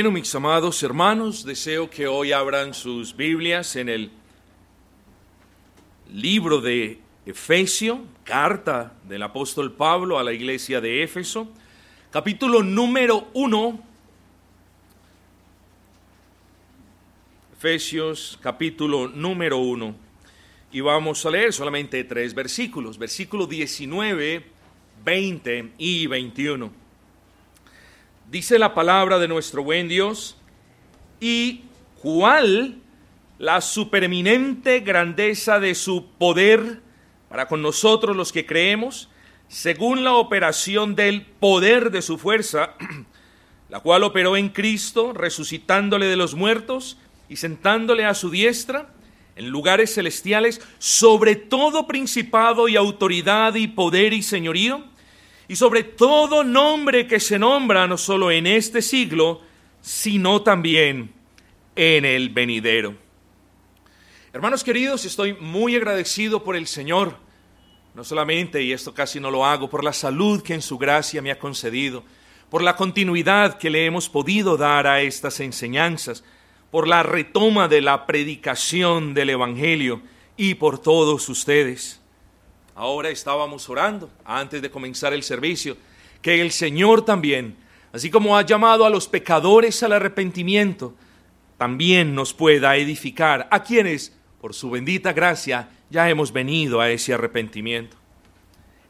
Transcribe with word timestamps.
Bueno, 0.00 0.12
mis 0.12 0.34
amados 0.34 0.82
hermanos, 0.82 1.44
deseo 1.44 1.90
que 1.90 2.06
hoy 2.06 2.32
abran 2.32 2.72
sus 2.72 3.14
Biblias 3.14 3.76
en 3.76 3.90
el 3.90 4.10
libro 6.10 6.62
de 6.62 7.00
Efesio, 7.26 8.00
carta 8.24 8.94
del 9.06 9.22
apóstol 9.22 9.74
Pablo 9.74 10.18
a 10.18 10.24
la 10.24 10.32
iglesia 10.32 10.80
de 10.80 11.02
Éfeso, 11.02 11.50
capítulo 12.10 12.62
número 12.62 13.28
1. 13.34 13.78
Efesios, 17.58 18.38
capítulo 18.40 19.06
número 19.06 19.58
1. 19.58 19.94
Y 20.72 20.80
vamos 20.80 21.26
a 21.26 21.30
leer 21.30 21.52
solamente 21.52 22.04
tres 22.04 22.32
versículos, 22.32 22.96
versículo 22.96 23.46
19, 23.46 24.46
20 25.04 25.72
y 25.76 26.06
21. 26.06 26.79
Dice 28.30 28.60
la 28.60 28.74
palabra 28.74 29.18
de 29.18 29.26
nuestro 29.26 29.64
buen 29.64 29.88
Dios, 29.88 30.36
y 31.18 31.62
cuál 32.00 32.76
la 33.40 33.60
supereminente 33.60 34.78
grandeza 34.78 35.58
de 35.58 35.74
su 35.74 36.06
poder 36.16 36.80
para 37.28 37.48
con 37.48 37.60
nosotros 37.60 38.16
los 38.16 38.30
que 38.30 38.46
creemos, 38.46 39.08
según 39.48 40.04
la 40.04 40.12
operación 40.14 40.94
del 40.94 41.22
poder 41.22 41.90
de 41.90 42.02
su 42.02 42.18
fuerza, 42.18 42.74
la 43.68 43.80
cual 43.80 44.04
operó 44.04 44.36
en 44.36 44.50
Cristo, 44.50 45.12
resucitándole 45.12 46.06
de 46.06 46.16
los 46.16 46.36
muertos 46.36 46.98
y 47.28 47.34
sentándole 47.34 48.04
a 48.04 48.14
su 48.14 48.30
diestra 48.30 48.94
en 49.34 49.48
lugares 49.48 49.92
celestiales, 49.92 50.60
sobre 50.78 51.34
todo 51.34 51.88
principado 51.88 52.68
y 52.68 52.76
autoridad 52.76 53.56
y 53.56 53.66
poder 53.66 54.12
y 54.12 54.22
señorío, 54.22 54.84
y 55.50 55.56
sobre 55.56 55.82
todo 55.82 56.44
nombre 56.44 57.08
que 57.08 57.18
se 57.18 57.36
nombra 57.36 57.88
no 57.88 57.98
solo 57.98 58.30
en 58.30 58.46
este 58.46 58.80
siglo, 58.80 59.40
sino 59.80 60.42
también 60.42 61.12
en 61.74 62.04
el 62.04 62.28
venidero. 62.28 62.94
Hermanos 64.32 64.62
queridos, 64.62 65.04
estoy 65.04 65.32
muy 65.32 65.74
agradecido 65.74 66.44
por 66.44 66.54
el 66.54 66.68
Señor, 66.68 67.16
no 67.96 68.04
solamente, 68.04 68.62
y 68.62 68.72
esto 68.72 68.94
casi 68.94 69.18
no 69.18 69.28
lo 69.28 69.44
hago, 69.44 69.68
por 69.68 69.82
la 69.82 69.92
salud 69.92 70.40
que 70.40 70.54
en 70.54 70.62
su 70.62 70.78
gracia 70.78 71.20
me 71.20 71.32
ha 71.32 71.38
concedido, 71.40 72.04
por 72.48 72.62
la 72.62 72.76
continuidad 72.76 73.58
que 73.58 73.70
le 73.70 73.86
hemos 73.86 74.08
podido 74.08 74.56
dar 74.56 74.86
a 74.86 75.02
estas 75.02 75.40
enseñanzas, 75.40 76.22
por 76.70 76.86
la 76.86 77.02
retoma 77.02 77.66
de 77.66 77.80
la 77.80 78.06
predicación 78.06 79.14
del 79.14 79.30
Evangelio 79.30 80.00
y 80.36 80.54
por 80.54 80.78
todos 80.78 81.28
ustedes. 81.28 81.99
Ahora 82.80 83.10
estábamos 83.10 83.68
orando 83.68 84.10
antes 84.24 84.62
de 84.62 84.70
comenzar 84.70 85.12
el 85.12 85.22
servicio, 85.22 85.76
que 86.22 86.40
el 86.40 86.50
Señor 86.50 87.04
también, 87.04 87.54
así 87.92 88.10
como 88.10 88.38
ha 88.38 88.40
llamado 88.40 88.86
a 88.86 88.88
los 88.88 89.06
pecadores 89.06 89.82
al 89.82 89.92
arrepentimiento, 89.92 90.94
también 91.58 92.14
nos 92.14 92.32
pueda 92.32 92.74
edificar 92.76 93.46
a 93.50 93.62
quienes, 93.64 94.16
por 94.40 94.54
su 94.54 94.70
bendita 94.70 95.12
gracia, 95.12 95.68
ya 95.90 96.08
hemos 96.08 96.32
venido 96.32 96.80
a 96.80 96.88
ese 96.88 97.12
arrepentimiento. 97.12 97.98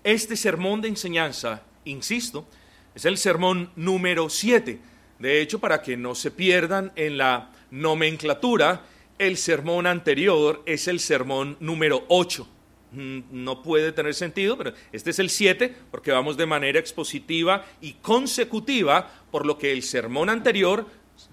Este 0.05 0.37
sermón 0.37 0.81
de 0.83 0.87
enseñanza, 0.87 1.65
insisto, 1.84 2.47
es 2.95 3.05
el 3.07 3.19
sermón 3.19 3.72
número 3.75 4.31
7. 4.31 4.78
De 5.19 5.41
hecho, 5.41 5.59
para 5.59 5.83
que 5.83 5.97
no 5.97 6.15
se 6.15 6.31
pierdan 6.31 6.93
en 6.95 7.19
la 7.19 7.51
nomenclatura, 7.72 8.84
el 9.19 9.37
sermón 9.37 9.89
anterior 9.89 10.62
es 10.65 10.87
el 10.87 11.01
sermón 11.01 11.57
número 11.59 12.05
8. 12.07 12.47
Mm, 12.93 13.21
no 13.31 13.62
puede 13.62 13.93
tener 13.93 14.15
sentido, 14.15 14.59
pero 14.59 14.73
este 14.91 15.11
es 15.11 15.21
el 15.21 15.31
7 15.31 15.77
porque 15.93 16.11
vamos 16.11 16.37
de 16.37 16.47
manera 16.47 16.81
expositiva 16.81 17.65
y 17.81 17.93
consecutiva, 17.95 19.09
por 19.31 19.47
lo 19.47 19.59
que 19.59 19.71
el 19.71 19.83
sermón 19.84 20.28
anterior, 20.28 20.87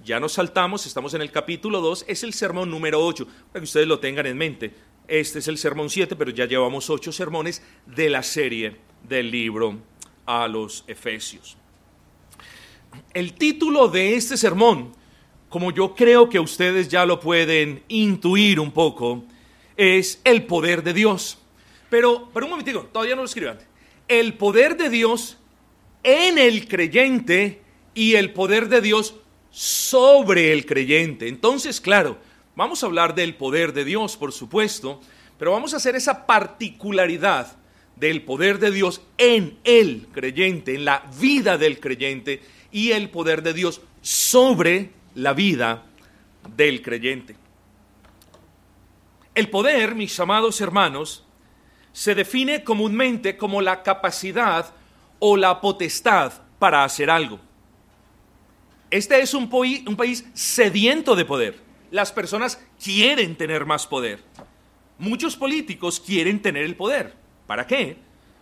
ya 0.04 0.20
nos 0.20 0.34
saltamos, 0.34 0.86
estamos 0.86 1.14
en 1.16 1.22
el 1.22 1.32
capítulo 1.32 1.82
2, 1.82 2.06
es 2.08 2.24
el 2.24 2.34
sermón 2.34 2.70
número 2.70 3.04
8, 3.04 3.26
para 3.26 3.62
que 3.62 3.66
ustedes 3.66 3.88
lo 3.88 4.00
tengan 4.00 4.28
en 4.28 4.38
mente. 4.38 4.74
Este 5.08 5.40
es 5.40 5.48
el 5.48 5.58
sermón 5.58 5.90
7, 5.90 6.16
pero 6.16 6.30
ya 6.30 6.46
llevamos 6.46 6.90
8 6.90 7.12
sermones 7.12 7.64
de 7.88 8.10
la 8.10 8.22
serie 8.22 8.76
del 9.08 9.32
libro 9.32 9.80
a 10.28 10.48
los 10.48 10.84
Efesios. 10.88 11.58
El 13.14 13.34
título 13.34 13.88
de 13.88 14.16
este 14.16 14.38
sermón, 14.38 14.94
como 15.50 15.72
yo 15.72 15.96
creo 15.96 16.30
que 16.30 16.40
ustedes 16.40 16.88
ya 16.88 17.06
lo 17.06 17.20
pueden 17.20 17.84
intuir 17.88 18.60
un 18.60 18.72
poco, 18.72 19.24
es 19.76 20.22
el 20.24 20.46
poder 20.46 20.84
de 20.84 20.94
Dios. 20.94 21.40
Pero, 21.90 22.30
pero 22.34 22.46
un 22.46 22.52
momentico, 22.52 22.84
todavía 22.92 23.16
no 23.16 23.22
lo 23.22 23.28
escriban. 23.28 23.58
El 24.08 24.36
poder 24.36 24.78
de 24.78 24.90
Dios 24.90 25.38
en 26.04 26.38
el 26.38 26.68
creyente 26.68 27.62
y 27.94 28.16
el 28.16 28.32
poder 28.32 28.70
de 28.70 28.82
Dios 28.82 29.16
sobre 29.50 30.54
el 30.54 30.66
creyente. 30.66 31.28
Entonces, 31.28 31.82
claro, 31.82 32.18
vamos 32.56 32.84
a 32.84 32.86
hablar 32.86 33.16
del 33.16 33.36
poder 33.36 33.74
de 33.74 33.86
Dios, 33.86 34.18
por 34.18 34.32
supuesto, 34.32 35.02
pero 35.38 35.52
vamos 35.52 35.74
a 35.74 35.78
hacer 35.78 35.96
esa 35.96 36.26
particularidad 36.26 37.58
del 37.96 38.24
poder 38.24 38.60
de 38.60 38.72
Dios 38.72 39.02
en 39.18 39.58
el 39.64 40.08
creyente, 40.12 40.76
en 40.76 40.86
la 40.86 41.04
vida 41.20 41.58
del 41.58 41.80
creyente 41.80 42.42
y 42.72 42.92
el 42.92 43.10
poder 43.10 43.42
de 43.42 43.54
Dios 43.54 43.82
sobre 44.02 44.92
la 45.16 45.34
vida 45.34 45.86
del 46.56 46.82
creyente. 46.82 47.36
El 49.34 49.50
poder, 49.50 49.96
mis 49.96 50.20
amados 50.20 50.62
hermanos, 50.62 51.24
se 51.98 52.14
define 52.14 52.64
comúnmente 52.64 53.38
como 53.38 53.60
la 53.60 53.82
capacidad 53.82 54.72
o 55.18 55.36
la 55.36 55.60
potestad 55.60 56.32
para 56.60 56.84
hacer 56.84 57.10
algo. 57.10 57.40
Este 58.92 59.20
es 59.20 59.34
un, 59.34 59.50
un, 59.52 59.96
país 59.96 60.24
sediento 60.36 61.16
de 61.16 61.26
poder. 61.26 61.60
Las 61.90 62.12
personas 62.12 62.64
quieren 62.80 63.36
tener 63.36 63.66
más 63.66 63.88
poder. 63.88 64.24
Muchos 65.00 65.36
políticos 65.36 66.00
quieren 66.00 66.40
tener 66.40 66.66
el 66.66 66.76
poder. 66.76 67.16
¿Para 67.48 67.66
qué? 67.66 67.98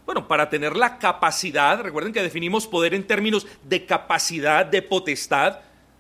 Bueno, 0.06 0.28
para 0.28 0.50
tener 0.50 0.76
la 0.76 1.00
capacidad, 1.00 1.80
recuerden 1.80 2.12
que 2.12 2.24
definimos 2.24 2.68
poder 2.68 2.94
en 2.94 3.08
términos 3.08 3.48
de 3.64 3.86
capacidad, 3.86 4.66
de 4.66 4.82
potestad. 4.82 5.60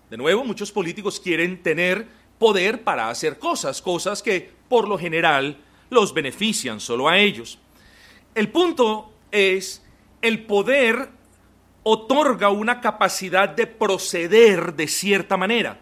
De 0.09 0.17
nuevo, 0.17 0.43
muchos 0.43 0.73
políticos 0.73 1.21
quieren 1.21 1.63
tener 1.63 2.05
poder 2.37 2.83
para 2.83 3.09
hacer 3.09 3.39
cosas, 3.39 3.81
cosas 3.81 4.21
que 4.21 4.51
por 4.67 4.89
lo 4.89 4.97
general 4.97 5.57
los 5.95 6.13
benefician 6.13 6.79
solo 6.79 7.09
a 7.09 7.17
ellos. 7.17 7.57
El 8.35 8.49
punto 8.49 9.13
es, 9.31 9.83
el 10.21 10.45
poder 10.45 11.09
otorga 11.83 12.49
una 12.49 12.81
capacidad 12.81 13.49
de 13.49 13.65
proceder 13.65 14.75
de 14.75 14.87
cierta 14.87 15.37
manera, 15.37 15.79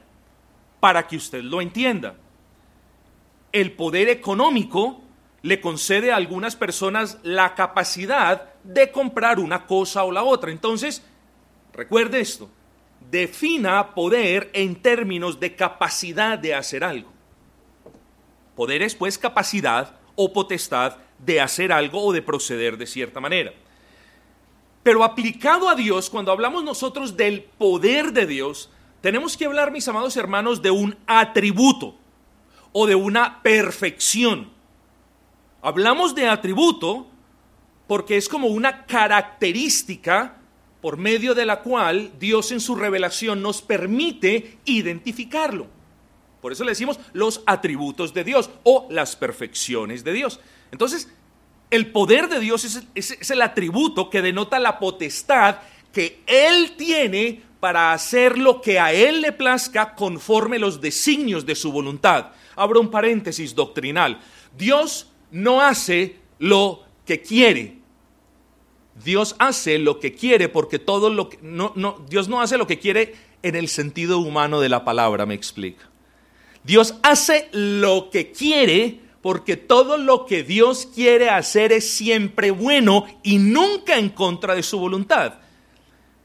para 0.80 1.08
que 1.08 1.18
usted 1.18 1.42
lo 1.42 1.62
entienda. 1.62 2.16
El 3.52 3.74
poder 3.74 4.08
económico 4.10 5.02
le 5.42 5.60
concede 5.60 6.12
a 6.12 6.16
algunas 6.16 6.56
personas 6.56 7.18
la 7.24 7.56
capacidad 7.56 8.54
de 8.64 8.92
comprar 8.92 9.40
una 9.40 9.66
cosa 9.66 10.04
o 10.04 10.12
la 10.12 10.24
otra. 10.24 10.52
Entonces, 10.52 11.04
recuerde 11.74 12.20
esto, 12.20 12.50
defina 13.10 13.96
poder 13.96 14.50
en 14.54 14.76
términos 14.76 15.40
de 15.40 15.56
capacidad 15.56 16.38
de 16.38 16.54
hacer 16.54 16.84
algo. 16.84 17.12
Poder 18.56 18.84
es 18.84 18.94
pues 18.96 19.18
capacidad 19.18 19.96
o 20.16 20.34
potestad 20.34 20.98
de 21.20 21.42
hacer 21.42 21.72
algo 21.72 22.04
o 22.04 22.14
de 22.14 22.22
proceder 22.22 22.78
de 22.78 22.88
cierta 22.88 23.20
manera. 23.20 23.54
Pero 24.84 25.04
aplicado 25.04 25.70
a 25.70 25.76
Dios, 25.76 26.10
cuando 26.10 26.32
hablamos 26.32 26.64
nosotros 26.64 27.16
del 27.16 27.44
poder 27.44 28.12
de 28.12 28.26
Dios, 28.26 28.70
tenemos 29.02 29.38
que 29.38 29.46
hablar, 29.46 29.72
mis 29.72 29.88
amados 29.88 30.18
hermanos, 30.18 30.62
de 30.62 30.72
un 30.72 30.98
atributo 31.08 31.96
o 32.74 32.86
de 32.86 32.96
una 32.96 33.42
perfección. 33.42 34.52
Hablamos 35.62 36.16
de 36.16 36.28
atributo 36.28 37.08
porque 37.88 38.18
es 38.18 38.28
como 38.28 38.48
una 38.48 38.86
característica 38.86 40.38
por 40.82 40.98
medio 40.98 41.34
de 41.34 41.46
la 41.46 41.62
cual 41.62 42.12
Dios 42.20 42.52
en 42.52 42.60
su 42.60 42.76
revelación 42.76 43.42
nos 43.42 43.62
permite 43.62 44.58
identificarlo. 44.66 45.68
Por 46.44 46.52
eso 46.52 46.66
le 46.66 46.72
decimos 46.72 47.00
los 47.14 47.42
atributos 47.46 48.14
de 48.14 48.26
Dios 48.26 48.50
o 48.64 48.86
las 48.90 49.16
perfecciones 49.16 50.04
de 50.04 50.12
Dios. 50.12 50.42
Entonces, 50.74 51.08
el 51.70 51.90
poder 51.94 52.28
de 52.28 52.42
Dios 52.42 52.86
es, 52.94 53.32
el 53.32 53.42
atributo 53.42 54.10
que 54.10 54.22
denota 54.22 54.60
la 54.60 54.78
potestad 54.78 55.60
que 55.94 56.22
Él 56.28 56.74
tiene 56.76 57.42
para 57.62 57.94
hacer 57.94 58.38
lo 58.38 58.60
que 58.60 58.78
a 58.78 58.92
Él 58.92 59.22
le 59.22 59.32
plazca 59.32 59.96
conforme 59.96 60.60
los 60.60 60.82
designios 60.82 61.46
de 61.46 61.56
su 61.56 61.72
voluntad. 61.72 62.32
Abro 62.58 62.82
un 62.82 62.92
paréntesis 62.92 63.56
doctrinal. 63.56 64.20
Dios 64.58 65.08
no 65.32 65.62
hace 65.62 66.18
lo 66.40 66.84
que 67.06 67.22
quiere. 67.22 67.78
Dios 69.02 69.38
hace 69.40 69.80
lo 69.80 69.98
que 70.02 70.14
quiere 70.14 70.50
porque 70.50 70.78
todo 70.78 71.10
lo 71.10 71.30
que... 71.30 71.40
No, 71.42 71.72
no, 71.78 72.04
Dios 72.10 72.28
no 72.28 72.42
hace 72.42 72.58
lo 72.58 72.68
que 72.68 72.80
quiere 72.80 73.16
en 73.44 73.56
el 73.56 73.70
sentido 73.70 74.20
humano 74.20 74.60
de 74.60 74.68
la 74.68 74.84
palabra, 74.84 75.26
me 75.26 75.36
explica. 75.36 75.93
Dios 76.64 76.96
hace 77.04 77.50
lo 77.52 78.10
que 78.10 78.32
quiere 78.32 79.00
porque 79.22 79.56
todo 79.56 79.98
lo 79.98 80.26
que 80.26 80.44
Dios 80.44 80.88
quiere 80.94 81.30
hacer 81.30 81.72
es 81.72 81.90
siempre 81.90 82.52
bueno 82.52 83.06
y 83.24 83.38
nunca 83.38 83.98
en 83.98 84.10
contra 84.10 84.54
de 84.54 84.64
su 84.64 84.78
voluntad. 84.80 85.36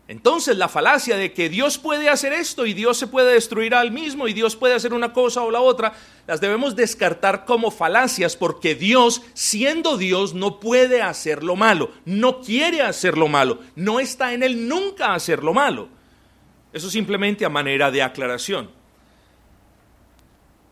Entonces 0.08 0.56
la 0.56 0.68
falacia 0.68 1.16
de 1.16 1.32
que 1.34 1.50
Dios 1.50 1.76
puede 1.76 2.08
hacer 2.08 2.32
esto 2.32 2.64
y 2.64 2.72
Dios 2.72 2.96
se 2.96 3.06
puede 3.06 3.34
destruir 3.34 3.74
al 3.74 3.92
mismo 3.92 4.26
y 4.26 4.32
Dios 4.32 4.56
puede 4.56 4.74
hacer 4.74 4.94
una 4.94 5.12
cosa 5.12 5.42
o 5.42 5.50
la 5.50 5.60
otra, 5.60 5.92
las 6.26 6.40
debemos 6.40 6.74
descartar 6.74 7.44
como 7.44 7.70
falacias 7.70 8.34
porque 8.34 8.74
Dios, 8.74 9.20
siendo 9.34 9.98
Dios, 9.98 10.32
no 10.32 10.60
puede 10.60 11.02
hacer 11.02 11.44
lo 11.44 11.56
malo, 11.56 11.90
no 12.06 12.40
quiere 12.40 12.80
hacer 12.80 13.18
lo 13.18 13.28
malo, 13.28 13.60
no 13.76 14.00
está 14.00 14.32
en 14.32 14.42
él 14.42 14.66
nunca 14.66 15.14
hacer 15.14 15.44
lo 15.44 15.52
malo. 15.52 15.88
Eso 16.72 16.90
simplemente 16.90 17.44
a 17.44 17.50
manera 17.50 17.90
de 17.90 18.02
aclaración. 18.02 18.77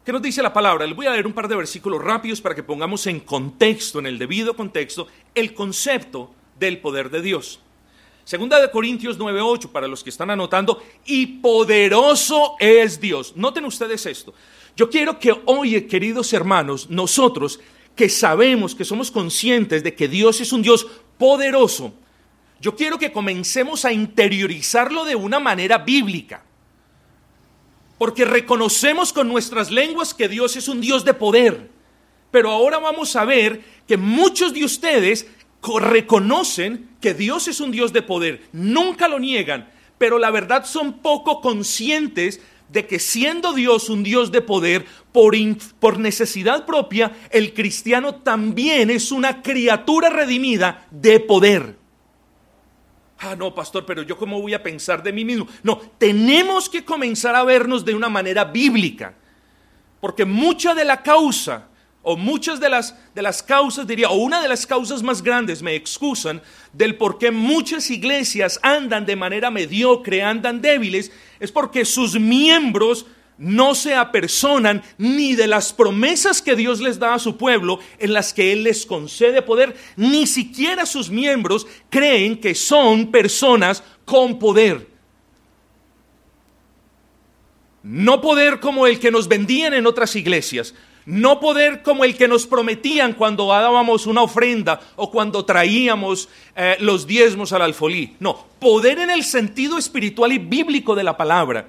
¿Qué 0.06 0.12
nos 0.12 0.22
dice 0.22 0.40
la 0.40 0.52
palabra? 0.52 0.86
Les 0.86 0.94
voy 0.94 1.06
a 1.06 1.10
leer 1.10 1.26
un 1.26 1.32
par 1.32 1.48
de 1.48 1.56
versículos 1.56 2.00
rápidos 2.00 2.40
para 2.40 2.54
que 2.54 2.62
pongamos 2.62 3.08
en 3.08 3.18
contexto, 3.18 3.98
en 3.98 4.06
el 4.06 4.20
debido 4.20 4.54
contexto, 4.54 5.08
el 5.34 5.52
concepto 5.52 6.32
del 6.60 6.78
poder 6.78 7.10
de 7.10 7.20
Dios. 7.20 7.58
Segunda 8.22 8.60
de 8.60 8.70
Corintios 8.70 9.18
9:8 9.18 9.72
para 9.72 9.88
los 9.88 10.04
que 10.04 10.10
están 10.10 10.30
anotando, 10.30 10.80
y 11.06 11.26
poderoso 11.26 12.54
es 12.60 13.00
Dios. 13.00 13.32
Noten 13.34 13.64
ustedes 13.64 14.06
esto. 14.06 14.32
Yo 14.76 14.88
quiero 14.88 15.18
que 15.18 15.34
hoy, 15.44 15.88
queridos 15.88 16.32
hermanos, 16.32 16.88
nosotros 16.88 17.58
que 17.96 18.08
sabemos, 18.08 18.76
que 18.76 18.84
somos 18.84 19.10
conscientes 19.10 19.82
de 19.82 19.96
que 19.96 20.06
Dios 20.06 20.40
es 20.40 20.52
un 20.52 20.62
Dios 20.62 20.86
poderoso, 21.18 21.92
yo 22.60 22.76
quiero 22.76 22.96
que 22.96 23.10
comencemos 23.10 23.84
a 23.84 23.92
interiorizarlo 23.92 25.04
de 25.04 25.16
una 25.16 25.40
manera 25.40 25.78
bíblica. 25.78 26.45
Porque 27.98 28.24
reconocemos 28.24 29.12
con 29.12 29.28
nuestras 29.28 29.70
lenguas 29.70 30.14
que 30.14 30.28
Dios 30.28 30.56
es 30.56 30.68
un 30.68 30.80
Dios 30.80 31.04
de 31.04 31.14
poder. 31.14 31.70
Pero 32.30 32.50
ahora 32.50 32.78
vamos 32.78 33.16
a 33.16 33.24
ver 33.24 33.62
que 33.86 33.96
muchos 33.96 34.52
de 34.52 34.64
ustedes 34.64 35.26
reconocen 35.78 36.90
que 37.00 37.14
Dios 37.14 37.48
es 37.48 37.60
un 37.60 37.70
Dios 37.70 37.92
de 37.92 38.02
poder, 38.02 38.42
nunca 38.52 39.08
lo 39.08 39.18
niegan, 39.18 39.68
pero 39.98 40.18
la 40.18 40.30
verdad 40.30 40.64
son 40.64 40.98
poco 41.00 41.40
conscientes 41.40 42.40
de 42.68 42.86
que 42.86 42.98
siendo 42.98 43.52
Dios 43.52 43.88
un 43.88 44.02
Dios 44.02 44.32
de 44.32 44.42
poder, 44.42 44.84
por, 45.12 45.34
por, 45.78 45.98
necesidad 45.98 46.66
propia, 46.66 47.12
el 47.30 47.54
cristiano 47.54 48.16
también 48.16 48.90
es 48.90 49.12
una 49.12 49.42
criatura 49.42 50.10
redimida 50.10 50.86
de 50.90 51.20
poder. 51.20 51.76
Ah, 53.18 53.34
no, 53.34 53.54
pastor, 53.54 53.86
pero 53.86 54.02
yo 54.02 54.16
cómo 54.16 54.40
voy 54.40 54.54
a 54.54 54.62
pensar 54.62 55.02
de 55.02 55.12
mí 55.12 55.24
mismo. 55.24 55.48
No, 55.62 55.78
tenemos 55.98 56.68
que 56.68 56.84
comenzar 56.84 57.34
a 57.34 57.44
vernos 57.44 57.84
de 57.84 57.94
una 57.94 58.08
manera 58.08 58.44
bíblica, 58.44 59.14
porque 60.00 60.24
mucha 60.24 60.74
de 60.74 60.84
la 60.84 61.02
causa 61.02 61.68
o 62.08 62.16
muchas 62.16 62.60
de 62.60 62.68
las, 62.68 62.94
de 63.16 63.22
las 63.22 63.42
causas, 63.42 63.84
diría, 63.84 64.10
o 64.10 64.14
una 64.14 64.40
de 64.40 64.46
las 64.46 64.64
causas 64.64 65.02
más 65.02 65.22
grandes, 65.22 65.60
me 65.60 65.74
excusan, 65.74 66.40
del 66.72 66.94
por 66.94 67.18
qué 67.18 67.32
muchas 67.32 67.90
iglesias 67.90 68.60
andan 68.62 69.04
de 69.06 69.16
manera 69.16 69.50
mediocre, 69.50 70.22
andan 70.22 70.60
débiles, 70.60 71.10
es 71.40 71.50
porque 71.50 71.84
sus 71.84 72.16
miembros 72.16 73.06
no 73.38 73.74
se 73.74 73.94
apersonan 73.94 74.82
ni 74.98 75.34
de 75.34 75.46
las 75.46 75.72
promesas 75.72 76.40
que 76.40 76.56
Dios 76.56 76.80
les 76.80 76.98
da 76.98 77.14
a 77.14 77.18
su 77.18 77.36
pueblo, 77.36 77.80
en 77.98 78.12
las 78.12 78.32
que 78.32 78.52
Él 78.52 78.64
les 78.64 78.86
concede 78.86 79.42
poder, 79.42 79.76
ni 79.96 80.26
siquiera 80.26 80.86
sus 80.86 81.10
miembros 81.10 81.66
creen 81.90 82.40
que 82.40 82.54
son 82.54 83.10
personas 83.10 83.82
con 84.04 84.38
poder. 84.38 84.88
No 87.82 88.20
poder 88.20 88.58
como 88.58 88.86
el 88.86 88.98
que 88.98 89.10
nos 89.10 89.28
vendían 89.28 89.74
en 89.74 89.86
otras 89.86 90.16
iglesias, 90.16 90.74
no 91.04 91.38
poder 91.38 91.82
como 91.82 92.04
el 92.04 92.16
que 92.16 92.26
nos 92.26 92.46
prometían 92.46 93.12
cuando 93.12 93.46
dábamos 93.46 94.06
una 94.06 94.22
ofrenda 94.22 94.80
o 94.96 95.10
cuando 95.10 95.44
traíamos 95.44 96.28
eh, 96.56 96.76
los 96.80 97.06
diezmos 97.06 97.52
al 97.52 97.62
alfolí. 97.62 98.16
No, 98.18 98.46
poder 98.58 98.98
en 98.98 99.10
el 99.10 99.22
sentido 99.22 99.78
espiritual 99.78 100.32
y 100.32 100.38
bíblico 100.38 100.96
de 100.96 101.04
la 101.04 101.16
palabra. 101.16 101.68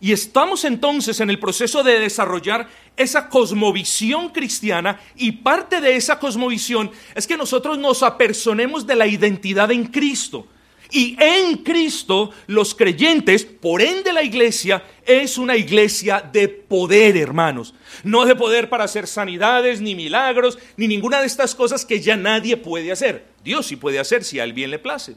Y 0.00 0.12
estamos 0.12 0.64
entonces 0.64 1.20
en 1.20 1.30
el 1.30 1.38
proceso 1.38 1.82
de 1.82 1.98
desarrollar 1.98 2.68
esa 2.96 3.28
cosmovisión 3.28 4.28
cristiana 4.30 5.00
y 5.16 5.32
parte 5.32 5.80
de 5.80 5.96
esa 5.96 6.18
cosmovisión 6.18 6.90
es 7.14 7.26
que 7.26 7.36
nosotros 7.36 7.78
nos 7.78 8.02
apersonemos 8.02 8.86
de 8.86 8.96
la 8.96 9.06
identidad 9.06 9.70
en 9.70 9.86
Cristo. 9.86 10.46
Y 10.90 11.16
en 11.18 11.58
Cristo 11.58 12.30
los 12.46 12.74
creyentes, 12.74 13.44
por 13.44 13.82
ende 13.82 14.12
la 14.12 14.22
iglesia, 14.22 14.84
es 15.04 15.38
una 15.38 15.56
iglesia 15.56 16.20
de 16.20 16.48
poder, 16.48 17.16
hermanos. 17.16 17.74
No 18.04 18.24
de 18.24 18.36
poder 18.36 18.68
para 18.68 18.84
hacer 18.84 19.06
sanidades, 19.06 19.80
ni 19.80 19.94
milagros, 19.94 20.58
ni 20.76 20.86
ninguna 20.86 21.20
de 21.20 21.26
estas 21.26 21.54
cosas 21.54 21.84
que 21.84 22.00
ya 22.00 22.16
nadie 22.16 22.56
puede 22.56 22.92
hacer. 22.92 23.26
Dios 23.42 23.66
sí 23.66 23.76
puede 23.76 23.98
hacer 23.98 24.22
si 24.22 24.38
a 24.38 24.44
él 24.44 24.52
bien 24.52 24.70
le 24.70 24.78
place. 24.78 25.16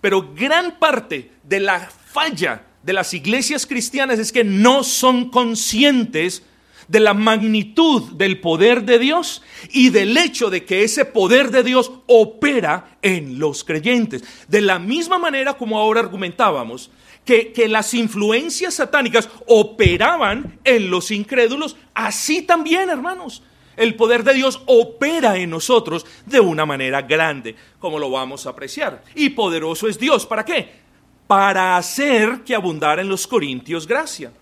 Pero 0.00 0.32
gran 0.34 0.78
parte 0.78 1.30
de 1.44 1.60
la 1.60 1.80
falla 1.80 2.62
de 2.84 2.92
las 2.92 3.14
iglesias 3.14 3.66
cristianas 3.66 4.18
es 4.18 4.30
que 4.30 4.44
no 4.44 4.84
son 4.84 5.30
conscientes 5.30 6.42
de 6.86 7.00
la 7.00 7.14
magnitud 7.14 8.12
del 8.12 8.40
poder 8.40 8.84
de 8.84 8.98
Dios 8.98 9.42
y 9.70 9.88
del 9.88 10.14
hecho 10.18 10.50
de 10.50 10.66
que 10.66 10.84
ese 10.84 11.06
poder 11.06 11.50
de 11.50 11.62
Dios 11.62 11.90
opera 12.06 12.98
en 13.00 13.38
los 13.38 13.64
creyentes. 13.64 14.22
De 14.48 14.60
la 14.60 14.78
misma 14.78 15.18
manera 15.18 15.54
como 15.54 15.78
ahora 15.78 16.00
argumentábamos, 16.00 16.90
que, 17.24 17.52
que, 17.52 17.68
las 17.68 17.94
influencias 17.94 18.74
satánicas 18.74 19.30
operaban 19.46 20.58
en 20.62 20.90
los 20.90 21.10
incrédulos, 21.10 21.74
así 21.94 22.42
también, 22.42 22.90
hermanos. 22.90 23.42
El 23.78 23.94
poder 23.94 24.24
de 24.24 24.34
Dios 24.34 24.60
opera 24.66 25.38
en 25.38 25.48
nosotros 25.48 26.04
de 26.26 26.38
una 26.38 26.66
manera 26.66 27.00
grande, 27.00 27.56
como 27.78 27.98
lo 27.98 28.10
vamos 28.10 28.46
a 28.46 28.50
apreciar. 28.50 29.02
Y 29.14 29.30
poderoso 29.30 29.88
es 29.88 29.98
Dios. 29.98 30.26
¿Para 30.26 30.44
qué? 30.44 30.83
Para 31.26 31.76
hacer 31.76 32.42
que 32.44 32.54
abundara 32.54 33.02
en 33.02 33.08
los 33.08 33.26
corintios 33.26 33.86
gracia. 33.86 34.32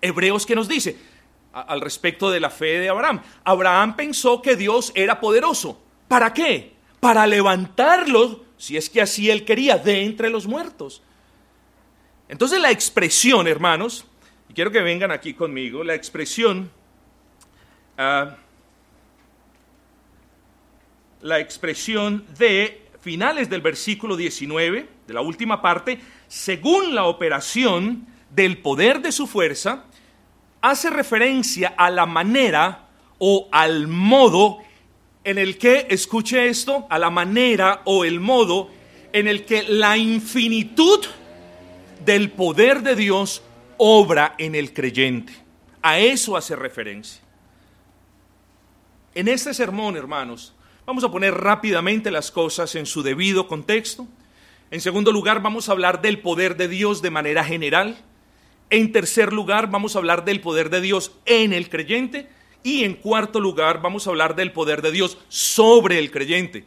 Hebreos 0.00 0.44
que 0.46 0.54
nos 0.54 0.68
dice, 0.68 0.96
al 1.54 1.80
respecto 1.80 2.30
de 2.30 2.40
la 2.40 2.50
fe 2.50 2.80
de 2.80 2.88
Abraham. 2.88 3.22
Abraham 3.44 3.96
pensó 3.96 4.42
que 4.42 4.56
Dios 4.56 4.92
era 4.94 5.20
poderoso. 5.20 5.80
¿Para 6.08 6.32
qué? 6.34 6.74
Para 7.00 7.26
levantarlo, 7.26 8.44
si 8.56 8.76
es 8.76 8.90
que 8.90 9.00
así 9.00 9.30
él 9.30 9.44
quería, 9.44 9.78
de 9.78 10.02
entre 10.02 10.30
los 10.30 10.46
muertos. 10.46 11.02
Entonces 12.28 12.60
la 12.60 12.70
expresión, 12.70 13.46
hermanos, 13.46 14.04
y 14.48 14.54
quiero 14.54 14.70
que 14.70 14.80
vengan 14.80 15.12
aquí 15.12 15.34
conmigo, 15.34 15.84
la 15.84 15.94
expresión, 15.94 16.70
ah, 17.96 18.36
la 21.20 21.38
expresión 21.38 22.24
de 22.36 22.83
finales 23.04 23.50
del 23.50 23.60
versículo 23.60 24.16
19, 24.16 24.88
de 25.06 25.14
la 25.14 25.20
última 25.20 25.60
parte, 25.60 26.00
según 26.26 26.94
la 26.94 27.04
operación 27.04 28.06
del 28.30 28.56
poder 28.58 29.02
de 29.02 29.12
su 29.12 29.26
fuerza, 29.26 29.84
hace 30.62 30.88
referencia 30.88 31.74
a 31.76 31.90
la 31.90 32.06
manera 32.06 32.88
o 33.18 33.46
al 33.52 33.88
modo 33.88 34.60
en 35.22 35.36
el 35.36 35.58
que, 35.58 35.86
escuche 35.90 36.48
esto, 36.48 36.86
a 36.88 36.98
la 36.98 37.10
manera 37.10 37.82
o 37.84 38.06
el 38.06 38.20
modo 38.20 38.70
en 39.12 39.28
el 39.28 39.44
que 39.44 39.64
la 39.64 39.98
infinitud 39.98 41.04
del 42.06 42.30
poder 42.30 42.82
de 42.82 42.96
Dios 42.96 43.42
obra 43.76 44.34
en 44.38 44.54
el 44.54 44.72
creyente. 44.72 45.34
A 45.82 45.98
eso 45.98 46.38
hace 46.38 46.56
referencia. 46.56 47.20
En 49.14 49.28
este 49.28 49.52
sermón, 49.52 49.94
hermanos, 49.98 50.53
vamos 50.86 51.04
a 51.04 51.10
poner 51.10 51.34
rápidamente 51.34 52.10
las 52.10 52.30
cosas 52.30 52.74
en 52.74 52.86
su 52.86 53.02
debido 53.02 53.48
contexto. 53.48 54.06
En 54.70 54.80
segundo 54.80 55.12
lugar, 55.12 55.42
vamos 55.42 55.68
a 55.68 55.72
hablar 55.72 56.02
del 56.02 56.20
poder 56.20 56.56
de 56.56 56.68
Dios 56.68 57.02
de 57.02 57.10
manera 57.10 57.44
general. 57.44 57.96
En 58.70 58.92
tercer 58.92 59.32
lugar, 59.32 59.70
vamos 59.70 59.94
a 59.94 59.98
hablar 59.98 60.24
del 60.24 60.40
poder 60.40 60.70
de 60.70 60.80
Dios 60.80 61.12
en 61.26 61.52
el 61.52 61.68
creyente. 61.68 62.28
Y 62.62 62.84
en 62.84 62.94
cuarto 62.94 63.40
lugar, 63.40 63.82
vamos 63.82 64.06
a 64.06 64.10
hablar 64.10 64.36
del 64.36 64.52
poder 64.52 64.82
de 64.82 64.90
Dios 64.90 65.18
sobre 65.28 65.98
el 65.98 66.10
creyente. 66.10 66.64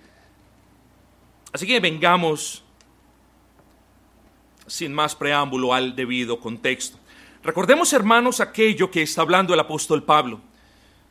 Así 1.51 1.65
que 1.65 1.79
vengamos, 1.79 2.63
sin 4.67 4.93
más 4.93 5.15
preámbulo, 5.15 5.73
al 5.73 5.95
debido 5.95 6.39
contexto. 6.39 6.97
Recordemos, 7.43 7.93
hermanos, 7.93 8.39
aquello 8.39 8.91
que 8.91 9.01
está 9.01 9.21
hablando 9.21 9.53
el 9.53 9.59
apóstol 9.59 10.03
Pablo. 10.03 10.39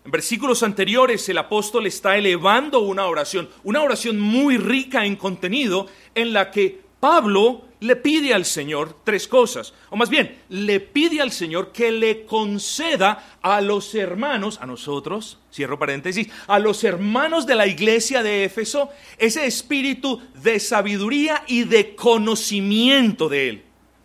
En 0.06 0.12
versículos 0.12 0.62
anteriores 0.62 1.28
el 1.28 1.36
apóstol 1.36 1.84
está 1.88 2.16
elevando 2.16 2.78
una 2.78 3.06
oración, 3.06 3.48
una 3.64 3.82
oración 3.82 4.20
muy 4.20 4.56
rica 4.56 5.04
en 5.04 5.16
contenido 5.16 5.88
en 6.14 6.32
la 6.32 6.52
que 6.52 6.80
Pablo 7.00 7.64
le 7.80 7.96
pide 7.96 8.32
al 8.32 8.44
Señor 8.44 8.98
tres 9.02 9.26
cosas, 9.26 9.74
o 9.90 9.96
más 9.96 10.08
bien, 10.08 10.38
le 10.48 10.78
pide 10.78 11.20
al 11.20 11.32
Señor 11.32 11.72
que 11.72 11.90
le 11.90 12.24
conceda 12.24 13.38
a 13.42 13.60
los 13.60 13.96
hermanos, 13.96 14.60
a 14.62 14.66
nosotros, 14.66 15.40
cierro 15.52 15.76
paréntesis, 15.76 16.28
a 16.46 16.60
los 16.60 16.84
hermanos 16.84 17.44
de 17.44 17.56
la 17.56 17.66
iglesia 17.66 18.22
de 18.22 18.44
Éfeso, 18.44 18.90
ese 19.18 19.44
espíritu 19.44 20.22
de 20.40 20.60
sabiduría 20.60 21.42
y 21.48 21.64
de 21.64 21.96
conocimiento 21.96 23.28
de 23.28 23.48
Él. 23.48 23.62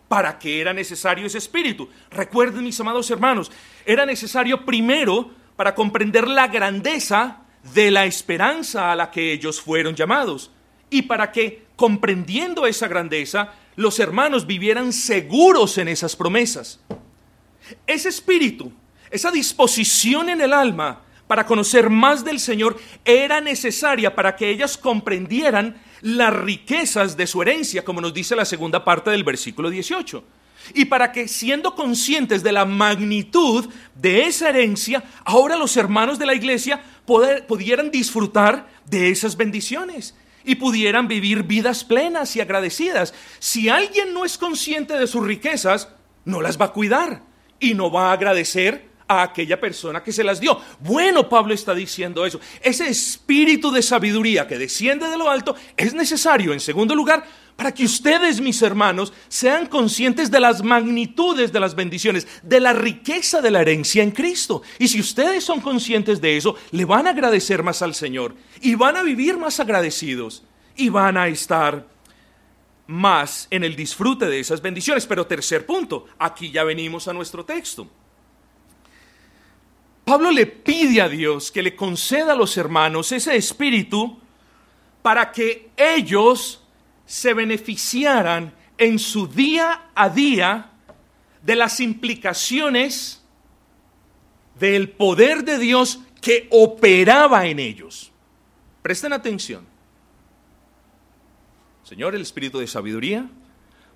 ¿Para 0.08 0.36
qué 0.36 0.60
era 0.60 0.72
necesario 0.72 1.26
ese 1.26 1.38
espíritu? 1.38 1.88
Recuerden, 2.10 2.64
mis 2.64 2.80
amados 2.80 3.08
hermanos, 3.08 3.52
era 3.86 4.04
necesario 4.04 4.64
primero 4.64 5.40
para 5.62 5.76
comprender 5.76 6.26
la 6.26 6.48
grandeza 6.48 7.42
de 7.72 7.92
la 7.92 8.04
esperanza 8.04 8.90
a 8.90 8.96
la 8.96 9.12
que 9.12 9.32
ellos 9.32 9.60
fueron 9.60 9.94
llamados 9.94 10.50
y 10.90 11.02
para 11.02 11.30
que, 11.30 11.66
comprendiendo 11.76 12.66
esa 12.66 12.88
grandeza, 12.88 13.52
los 13.76 14.00
hermanos 14.00 14.44
vivieran 14.44 14.92
seguros 14.92 15.78
en 15.78 15.86
esas 15.86 16.16
promesas. 16.16 16.80
Ese 17.86 18.08
espíritu, 18.08 18.72
esa 19.08 19.30
disposición 19.30 20.30
en 20.30 20.40
el 20.40 20.52
alma 20.52 21.02
para 21.28 21.46
conocer 21.46 21.90
más 21.90 22.24
del 22.24 22.40
Señor 22.40 22.76
era 23.04 23.40
necesaria 23.40 24.16
para 24.16 24.34
que 24.34 24.50
ellas 24.50 24.76
comprendieran 24.76 25.80
las 26.00 26.34
riquezas 26.34 27.16
de 27.16 27.28
su 27.28 27.40
herencia, 27.40 27.84
como 27.84 28.00
nos 28.00 28.12
dice 28.12 28.34
la 28.34 28.46
segunda 28.46 28.84
parte 28.84 29.10
del 29.10 29.22
versículo 29.22 29.70
18. 29.70 30.24
Y 30.74 30.86
para 30.86 31.12
que 31.12 31.28
siendo 31.28 31.74
conscientes 31.74 32.42
de 32.42 32.52
la 32.52 32.64
magnitud 32.64 33.68
de 33.94 34.24
esa 34.24 34.48
herencia, 34.50 35.02
ahora 35.24 35.56
los 35.56 35.76
hermanos 35.76 36.18
de 36.18 36.26
la 36.26 36.34
iglesia 36.34 36.82
pudieran 37.04 37.90
disfrutar 37.90 38.68
de 38.86 39.10
esas 39.10 39.36
bendiciones 39.36 40.14
y 40.44 40.56
pudieran 40.56 41.08
vivir 41.08 41.42
vidas 41.42 41.84
plenas 41.84 42.36
y 42.36 42.40
agradecidas. 42.40 43.14
Si 43.38 43.68
alguien 43.68 44.12
no 44.12 44.24
es 44.24 44.38
consciente 44.38 44.98
de 44.98 45.06
sus 45.06 45.24
riquezas, 45.24 45.88
no 46.24 46.40
las 46.40 46.60
va 46.60 46.66
a 46.66 46.72
cuidar 46.72 47.22
y 47.60 47.74
no 47.74 47.90
va 47.90 48.10
a 48.10 48.12
agradecer 48.12 48.91
a 49.12 49.22
aquella 49.24 49.60
persona 49.60 50.02
que 50.02 50.12
se 50.12 50.24
las 50.24 50.40
dio. 50.40 50.60
Bueno, 50.80 51.28
Pablo 51.28 51.54
está 51.54 51.74
diciendo 51.74 52.24
eso. 52.24 52.40
Ese 52.62 52.88
espíritu 52.88 53.70
de 53.70 53.82
sabiduría 53.82 54.46
que 54.46 54.58
desciende 54.58 55.08
de 55.08 55.18
lo 55.18 55.30
alto 55.30 55.54
es 55.76 55.94
necesario, 55.94 56.52
en 56.52 56.60
segundo 56.60 56.94
lugar, 56.94 57.24
para 57.56 57.72
que 57.72 57.84
ustedes, 57.84 58.40
mis 58.40 58.62
hermanos, 58.62 59.12
sean 59.28 59.66
conscientes 59.66 60.30
de 60.30 60.40
las 60.40 60.62
magnitudes 60.62 61.52
de 61.52 61.60
las 61.60 61.74
bendiciones, 61.74 62.26
de 62.42 62.60
la 62.60 62.72
riqueza 62.72 63.40
de 63.40 63.50
la 63.50 63.60
herencia 63.60 64.02
en 64.02 64.10
Cristo. 64.10 64.62
Y 64.78 64.88
si 64.88 65.00
ustedes 65.00 65.44
son 65.44 65.60
conscientes 65.60 66.20
de 66.20 66.36
eso, 66.36 66.56
le 66.70 66.84
van 66.84 67.06
a 67.06 67.10
agradecer 67.10 67.62
más 67.62 67.82
al 67.82 67.94
Señor 67.94 68.34
y 68.60 68.74
van 68.74 68.96
a 68.96 69.02
vivir 69.02 69.36
más 69.36 69.60
agradecidos 69.60 70.42
y 70.76 70.88
van 70.88 71.16
a 71.16 71.28
estar 71.28 71.86
más 72.86 73.46
en 73.50 73.64
el 73.64 73.76
disfrute 73.76 74.26
de 74.26 74.40
esas 74.40 74.60
bendiciones. 74.62 75.06
Pero 75.06 75.26
tercer 75.26 75.66
punto, 75.66 76.06
aquí 76.18 76.50
ya 76.50 76.64
venimos 76.64 77.06
a 77.08 77.12
nuestro 77.12 77.44
texto. 77.44 77.86
Pablo 80.04 80.30
le 80.30 80.46
pide 80.46 81.00
a 81.00 81.08
Dios 81.08 81.50
que 81.50 81.62
le 81.62 81.76
conceda 81.76 82.32
a 82.32 82.36
los 82.36 82.56
hermanos 82.56 83.12
ese 83.12 83.36
espíritu 83.36 84.18
para 85.00 85.32
que 85.32 85.70
ellos 85.76 86.62
se 87.06 87.34
beneficiaran 87.34 88.52
en 88.78 88.98
su 88.98 89.26
día 89.26 89.90
a 89.94 90.08
día 90.08 90.70
de 91.42 91.56
las 91.56 91.80
implicaciones 91.80 93.22
del 94.58 94.90
poder 94.90 95.44
de 95.44 95.58
Dios 95.58 96.00
que 96.20 96.46
operaba 96.50 97.46
en 97.46 97.58
ellos. 97.58 98.12
Presten 98.82 99.12
atención. 99.12 99.66
Señor, 101.84 102.14
el 102.14 102.22
espíritu 102.22 102.58
de 102.58 102.66
sabiduría, 102.66 103.28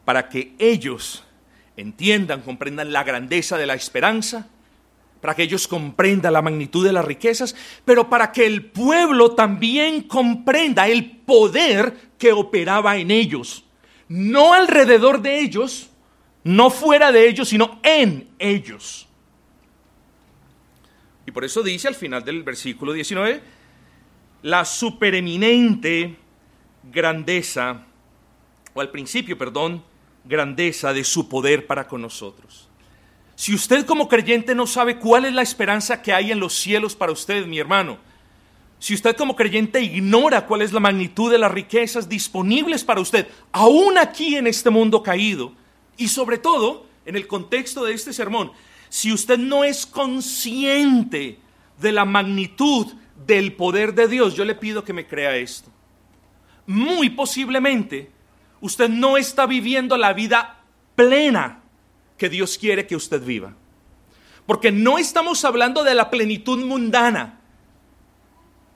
para 0.04 0.28
que 0.28 0.54
ellos 0.58 1.25
entiendan, 1.76 2.42
comprendan 2.42 2.92
la 2.92 3.04
grandeza 3.04 3.56
de 3.58 3.66
la 3.66 3.75
esperanza, 3.75 4.48
para 5.26 5.35
que 5.35 5.42
ellos 5.42 5.66
comprendan 5.66 6.33
la 6.33 6.40
magnitud 6.40 6.87
de 6.87 6.92
las 6.92 7.04
riquezas, 7.04 7.56
pero 7.85 8.09
para 8.09 8.30
que 8.30 8.47
el 8.47 8.66
pueblo 8.66 9.33
también 9.33 10.02
comprenda 10.02 10.87
el 10.87 11.16
poder 11.16 12.12
que 12.16 12.30
operaba 12.33 12.97
en 12.97 13.11
ellos. 13.11 13.64
No 14.06 14.54
alrededor 14.54 15.21
de 15.21 15.40
ellos, 15.40 15.90
no 16.45 16.71
fuera 16.71 17.11
de 17.11 17.28
ellos, 17.28 17.49
sino 17.49 17.80
en 17.83 18.28
ellos. 18.38 19.09
Y 21.26 21.33
por 21.33 21.45
eso 21.45 21.61
dice 21.64 21.88
al 21.88 21.97
final 21.97 22.25
del 22.25 22.45
versículo 22.45 22.92
19, 22.92 23.42
la 24.42 24.64
supereminente 24.64 26.14
grandeza, 26.85 27.85
o 28.75 28.80
al 28.80 28.92
principio, 28.92 29.37
perdón, 29.37 29.83
grandeza 30.25 30.92
de 30.92 31.02
su 31.02 31.28
poder 31.28 31.66
para 31.66 31.88
con 31.88 32.00
nosotros. 32.00 32.68
Si 33.37 33.55
usted 33.55 33.85
como 33.85 34.09
creyente 34.09 34.55
no 34.55 34.66
sabe 34.66 34.99
cuál 34.99 35.26
es 35.26 35.35
la 35.35 35.43
esperanza 35.43 36.00
que 36.00 36.14
hay 36.14 36.33
en 36.33 36.40
los 36.40 36.55
cielos 36.55 36.97
para 36.97 37.12
usted, 37.12 37.47
mi 37.47 37.59
hermano, 37.59 37.99
si 38.78 38.95
usted 38.95 39.14
como 39.14 39.37
creyente 39.37 39.83
ignora 39.83 40.47
cuál 40.47 40.62
es 40.62 40.73
la 40.73 40.81
magnitud 40.81 41.31
de 41.31 41.38
las 41.38 41.52
riquezas 41.52 42.09
disponibles 42.09 42.83
para 42.83 43.00
usted, 43.00 43.28
aún 43.52 43.99
aquí 43.99 44.37
en 44.37 44.47
este 44.47 44.71
mundo 44.71 45.02
caído, 45.02 45.52
y 45.99 46.09
sobre 46.09 46.38
todo 46.38 46.87
en 47.05 47.14
el 47.14 47.26
contexto 47.26 47.85
de 47.85 47.93
este 47.93 48.14
sermón, 48.14 48.52
si 48.88 49.12
usted 49.12 49.38
no 49.38 49.64
es 49.64 49.85
consciente 49.85 51.38
de 51.78 51.93
la 51.93 52.07
magnitud 52.07 52.87
del 53.26 53.52
poder 53.52 53.95
de 53.95 54.09
Dios, 54.09 54.35
yo 54.35 54.47
le 54.47 54.55
pido 54.55 54.83
que 54.83 54.95
me 54.95 55.07
crea 55.07 55.37
esto. 55.37 55.71
Muy 56.66 57.11
posiblemente 57.11 58.11
usted 58.62 58.88
no 58.88 59.19
está 59.19 59.45
viviendo 59.45 59.99
la 59.99 60.14
vida 60.14 60.61
plena 60.95 61.61
que 62.16 62.28
Dios 62.28 62.58
quiere 62.58 62.87
que 62.87 62.96
usted 62.96 63.23
viva. 63.23 63.54
Porque 64.46 64.70
no 64.70 64.99
estamos 64.99 65.44
hablando 65.44 65.85
de 65.85 65.94
la 65.94 66.11
plenitud 66.11 66.64
mundana. 66.64 67.40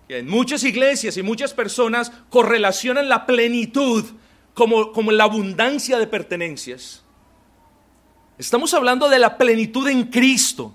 En 0.09 0.29
muchas 0.29 0.65
iglesias 0.65 1.17
y 1.17 1.23
muchas 1.23 1.55
personas 1.55 2.11
correlacionan 2.29 3.09
la 3.09 3.27
plenitud 3.27 4.05
como, 4.55 4.93
como 4.93 5.13
la 5.13 5.25
abundancia 5.25 5.99
de 5.99 6.07
pertenencias. 6.07 7.05
Estamos 8.37 8.75
hablando 8.75 9.09
de 9.09 9.19
la 9.19 9.39
plenitud 9.39 9.87
en 9.89 10.05
Cristo. 10.05 10.75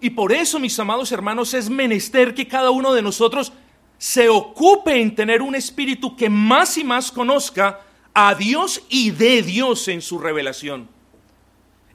Y 0.00 0.10
por 0.10 0.32
eso, 0.32 0.58
mis 0.58 0.78
amados 0.78 1.12
hermanos, 1.12 1.54
es 1.54 1.70
menester 1.70 2.34
que 2.34 2.48
cada 2.48 2.70
uno 2.70 2.92
de 2.92 3.02
nosotros 3.02 3.52
se 3.98 4.28
ocupe 4.28 5.00
en 5.00 5.14
tener 5.14 5.42
un 5.42 5.54
espíritu 5.54 6.16
que 6.16 6.30
más 6.30 6.78
y 6.78 6.84
más 6.84 7.10
conozca 7.10 7.80
a 8.14 8.34
Dios 8.34 8.82
y 8.88 9.10
de 9.10 9.42
Dios 9.42 9.86
en 9.88 10.00
su 10.00 10.18
revelación. 10.18 10.88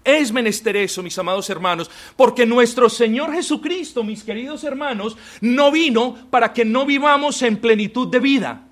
Es 0.04 0.34
menester 0.34 0.76
eso, 0.76 1.02
mis 1.02 1.18
amados 1.18 1.50
hermanos, 1.50 1.90
porque 2.18 2.46
nuestro 2.46 2.90
Señor 2.90 3.34
Jesucristo, 3.34 4.04
mis 4.04 4.24
queridos 4.24 4.64
hermanos, 4.64 5.16
no 5.40 5.72
vino 5.72 6.28
para 6.30 6.52
que 6.52 6.66
no 6.66 6.86
vivamos 6.86 7.42
en 7.42 7.58
plenitud 7.58 8.10
de 8.10 8.20
vida. 8.20 8.64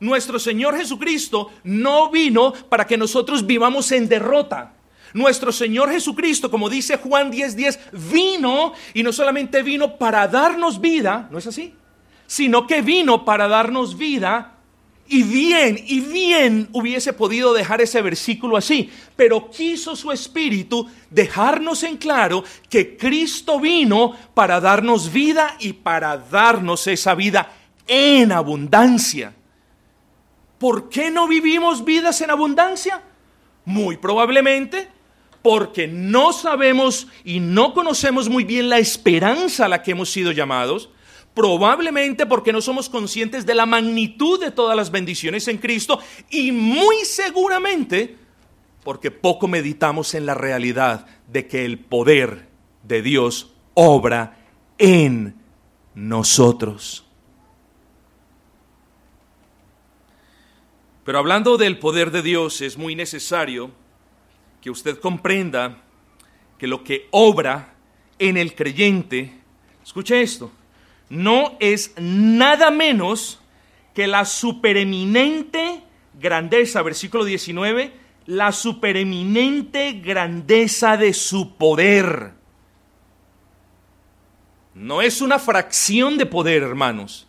Nuestro 0.00 0.38
Señor 0.38 0.76
Jesucristo 0.76 1.50
no 1.64 2.10
vino 2.10 2.52
para 2.68 2.86
que 2.86 2.96
nosotros 2.96 3.46
vivamos 3.46 3.92
en 3.92 4.08
derrota. 4.08 4.72
Nuestro 5.14 5.52
Señor 5.52 5.90
Jesucristo, 5.90 6.50
como 6.50 6.68
dice 6.68 6.98
Juan 6.98 7.30
10:10, 7.30 7.78
vino 8.12 8.72
y 8.92 9.02
no 9.02 9.12
solamente 9.12 9.62
vino 9.62 9.96
para 9.96 10.26
darnos 10.28 10.80
vida, 10.80 11.28
¿no 11.30 11.38
es 11.38 11.46
así? 11.46 11.74
Sino 12.26 12.66
que 12.66 12.82
vino 12.82 13.24
para 13.24 13.46
darnos 13.48 13.96
vida 13.96 14.55
y 15.08 15.22
bien, 15.22 15.82
y 15.86 16.00
bien 16.00 16.68
hubiese 16.72 17.12
podido 17.12 17.52
dejar 17.52 17.80
ese 17.80 18.02
versículo 18.02 18.56
así, 18.56 18.90
pero 19.14 19.50
quiso 19.50 19.94
su 19.94 20.10
espíritu 20.10 20.88
dejarnos 21.10 21.82
en 21.84 21.96
claro 21.96 22.44
que 22.68 22.96
Cristo 22.96 23.60
vino 23.60 24.12
para 24.34 24.60
darnos 24.60 25.12
vida 25.12 25.56
y 25.60 25.74
para 25.74 26.16
darnos 26.16 26.86
esa 26.86 27.14
vida 27.14 27.52
en 27.86 28.32
abundancia. 28.32 29.34
¿Por 30.58 30.88
qué 30.88 31.10
no 31.10 31.28
vivimos 31.28 31.84
vidas 31.84 32.20
en 32.20 32.30
abundancia? 32.30 33.02
Muy 33.64 33.96
probablemente 33.96 34.88
porque 35.42 35.86
no 35.86 36.32
sabemos 36.32 37.06
y 37.24 37.38
no 37.38 37.72
conocemos 37.72 38.28
muy 38.28 38.42
bien 38.42 38.68
la 38.68 38.78
esperanza 38.78 39.66
a 39.66 39.68
la 39.68 39.82
que 39.82 39.92
hemos 39.92 40.10
sido 40.10 40.32
llamados 40.32 40.88
probablemente 41.36 42.24
porque 42.24 42.50
no 42.50 42.62
somos 42.62 42.88
conscientes 42.88 43.44
de 43.44 43.54
la 43.54 43.66
magnitud 43.66 44.40
de 44.40 44.50
todas 44.50 44.74
las 44.74 44.90
bendiciones 44.90 45.46
en 45.48 45.58
Cristo 45.58 46.00
y 46.30 46.50
muy 46.50 47.04
seguramente 47.04 48.16
porque 48.82 49.10
poco 49.10 49.46
meditamos 49.46 50.14
en 50.14 50.24
la 50.24 50.32
realidad 50.32 51.06
de 51.30 51.46
que 51.46 51.66
el 51.66 51.78
poder 51.78 52.48
de 52.84 53.02
Dios 53.02 53.52
obra 53.74 54.38
en 54.78 55.36
nosotros. 55.94 57.04
Pero 61.04 61.18
hablando 61.18 61.58
del 61.58 61.78
poder 61.78 62.12
de 62.12 62.22
Dios, 62.22 62.62
es 62.62 62.78
muy 62.78 62.94
necesario 62.94 63.70
que 64.62 64.70
usted 64.70 64.98
comprenda 65.00 65.82
que 66.56 66.66
lo 66.66 66.82
que 66.82 67.08
obra 67.10 67.74
en 68.18 68.38
el 68.38 68.54
creyente, 68.54 69.38
escuche 69.84 70.22
esto, 70.22 70.50
no 71.08 71.56
es 71.60 71.92
nada 71.98 72.70
menos 72.70 73.40
que 73.94 74.06
la 74.06 74.24
supereminente 74.24 75.82
grandeza, 76.18 76.82
versículo 76.82 77.24
19, 77.24 77.92
la 78.26 78.52
supereminente 78.52 79.92
grandeza 79.92 80.96
de 80.96 81.12
su 81.14 81.56
poder. 81.56 82.32
No 84.74 85.00
es 85.00 85.22
una 85.22 85.38
fracción 85.38 86.18
de 86.18 86.26
poder, 86.26 86.62
hermanos. 86.62 87.26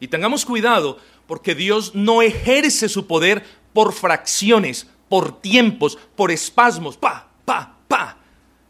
Y 0.00 0.08
tengamos 0.08 0.44
cuidado, 0.44 0.98
porque 1.26 1.54
Dios 1.54 1.94
no 1.94 2.20
ejerce 2.20 2.88
su 2.88 3.06
poder 3.06 3.44
por 3.72 3.92
fracciones, 3.92 4.88
por 5.08 5.40
tiempos, 5.40 5.96
por 6.16 6.30
espasmos, 6.30 6.96
pa, 6.96 7.28
pa, 7.44 7.76
pa. 7.88 8.18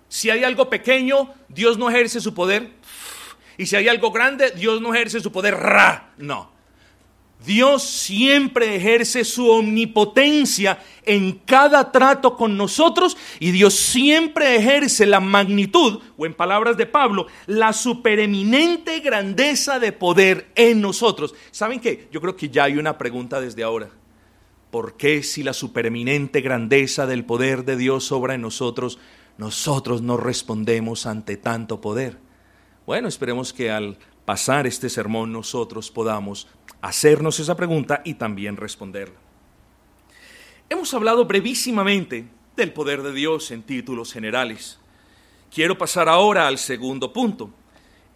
Si 0.08 0.30
hay 0.30 0.44
algo 0.44 0.68
pequeño, 0.68 1.32
Dios 1.48 1.78
no 1.78 1.88
ejerce 1.88 2.20
su 2.20 2.34
poder 2.34 2.70
y 3.58 3.66
si 3.66 3.76
hay 3.76 3.88
algo 3.88 4.10
grande, 4.10 4.50
Dios 4.52 4.80
no 4.80 4.94
ejerce 4.94 5.20
su 5.20 5.32
poder. 5.32 5.54
Ra. 5.54 6.12
No. 6.18 6.52
Dios 7.44 7.82
siempre 7.82 8.76
ejerce 8.76 9.24
su 9.24 9.48
omnipotencia 9.50 10.78
en 11.04 11.32
cada 11.44 11.90
trato 11.90 12.36
con 12.36 12.56
nosotros 12.56 13.16
y 13.40 13.50
Dios 13.50 13.74
siempre 13.74 14.56
ejerce 14.56 15.06
la 15.06 15.18
magnitud, 15.20 16.00
o 16.16 16.26
en 16.26 16.34
palabras 16.34 16.76
de 16.76 16.86
Pablo, 16.86 17.26
la 17.46 17.72
supereminente 17.72 19.00
grandeza 19.00 19.80
de 19.80 19.92
poder 19.92 20.50
en 20.54 20.80
nosotros. 20.80 21.34
¿Saben 21.50 21.80
qué? 21.80 22.08
Yo 22.12 22.20
creo 22.20 22.36
que 22.36 22.48
ya 22.48 22.64
hay 22.64 22.78
una 22.78 22.96
pregunta 22.96 23.40
desde 23.40 23.64
ahora. 23.64 23.90
¿Por 24.70 24.96
qué 24.96 25.22
si 25.22 25.42
la 25.42 25.52
supereminente 25.52 26.40
grandeza 26.40 27.06
del 27.06 27.24
poder 27.24 27.64
de 27.64 27.76
Dios 27.76 28.04
sobra 28.04 28.34
en 28.34 28.40
nosotros, 28.40 28.98
nosotros 29.36 30.00
no 30.00 30.16
respondemos 30.16 31.06
ante 31.06 31.36
tanto 31.36 31.80
poder? 31.80 32.18
Bueno, 32.84 33.08
esperemos 33.08 33.52
que 33.52 33.70
al 33.70 33.96
pasar 34.24 34.66
este 34.66 34.88
sermón 34.88 35.32
nosotros 35.32 35.90
podamos 35.90 36.48
hacernos 36.80 37.38
esa 37.38 37.56
pregunta 37.56 38.02
y 38.04 38.14
también 38.14 38.56
responderla. 38.56 39.14
Hemos 40.68 40.92
hablado 40.94 41.24
brevísimamente 41.24 42.26
del 42.56 42.72
poder 42.72 43.02
de 43.02 43.12
Dios 43.12 43.50
en 43.50 43.62
títulos 43.62 44.12
generales. 44.12 44.80
Quiero 45.54 45.78
pasar 45.78 46.08
ahora 46.08 46.48
al 46.48 46.58
segundo 46.58 47.12
punto. 47.12 47.50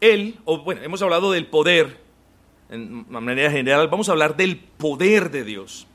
Él, 0.01 0.39
o 0.45 0.63
bueno, 0.63 0.83
hemos 0.83 1.01
hablado 1.03 1.31
del 1.31 1.47
poder 1.47 2.07
en 2.69 3.07
manera 3.09 3.51
general, 3.51 3.89
vamos 3.89 4.09
a 4.09 4.13
hablar 4.13 4.37
del 4.37 4.59
poder 4.59 5.31
de 5.31 5.45
Dios. 5.45 5.87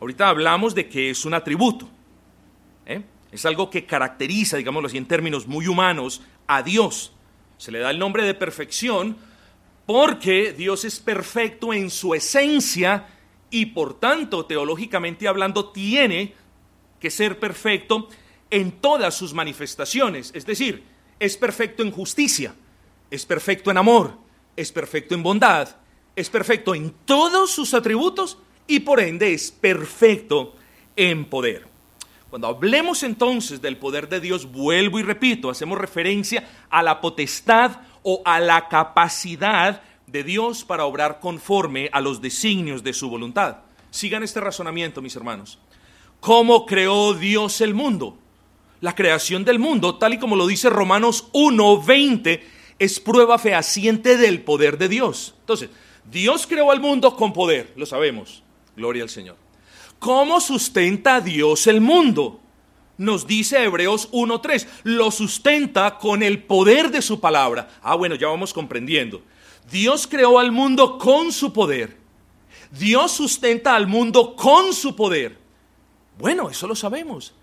Ahorita 0.00 0.28
hablamos 0.28 0.74
de 0.74 0.88
que 0.88 1.10
es 1.10 1.24
un 1.24 1.34
atributo. 1.34 1.88
¿eh? 2.86 3.02
Es 3.30 3.46
algo 3.46 3.70
que 3.70 3.86
caracteriza, 3.86 4.56
digámoslo 4.56 4.88
así, 4.88 4.98
en 4.98 5.06
términos 5.06 5.46
muy 5.46 5.68
humanos, 5.68 6.22
a 6.46 6.62
Dios. 6.62 7.12
Se 7.58 7.72
le 7.72 7.78
da 7.78 7.90
el 7.90 7.98
nombre 7.98 8.24
de 8.24 8.34
perfección 8.34 9.16
porque 9.86 10.52
Dios 10.52 10.84
es 10.84 10.98
perfecto 11.00 11.72
en 11.72 11.90
su 11.90 12.14
esencia 12.14 13.06
y 13.50 13.66
por 13.66 13.98
tanto, 13.98 14.44
teológicamente 14.44 15.28
hablando, 15.28 15.70
tiene 15.70 16.34
que 17.00 17.10
ser 17.10 17.38
perfecto 17.38 18.08
en 18.50 18.72
todas 18.72 19.14
sus 19.14 19.32
manifestaciones. 19.32 20.32
Es 20.34 20.44
decir, 20.44 20.84
es 21.18 21.36
perfecto 21.36 21.82
en 21.82 21.92
justicia, 21.92 22.54
es 23.10 23.24
perfecto 23.24 23.70
en 23.70 23.78
amor, 23.78 24.18
es 24.56 24.72
perfecto 24.72 25.14
en 25.14 25.22
bondad, 25.22 25.76
es 26.16 26.30
perfecto 26.30 26.74
en 26.74 26.92
todos 27.04 27.50
sus 27.52 27.72
atributos 27.74 28.38
y 28.66 28.80
por 28.80 29.00
ende 29.00 29.32
es 29.32 29.50
perfecto 29.50 30.56
en 30.96 31.26
poder. 31.26 31.75
Cuando 32.30 32.48
hablemos 32.48 33.02
entonces 33.02 33.62
del 33.62 33.76
poder 33.76 34.08
de 34.08 34.20
Dios, 34.20 34.50
vuelvo 34.50 34.98
y 34.98 35.02
repito, 35.02 35.48
hacemos 35.48 35.78
referencia 35.78 36.48
a 36.70 36.82
la 36.82 37.00
potestad 37.00 37.78
o 38.02 38.22
a 38.24 38.40
la 38.40 38.68
capacidad 38.68 39.82
de 40.06 40.24
Dios 40.24 40.64
para 40.64 40.84
obrar 40.84 41.20
conforme 41.20 41.88
a 41.92 42.00
los 42.00 42.20
designios 42.20 42.82
de 42.82 42.92
su 42.92 43.08
voluntad. 43.08 43.58
Sigan 43.90 44.22
este 44.22 44.40
razonamiento, 44.40 45.00
mis 45.00 45.16
hermanos. 45.16 45.58
¿Cómo 46.20 46.66
creó 46.66 47.14
Dios 47.14 47.60
el 47.60 47.74
mundo? 47.74 48.18
La 48.80 48.94
creación 48.94 49.44
del 49.44 49.58
mundo, 49.58 49.96
tal 49.96 50.14
y 50.14 50.18
como 50.18 50.36
lo 50.36 50.46
dice 50.46 50.68
Romanos 50.68 51.28
1:20, 51.32 52.42
es 52.78 53.00
prueba 53.00 53.38
fehaciente 53.38 54.16
del 54.16 54.42
poder 54.42 54.78
de 54.78 54.88
Dios. 54.88 55.34
Entonces, 55.40 55.70
Dios 56.04 56.46
creó 56.46 56.70
al 56.70 56.80
mundo 56.80 57.16
con 57.16 57.32
poder, 57.32 57.72
lo 57.76 57.86
sabemos. 57.86 58.42
Gloria 58.76 59.02
al 59.02 59.08
Señor. 59.08 59.45
¿Cómo 60.06 60.40
sustenta 60.40 61.20
Dios 61.20 61.66
el 61.66 61.80
mundo? 61.80 62.38
Nos 62.96 63.26
dice 63.26 63.64
Hebreos 63.64 64.08
1.3, 64.12 64.64
lo 64.84 65.10
sustenta 65.10 65.98
con 65.98 66.22
el 66.22 66.44
poder 66.44 66.92
de 66.92 67.02
su 67.02 67.18
palabra. 67.18 67.68
Ah, 67.82 67.96
bueno, 67.96 68.14
ya 68.14 68.28
vamos 68.28 68.54
comprendiendo. 68.54 69.20
Dios 69.68 70.06
creó 70.06 70.38
al 70.38 70.52
mundo 70.52 70.96
con 70.96 71.32
su 71.32 71.52
poder. 71.52 71.96
Dios 72.70 73.10
sustenta 73.10 73.74
al 73.74 73.88
mundo 73.88 74.36
con 74.36 74.72
su 74.74 74.94
poder. 74.94 75.38
Bueno, 76.16 76.50
eso 76.50 76.68
lo 76.68 76.76
sabemos. 76.76 77.34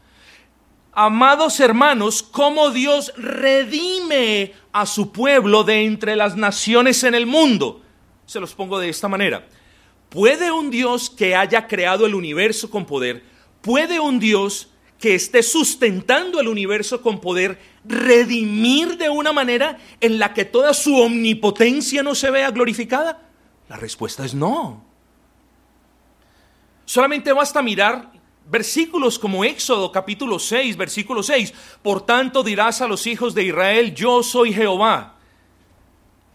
Amados 0.94 1.60
hermanos, 1.60 2.24
¿cómo 2.24 2.70
Dios 2.70 3.12
redime 3.18 4.54
a 4.72 4.86
su 4.86 5.12
pueblo 5.12 5.66
de 5.66 5.84
entre 5.84 6.16
las 6.16 6.38
naciones 6.38 7.04
en 7.04 7.14
el 7.14 7.26
mundo? 7.26 7.82
Se 8.26 8.40
los 8.40 8.56
pongo 8.56 8.80
de 8.80 8.88
esta 8.88 9.10
manera. 9.10 9.46
¿Puede 10.14 10.52
un 10.52 10.70
Dios 10.70 11.10
que 11.10 11.36
haya 11.36 11.66
creado 11.66 12.06
el 12.06 12.14
universo 12.14 12.70
con 12.70 12.86
poder, 12.86 13.24
puede 13.62 14.00
un 14.00 14.20
Dios 14.20 14.70
que 15.00 15.16
esté 15.16 15.42
sustentando 15.42 16.40
el 16.40 16.48
universo 16.48 17.02
con 17.02 17.20
poder, 17.20 17.60
redimir 17.84 19.00
de 19.00 19.10
una 19.10 19.34
manera 19.34 19.80
en 20.00 20.20
la 20.20 20.36
que 20.36 20.46
toda 20.46 20.76
su 20.76 20.96
omnipotencia 20.98 22.04
no 22.04 22.14
se 22.14 22.30
vea 22.30 22.52
glorificada? 22.52 23.24
La 23.68 23.76
respuesta 23.76 24.24
es 24.24 24.36
no. 24.36 24.86
Solamente 26.86 27.34
basta 27.34 27.64
mirar 27.64 28.12
versículos 28.48 29.18
como 29.18 29.44
Éxodo 29.44 29.92
capítulo 29.92 30.38
6, 30.38 30.78
versículo 30.78 31.24
6. 31.24 31.56
Por 31.82 32.06
tanto 32.06 32.44
dirás 32.44 32.82
a 32.82 32.88
los 32.88 33.08
hijos 33.08 33.34
de 33.34 33.46
Israel, 33.46 33.96
yo 33.96 34.22
soy 34.22 34.54
Jehová. 34.54 35.16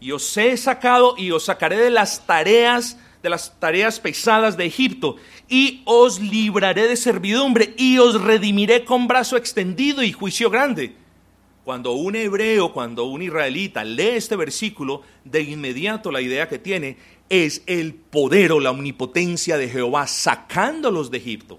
Y 0.00 0.10
os 0.10 0.36
he 0.36 0.56
sacado 0.56 1.14
y 1.16 1.30
os 1.30 1.44
sacaré 1.44 1.76
de 1.76 1.90
las 1.90 2.26
tareas 2.26 2.96
de 3.22 3.30
las 3.30 3.58
tareas 3.58 4.00
pesadas 4.00 4.56
de 4.56 4.66
Egipto, 4.66 5.16
y 5.48 5.82
os 5.84 6.20
libraré 6.20 6.86
de 6.88 6.96
servidumbre, 6.96 7.74
y 7.76 7.98
os 7.98 8.20
redimiré 8.20 8.84
con 8.84 9.06
brazo 9.06 9.36
extendido 9.36 10.02
y 10.02 10.12
juicio 10.12 10.50
grande. 10.50 10.94
Cuando 11.64 11.92
un 11.92 12.16
hebreo, 12.16 12.72
cuando 12.72 13.04
un 13.04 13.20
israelita 13.20 13.84
lee 13.84 14.16
este 14.16 14.36
versículo, 14.36 15.02
de 15.24 15.42
inmediato 15.42 16.10
la 16.10 16.22
idea 16.22 16.48
que 16.48 16.58
tiene 16.58 16.96
es 17.28 17.62
el 17.66 17.94
poder 17.94 18.52
o 18.52 18.60
la 18.60 18.70
omnipotencia 18.70 19.58
de 19.58 19.68
Jehová 19.68 20.06
sacándolos 20.06 21.10
de 21.10 21.18
Egipto. 21.18 21.58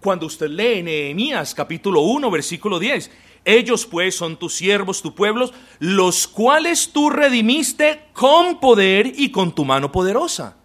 Cuando 0.00 0.24
usted 0.24 0.48
lee 0.48 0.82
Nehemías 0.82 1.54
capítulo 1.54 2.00
1, 2.00 2.30
versículo 2.30 2.78
10, 2.78 3.10
ellos 3.44 3.86
pues 3.86 4.16
son 4.16 4.38
tus 4.38 4.54
siervos, 4.54 5.02
tu 5.02 5.14
pueblo, 5.14 5.50
los 5.78 6.26
cuales 6.26 6.90
tú 6.92 7.10
redimiste 7.10 8.02
con 8.12 8.60
poder 8.60 9.06
y 9.06 9.30
con 9.30 9.54
tu 9.54 9.64
mano 9.64 9.90
poderosa. 9.90 10.56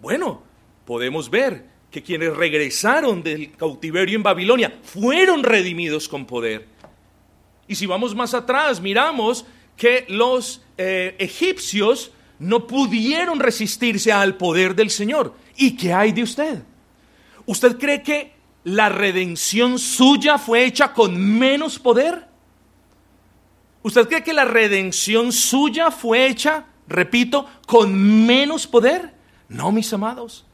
Bueno, 0.00 0.42
podemos 0.84 1.30
ver 1.30 1.66
que 1.90 2.02
quienes 2.02 2.36
regresaron 2.36 3.22
del 3.22 3.52
cautiverio 3.56 4.16
en 4.16 4.22
Babilonia 4.22 4.78
fueron 4.82 5.42
redimidos 5.42 6.08
con 6.08 6.26
poder. 6.26 6.66
Y 7.66 7.74
si 7.74 7.86
vamos 7.86 8.14
más 8.14 8.34
atrás, 8.34 8.80
miramos 8.80 9.44
que 9.76 10.04
los 10.08 10.62
eh, 10.76 11.16
egipcios 11.18 12.12
no 12.38 12.66
pudieron 12.66 13.38
resistirse 13.38 14.12
al 14.12 14.36
poder 14.36 14.74
del 14.74 14.90
Señor. 14.90 15.34
¿Y 15.56 15.76
qué 15.76 15.92
hay 15.92 16.12
de 16.12 16.22
usted? 16.22 16.62
¿Usted 17.46 17.78
cree 17.78 18.02
que 18.02 18.32
la 18.70 18.88
redención 18.88 19.78
suya 19.78 20.38
fue 20.38 20.64
hecha 20.64 20.92
con 20.92 21.18
menos 21.18 21.78
poder? 21.78 22.28
¿Usted 23.82 24.06
cree 24.08 24.22
que 24.22 24.32
la 24.32 24.44
redención 24.44 25.32
suya 25.32 25.90
fue 25.90 26.26
hecha, 26.26 26.66
repito, 26.86 27.46
con 27.66 28.26
menos 28.26 28.66
poder? 28.66 29.14
No, 29.48 29.72
mis 29.72 29.92
amados. 29.92 30.46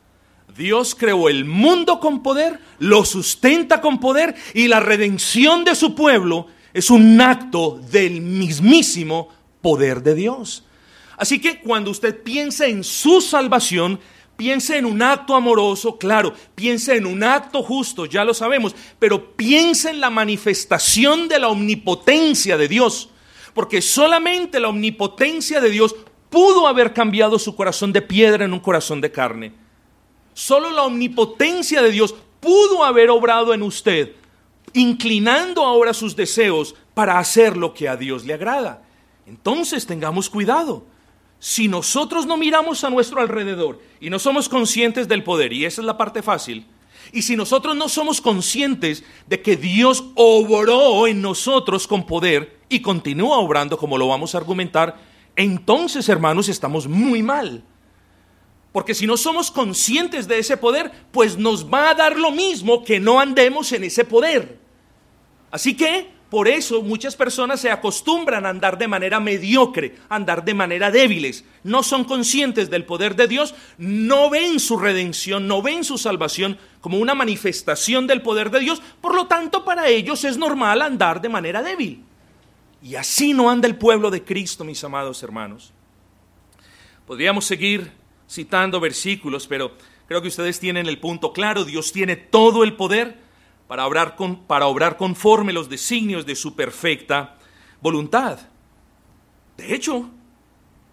Dios 0.57 0.95
creó 0.95 1.29
el 1.29 1.45
mundo 1.45 2.01
con 2.01 2.23
poder, 2.23 2.59
lo 2.79 3.05
sustenta 3.05 3.83
con 3.83 4.01
poder 4.01 4.35
y 4.55 4.69
la 4.69 4.81
redención 4.81 5.65
de 5.65 5.75
su 5.75 5.95
pueblo 5.95 6.47
es 6.73 6.89
un 6.89 7.21
acto 7.21 7.79
del 7.91 8.23
mismísimo 8.23 9.29
poder 9.61 10.03
de 10.03 10.15
Dios. 10.15 10.65
Así 11.19 11.39
que 11.41 11.61
cuando 11.61 11.91
usted 11.91 12.23
piensa 12.23 12.67
en 12.67 12.85
su 12.85 13.21
salvación, 13.21 14.01
Piense 14.37 14.77
en 14.77 14.85
un 14.85 15.01
acto 15.01 15.35
amoroso, 15.35 15.97
claro, 15.97 16.35
piense 16.55 16.97
en 16.97 17.07
un 17.07 17.25
acto 17.25 17.63
justo, 17.63 18.05
ya 18.05 18.23
lo 18.23 18.35
sabemos, 18.35 18.75
pero 18.99 19.35
piense 19.35 19.89
en 19.89 20.01
la 20.01 20.11
manifestación 20.11 21.27
de 21.27 21.39
la 21.39 21.49
omnipotencia 21.49 22.59
de 22.59 22.69
Dios, 22.69 23.09
porque 23.55 23.81
solamente 23.81 24.61
la 24.61 24.69
omnipotencia 24.69 25.61
de 25.61 25.71
Dios 25.71 25.97
pudo 26.29 26.67
haber 26.67 26.93
cambiado 26.93 27.39
su 27.39 27.57
corazón 27.57 27.95
de 27.95 28.03
piedra 28.03 28.45
en 28.45 28.53
un 28.53 28.61
corazón 28.61 29.01
de 29.01 29.11
carne. 29.11 29.55
Solo 30.35 30.71
la 30.71 30.83
omnipotencia 30.83 31.81
de 31.81 31.91
Dios 31.91 32.15
pudo 32.41 32.85
haber 32.85 33.09
obrado 33.09 33.55
en 33.55 33.63
usted, 33.63 34.13
inclinando 34.75 35.65
ahora 35.65 35.95
sus 35.95 36.15
deseos 36.15 36.75
para 36.93 37.19
hacer 37.19 37.57
lo 37.57 37.73
que 37.73 37.89
a 37.89 37.97
Dios 37.97 38.27
le 38.27 38.35
agrada. 38.35 38.83
Entonces 39.27 39.87
tengamos 39.87 40.29
cuidado 40.29 40.85
si 41.39 41.69
nosotros 41.69 42.27
no 42.27 42.37
miramos 42.37 42.85
a 42.85 42.91
nuestro 42.91 43.21
alrededor 43.21 43.81
y 44.01 44.11
no 44.11 44.19
somos 44.19 44.49
conscientes 44.49 45.09
del 45.09 45.23
poder, 45.23 45.53
y 45.53 45.65
esa 45.65 45.81
es 45.83 45.87
la 45.87 45.99
parte 45.99 46.23
fácil, 46.23 46.67
y 47.13 47.23
si 47.23 47.37
nosotros 47.37 47.77
no 47.77 47.89
somos 47.89 48.21
conscientes 48.21 49.05
de 49.27 49.41
que 49.41 49.57
Dios 49.57 50.05
obró 50.15 51.07
en 51.07 51.23
nosotros 51.23 51.87
con 51.87 52.07
poder 52.07 52.59
y 52.69 52.81
continúa 52.81 53.39
obrando 53.39 53.79
como 53.79 53.97
lo 53.97 54.09
vamos 54.09 54.35
a 54.35 54.39
argumentar, 54.39 54.99
entonces 55.37 56.09
hermanos 56.09 56.49
estamos 56.49 56.89
muy 56.89 57.23
mal. 57.23 57.63
Porque 58.73 58.95
si 58.95 59.07
no 59.07 59.17
somos 59.17 59.51
conscientes 59.51 60.29
de 60.29 60.39
ese 60.39 60.57
poder, 60.57 60.93
pues 61.13 61.39
nos 61.39 61.73
va 61.73 61.91
a 61.91 61.95
dar 61.95 62.19
lo 62.19 62.31
mismo 62.31 62.85
que 62.85 63.01
no 63.01 63.21
andemos 63.21 63.73
en 63.73 63.85
ese 63.85 64.05
poder. 64.05 64.59
Así 65.51 65.77
que 65.77 66.11
por 66.31 66.49
eso 66.49 66.83
muchas 66.83 67.15
personas 67.15 67.61
se 67.61 67.71
acostumbran 67.71 68.47
a 68.47 68.49
andar 68.49 68.79
de 68.79 68.89
manera 68.89 69.21
mediocre, 69.21 69.97
a 70.09 70.17
andar 70.17 70.45
de 70.45 70.55
manera 70.55 70.91
débiles. 70.91 71.45
No 71.63 71.85
son 71.85 72.03
conscientes 72.03 72.69
del 72.69 72.85
poder 72.85 73.15
de 73.15 73.29
Dios, 73.29 73.55
no 73.79 74.29
ven 74.29 74.59
su 74.59 74.77
redención, 74.77 75.47
no 75.47 75.63
ven 75.63 75.85
su 75.85 75.99
salvación 75.99 76.59
como 76.81 76.99
una 76.99 77.15
manifestación 77.15 78.09
del 78.09 78.23
poder 78.23 78.51
de 78.51 78.61
Dios. 78.61 78.83
Por 79.01 79.15
lo 79.15 79.29
tanto, 79.29 79.65
para 79.65 79.89
ellos 79.89 80.25
es 80.25 80.37
normal 80.37 80.83
andar 80.83 81.21
de 81.21 81.29
manera 81.29 81.63
débil. 81.63 82.03
Y 82.83 82.97
así 82.97 83.33
no 83.33 83.49
anda 83.49 83.69
el 83.69 83.77
pueblo 83.77 84.11
de 84.11 84.25
Cristo, 84.25 84.65
mis 84.65 84.83
amados 84.83 85.23
hermanos. 85.23 85.73
Podríamos 87.07 87.45
seguir 87.45 87.93
citando 88.29 88.81
versículos, 88.81 89.47
pero 89.47 89.73
creo 90.09 90.23
que 90.23 90.29
ustedes 90.29 90.59
tienen 90.59 90.87
el 90.87 90.99
punto 90.99 91.33
claro. 91.33 91.65
Dios 91.65 91.93
tiene 91.93 92.17
todo 92.17 92.65
el 92.65 92.75
poder 92.75 93.26
para 93.69 93.87
obrar, 93.87 94.17
con, 94.17 94.45
para 94.45 94.67
obrar 94.67 94.97
conforme 94.97 95.53
los 95.53 95.69
designios 95.69 96.27
de 96.27 96.37
su 96.37 96.55
perfecta 96.55 97.37
voluntad. 97.81 98.39
De 99.57 99.75
hecho, 99.75 100.11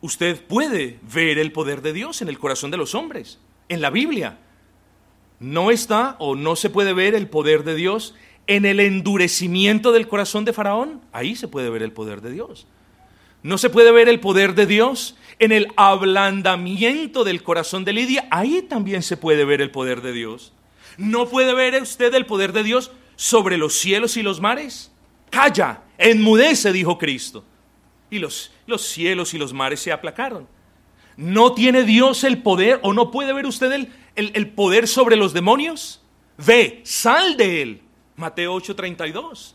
usted 0.01 0.45
puede 0.45 0.99
ver 1.13 1.37
el 1.37 1.51
poder 1.51 1.81
de 1.81 1.93
Dios 1.93 2.21
en 2.21 2.29
el 2.29 2.39
corazón 2.39 2.71
de 2.71 2.77
los 2.77 2.95
hombres, 2.95 3.39
en 3.69 3.81
la 3.81 3.89
Biblia. 3.89 4.39
No 5.39 5.71
está 5.71 6.15
o 6.19 6.35
no 6.35 6.55
se 6.55 6.69
puede 6.69 6.93
ver 6.93 7.15
el 7.15 7.29
poder 7.29 7.63
de 7.63 7.75
Dios 7.75 8.15
en 8.47 8.65
el 8.65 8.79
endurecimiento 8.79 9.91
del 9.91 10.07
corazón 10.07 10.45
de 10.45 10.53
Faraón. 10.53 11.01
Ahí 11.11 11.35
se 11.35 11.47
puede 11.47 11.69
ver 11.69 11.83
el 11.83 11.91
poder 11.91 12.21
de 12.21 12.31
Dios. 12.31 12.67
No 13.43 13.57
se 13.57 13.69
puede 13.69 13.91
ver 13.91 14.07
el 14.07 14.21
poder 14.21 14.55
de 14.55 14.65
Dios 14.65 15.17
en 15.39 15.51
el 15.51 15.67
ablandamiento 15.75 17.25
del 17.25 17.43
corazón 17.43 17.83
de 17.83 17.91
Lidia. 17.91 18.25
Ahí 18.31 18.61
también 18.61 19.03
se 19.03 19.17
puede 19.17 19.43
ver 19.43 19.61
el 19.61 19.69
poder 19.69 20.01
de 20.01 20.13
Dios. 20.13 20.53
¿No 20.97 21.27
puede 21.27 21.53
ver 21.53 21.81
usted 21.81 22.13
el 22.13 22.25
poder 22.25 22.53
de 22.53 22.63
Dios 22.63 22.91
sobre 23.15 23.57
los 23.57 23.73
cielos 23.73 24.17
y 24.17 24.23
los 24.23 24.39
mares? 24.39 24.91
Calla, 25.29 25.83
enmudece, 25.97 26.71
dijo 26.71 26.97
Cristo. 26.97 27.43
Y 28.09 28.19
los, 28.19 28.51
los 28.67 28.83
cielos 28.83 29.33
y 29.33 29.37
los 29.37 29.53
mares 29.53 29.79
se 29.79 29.91
aplacaron. 29.91 30.47
¿No 31.17 31.53
tiene 31.53 31.83
Dios 31.83 32.23
el 32.23 32.41
poder 32.41 32.79
o 32.83 32.93
no 32.93 33.11
puede 33.11 33.33
ver 33.33 33.45
usted 33.45 33.71
el, 33.71 33.91
el, 34.15 34.49
poder 34.51 34.87
sobre 34.87 35.15
los 35.15 35.33
demonios? 35.33 36.01
Ve, 36.37 36.81
sal 36.83 37.37
de 37.37 37.61
él. 37.61 37.81
Mateo 38.15 38.55
8:32. 38.55 39.53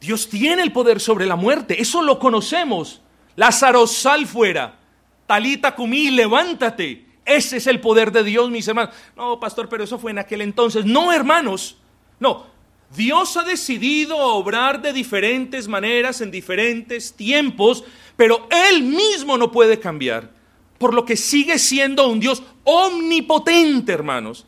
Dios 0.00 0.28
tiene 0.28 0.62
el 0.62 0.72
poder 0.72 1.00
sobre 1.00 1.26
la 1.26 1.36
muerte, 1.36 1.80
eso 1.80 2.02
lo 2.02 2.18
conocemos. 2.18 3.00
Lázaro, 3.34 3.86
sal 3.86 4.26
fuera. 4.26 4.78
Talita 5.26 5.74
cumí, 5.74 6.10
levántate. 6.10 7.05
Ese 7.26 7.56
es 7.56 7.66
el 7.66 7.80
poder 7.80 8.12
de 8.12 8.22
Dios, 8.22 8.48
mis 8.50 8.66
hermanos. 8.68 8.94
No, 9.16 9.38
pastor, 9.40 9.68
pero 9.68 9.82
eso 9.82 9.98
fue 9.98 10.12
en 10.12 10.20
aquel 10.20 10.40
entonces. 10.40 10.84
No, 10.84 11.12
hermanos. 11.12 11.76
No. 12.20 12.46
Dios 12.94 13.36
ha 13.36 13.42
decidido 13.42 14.16
obrar 14.16 14.80
de 14.80 14.92
diferentes 14.92 15.66
maneras 15.66 16.20
en 16.20 16.30
diferentes 16.30 17.12
tiempos, 17.12 17.82
pero 18.16 18.46
Él 18.70 18.84
mismo 18.84 19.36
no 19.36 19.50
puede 19.50 19.80
cambiar. 19.80 20.30
Por 20.78 20.94
lo 20.94 21.04
que 21.04 21.16
sigue 21.16 21.58
siendo 21.58 22.08
un 22.08 22.20
Dios 22.20 22.44
omnipotente, 22.62 23.92
hermanos. 23.92 24.46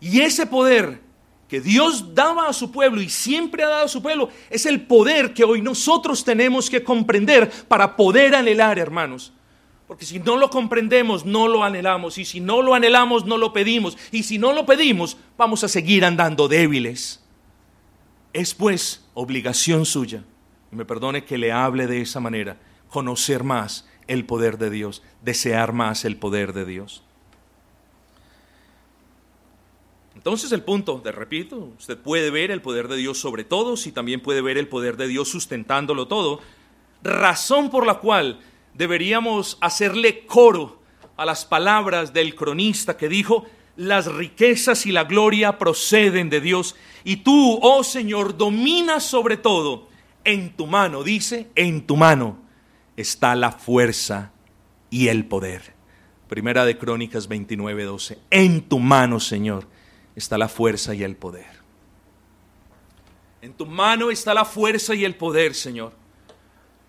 Y 0.00 0.20
ese 0.20 0.46
poder 0.46 1.00
que 1.48 1.60
Dios 1.60 2.14
daba 2.14 2.48
a 2.48 2.52
su 2.54 2.72
pueblo 2.72 3.02
y 3.02 3.10
siempre 3.10 3.62
ha 3.62 3.68
dado 3.68 3.84
a 3.84 3.88
su 3.88 4.02
pueblo 4.02 4.30
es 4.48 4.64
el 4.64 4.80
poder 4.86 5.34
que 5.34 5.44
hoy 5.44 5.60
nosotros 5.60 6.24
tenemos 6.24 6.70
que 6.70 6.82
comprender 6.82 7.50
para 7.68 7.94
poder 7.94 8.34
anhelar, 8.34 8.78
hermanos. 8.78 9.32
Porque 9.86 10.06
si 10.06 10.18
no 10.18 10.36
lo 10.36 10.50
comprendemos, 10.50 11.24
no 11.26 11.46
lo 11.46 11.62
anhelamos. 11.62 12.18
Y 12.18 12.24
si 12.24 12.40
no 12.40 12.62
lo 12.62 12.74
anhelamos, 12.74 13.26
no 13.26 13.36
lo 13.36 13.52
pedimos. 13.52 13.98
Y 14.10 14.22
si 14.22 14.38
no 14.38 14.52
lo 14.52 14.64
pedimos, 14.64 15.16
vamos 15.36 15.62
a 15.62 15.68
seguir 15.68 16.04
andando 16.04 16.48
débiles. 16.48 17.22
Es 18.32 18.54
pues 18.54 19.04
obligación 19.14 19.86
suya, 19.86 20.24
y 20.72 20.76
me 20.76 20.84
perdone 20.84 21.24
que 21.24 21.38
le 21.38 21.52
hable 21.52 21.86
de 21.86 22.00
esa 22.00 22.18
manera, 22.18 22.56
conocer 22.88 23.44
más 23.44 23.88
el 24.08 24.24
poder 24.24 24.58
de 24.58 24.70
Dios, 24.70 25.02
desear 25.22 25.72
más 25.72 26.04
el 26.04 26.16
poder 26.16 26.52
de 26.52 26.64
Dios. 26.64 27.04
Entonces 30.14 30.52
el 30.52 30.62
punto, 30.62 31.00
de 31.04 31.12
repito, 31.12 31.72
usted 31.78 31.98
puede 31.98 32.30
ver 32.30 32.50
el 32.50 32.62
poder 32.62 32.88
de 32.88 32.96
Dios 32.96 33.18
sobre 33.18 33.44
todos 33.44 33.86
y 33.86 33.92
también 33.92 34.20
puede 34.20 34.40
ver 34.40 34.58
el 34.58 34.68
poder 34.68 34.96
de 34.96 35.06
Dios 35.06 35.28
sustentándolo 35.28 36.08
todo, 36.08 36.40
razón 37.02 37.70
por 37.70 37.86
la 37.86 37.96
cual 37.96 38.40
deberíamos 38.74 39.56
hacerle 39.60 40.26
coro 40.26 40.80
a 41.16 41.24
las 41.24 41.44
palabras 41.44 42.12
del 42.12 42.34
cronista 42.34 42.96
que 42.96 43.08
dijo, 43.08 43.46
las 43.76 44.06
riquezas 44.06 44.86
y 44.86 44.92
la 44.92 45.04
gloria 45.04 45.58
proceden 45.58 46.28
de 46.30 46.40
Dios, 46.40 46.76
y 47.04 47.16
tú, 47.16 47.58
oh 47.62 47.82
Señor, 47.84 48.36
dominas 48.36 49.04
sobre 49.04 49.36
todo. 49.36 49.88
En 50.24 50.56
tu 50.56 50.66
mano, 50.66 51.02
dice, 51.02 51.48
en 51.54 51.86
tu 51.86 51.96
mano 51.96 52.38
está 52.96 53.34
la 53.34 53.52
fuerza 53.52 54.32
y 54.90 55.08
el 55.08 55.26
poder. 55.26 55.74
Primera 56.28 56.64
de 56.64 56.78
Crónicas 56.78 57.28
29, 57.28 57.84
12. 57.84 58.18
En 58.30 58.62
tu 58.62 58.78
mano, 58.78 59.20
Señor, 59.20 59.68
está 60.16 60.38
la 60.38 60.48
fuerza 60.48 60.94
y 60.94 61.02
el 61.02 61.14
poder. 61.14 61.62
En 63.42 63.52
tu 63.52 63.66
mano 63.66 64.10
está 64.10 64.32
la 64.32 64.46
fuerza 64.46 64.94
y 64.94 65.04
el 65.04 65.14
poder, 65.14 65.54
Señor 65.54 66.03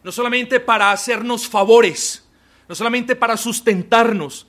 no 0.05 0.11
solamente 0.11 0.59
para 0.59 0.91
hacernos 0.91 1.47
favores, 1.47 2.23
no 2.69 2.75
solamente 2.75 3.15
para 3.15 3.35
sustentarnos, 3.37 4.45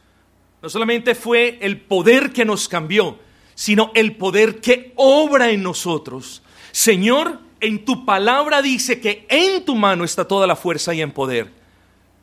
no 0.61 0.69
solamente 0.69 1.15
fue 1.15 1.57
el 1.63 1.81
poder 1.81 2.31
que 2.31 2.45
nos 2.45 2.69
cambió, 2.69 3.19
sino 3.55 3.91
el 3.95 4.17
poder 4.17 4.61
que 4.61 4.93
obra 4.97 5.51
en 5.51 5.63
nosotros. 5.63 6.43
Señor, 6.73 7.41
en 7.61 7.87
tu 7.87 8.05
palabra 8.05 8.61
dice 8.61 9.01
que 9.01 9.27
en 9.31 9.65
tu 9.65 9.77
mano 9.77 10.05
está 10.05 10.29
toda 10.29 10.47
la 10.47 10.57
fuerza 10.57 10.93
y 10.93 11.01
en 11.01 11.11
poder. 11.11 11.51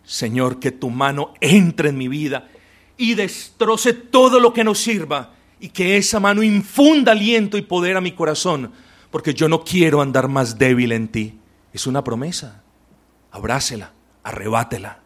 Señor, 0.04 0.60
que 0.60 0.72
tu 0.72 0.92
mano 0.92 1.34
entre 1.42 1.90
en 1.90 1.98
mi 1.98 2.08
vida 2.08 2.50
y 2.98 3.16
destroce 3.16 3.94
todo 3.94 4.40
lo 4.40 4.54
que 4.54 4.64
nos 4.64 4.78
sirva 4.78 5.34
y 5.60 5.70
que 5.70 5.98
esa 5.98 6.20
mano 6.20 6.44
infunda 6.44 7.14
aliento 7.14 7.58
y 7.58 7.64
poder 7.64 7.98
a 7.98 8.02
mi 8.02 8.12
corazón, 8.12 8.72
porque 9.10 9.34
yo 9.34 9.50
no 9.50 9.64
quiero 9.64 10.04
andar 10.04 10.28
más 10.28 10.60
débil 10.60 10.92
en 10.92 11.08
ti. 11.08 11.40
Es 11.74 11.88
una 11.88 12.04
promesa 12.04 12.63
abrácela, 13.34 13.92
arrebátela. 14.22 15.00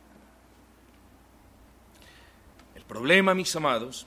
El 2.75 2.83
problema, 2.83 3.33
mis 3.33 3.55
amados, 3.55 4.05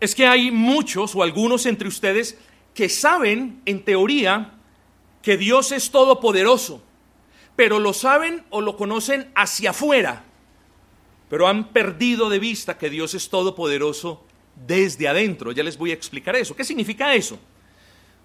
es 0.00 0.14
que 0.14 0.26
hay 0.26 0.50
muchos 0.50 1.14
o 1.14 1.22
algunos 1.22 1.64
entre 1.64 1.88
ustedes 1.88 2.36
que 2.74 2.88
saben, 2.88 3.62
en 3.64 3.84
teoría, 3.84 4.54
que 5.22 5.36
Dios 5.36 5.70
es 5.70 5.90
todopoderoso, 5.92 6.82
pero 7.54 7.78
lo 7.78 7.92
saben 7.92 8.44
o 8.50 8.60
lo 8.60 8.76
conocen 8.76 9.30
hacia 9.36 9.70
afuera, 9.70 10.24
pero 11.30 11.46
han 11.46 11.68
perdido 11.68 12.28
de 12.28 12.40
vista 12.40 12.76
que 12.76 12.90
Dios 12.90 13.14
es 13.14 13.30
todopoderoso 13.30 14.24
desde 14.66 15.06
adentro. 15.06 15.52
Ya 15.52 15.62
les 15.62 15.78
voy 15.78 15.92
a 15.92 15.94
explicar 15.94 16.34
eso. 16.34 16.56
¿Qué 16.56 16.64
significa 16.64 17.14
eso? 17.14 17.38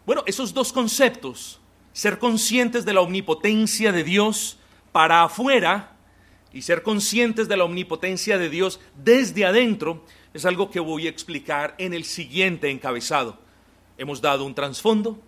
Bueno, 0.07 0.23
esos 0.25 0.55
dos 0.55 0.73
conceptos, 0.73 1.59
ser 1.93 2.17
conscientes 2.17 2.83
de 2.83 2.93
la 2.93 3.01
omnipotencia 3.01 3.91
de 3.91 4.03
Dios 4.03 4.58
para 4.91 5.23
afuera 5.23 5.95
y 6.51 6.61
ser 6.61 6.83
conscientes 6.83 7.47
de 7.47 7.57
la 7.57 7.65
omnipotencia 7.65 8.37
de 8.37 8.49
Dios 8.49 8.79
desde 8.95 9.45
adentro 9.45 10.03
es 10.33 10.45
algo 10.45 10.69
que 10.69 10.79
voy 10.79 11.07
a 11.07 11.09
explicar 11.09 11.75
en 11.77 11.93
el 11.93 12.03
siguiente 12.03 12.69
encabezado. 12.69 13.39
Hemos 13.97 14.21
dado 14.21 14.45
un 14.45 14.55
trasfondo, 14.55 15.19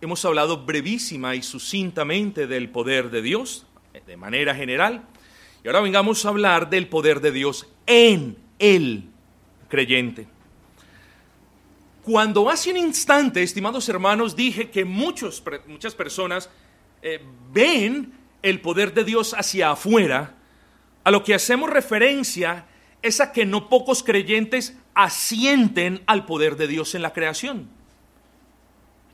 hemos 0.00 0.24
hablado 0.24 0.64
brevísima 0.64 1.34
y 1.34 1.42
sucintamente 1.42 2.46
del 2.46 2.68
poder 2.68 3.10
de 3.10 3.22
Dios, 3.22 3.66
de 4.06 4.16
manera 4.16 4.54
general, 4.54 5.04
y 5.62 5.68
ahora 5.68 5.80
vengamos 5.80 6.24
a 6.24 6.30
hablar 6.30 6.70
del 6.70 6.88
poder 6.88 7.20
de 7.20 7.32
Dios 7.32 7.66
en 7.86 8.36
el 8.58 9.04
creyente. 9.68 10.26
Cuando 12.02 12.48
hace 12.48 12.70
un 12.70 12.78
instante, 12.78 13.42
estimados 13.42 13.88
hermanos, 13.88 14.34
dije 14.34 14.70
que 14.70 14.84
muchos, 14.84 15.42
muchas 15.66 15.94
personas 15.94 16.48
eh, 17.02 17.22
ven 17.52 18.19
el 18.42 18.60
poder 18.60 18.94
de 18.94 19.04
Dios 19.04 19.34
hacia 19.34 19.70
afuera, 19.70 20.34
a 21.04 21.10
lo 21.10 21.24
que 21.24 21.34
hacemos 21.34 21.70
referencia 21.70 22.66
es 23.02 23.20
a 23.20 23.32
que 23.32 23.46
no 23.46 23.68
pocos 23.68 24.02
creyentes 24.02 24.76
asienten 24.94 26.02
al 26.06 26.26
poder 26.26 26.56
de 26.56 26.66
Dios 26.66 26.94
en 26.94 27.02
la 27.02 27.12
creación. 27.12 27.68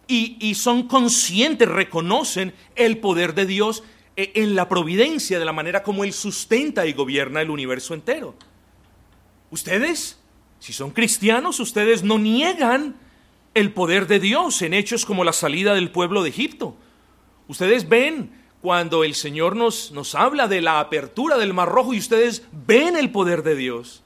Y, 0.09 0.37
y, 0.41 0.55
son 0.55 0.87
conscientes, 0.87 1.69
reconocen 1.69 2.55
el 2.77 2.99
poder 2.99 3.35
de 3.35 3.47
Dios 3.47 3.83
e, 4.17 4.33
en 4.37 4.55
la 4.55 4.69
providencia, 4.69 5.39
de 5.39 5.45
la 5.45 5.53
manera 5.53 5.83
como 5.83 6.05
Él 6.05 6.13
sustenta 6.13 6.87
y 6.87 6.93
gobierna 6.93 7.41
el 7.41 7.51
universo 7.51 7.93
entero. 7.93 8.37
Ustedes, 9.51 10.19
si 10.61 10.73
son 10.73 10.91
cristianos, 10.91 11.59
ustedes 11.59 12.03
no 12.03 12.19
niegan 12.19 12.97
el 13.55 13.73
poder 13.73 14.07
de 14.07 14.21
Dios 14.21 14.63
en 14.63 14.75
hechos 14.75 15.07
como 15.07 15.25
la 15.25 15.33
salida 15.33 15.75
del 15.75 15.91
pueblo 15.91 16.23
de 16.23 16.31
Egipto. 16.31 16.77
Ustedes 17.49 17.89
ven 17.89 18.31
cuando 18.67 19.05
el 19.05 19.15
Señor 19.15 19.55
nos, 19.55 19.93
nos 19.93 20.17
habla 20.17 20.49
de 20.49 20.61
la 20.61 20.81
apertura 20.81 21.39
del 21.39 21.55
Mar 21.55 21.69
Rojo 21.69 21.95
y 21.95 21.99
ustedes 21.99 22.43
ven 22.51 22.97
el 22.97 23.13
poder 23.13 23.45
de 23.45 23.55
Dios. 23.55 24.03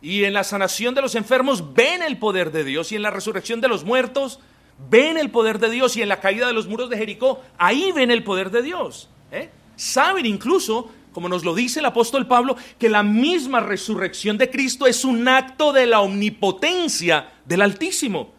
Y 0.00 0.24
en 0.24 0.32
la 0.32 0.42
sanación 0.42 0.94
de 0.94 1.02
los 1.02 1.16
enfermos 1.16 1.74
ven 1.74 2.00
el 2.00 2.16
poder 2.16 2.50
de 2.50 2.64
Dios. 2.64 2.92
Y 2.92 2.96
en 2.96 3.02
la 3.02 3.10
resurrección 3.10 3.60
de 3.60 3.68
los 3.68 3.84
muertos 3.84 4.40
ven 4.88 5.18
el 5.18 5.30
poder 5.30 5.58
de 5.58 5.68
Dios 5.68 5.98
y 5.98 6.00
en 6.00 6.08
la 6.08 6.18
caída 6.18 6.46
de 6.46 6.54
los 6.54 6.66
muros 6.66 6.88
de 6.88 6.96
Jericó, 6.96 7.42
ahí 7.58 7.92
ven 7.92 8.10
el 8.10 8.24
poder 8.24 8.50
de 8.50 8.62
Dios. 8.62 9.10
¿eh? 9.32 9.50
Saben 9.76 10.24
incluso, 10.24 10.90
como 11.12 11.28
nos 11.28 11.44
lo 11.44 11.54
dice 11.54 11.80
el 11.80 11.84
apóstol 11.84 12.26
Pablo, 12.26 12.56
que 12.78 12.88
la 12.88 13.02
misma 13.02 13.60
resurrección 13.60 14.38
de 14.38 14.48
Cristo 14.48 14.86
es 14.86 15.04
un 15.04 15.28
acto 15.28 15.74
de 15.74 15.84
la 15.84 16.00
omnipotencia 16.00 17.34
del 17.44 17.60
Altísimo. 17.60 18.32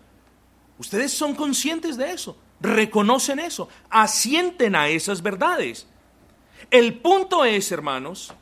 Ustedes 0.79 1.13
son 1.13 1.35
conscientes 1.35 1.97
de 1.97 2.13
eso, 2.13 2.35
reconocen 2.61 3.39
eso, 3.39 3.67
asienten 3.89 4.75
a 4.75 4.87
esas 4.87 5.21
verdades. 5.21 5.87
El 6.69 6.99
punto 6.99 7.43
es, 7.43 7.71
hermanos, 7.71 8.33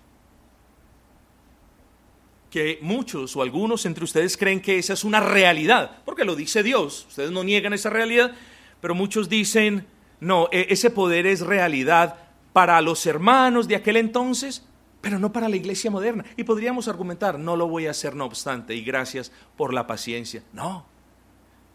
que 2.49 2.79
muchos 2.81 3.35
o 3.35 3.41
algunos 3.41 3.85
entre 3.85 4.03
ustedes 4.03 4.35
creen 4.35 4.61
que 4.61 4.77
esa 4.79 4.93
es 4.93 5.03
una 5.03 5.19
realidad, 5.19 6.01
porque 6.05 6.25
lo 6.25 6.35
dice 6.35 6.63
Dios, 6.63 7.05
ustedes 7.07 7.31
no 7.31 7.43
niegan 7.43 7.73
esa 7.73 7.89
realidad, 7.89 8.33
pero 8.81 8.95
muchos 8.95 9.29
dicen, 9.29 9.85
no, 10.19 10.49
e-, 10.51 10.67
ese 10.69 10.89
poder 10.89 11.27
es 11.27 11.41
realidad 11.41 12.17
para 12.53 12.81
los 12.81 13.05
hermanos 13.05 13.67
de 13.67 13.75
aquel 13.75 13.97
entonces, 13.97 14.65
pero 15.01 15.19
no 15.19 15.31
para 15.31 15.47
la 15.47 15.55
iglesia 15.55 15.91
moderna. 15.91 16.25
Y 16.35 16.43
podríamos 16.43 16.87
argumentar, 16.87 17.39
no 17.39 17.55
lo 17.55 17.67
voy 17.67 17.87
a 17.87 17.91
hacer 17.91 18.15
no 18.15 18.25
obstante, 18.25 18.75
y 18.75 18.83
gracias 18.83 19.31
por 19.55 19.73
la 19.73 19.87
paciencia. 19.87 20.43
No, 20.51 20.85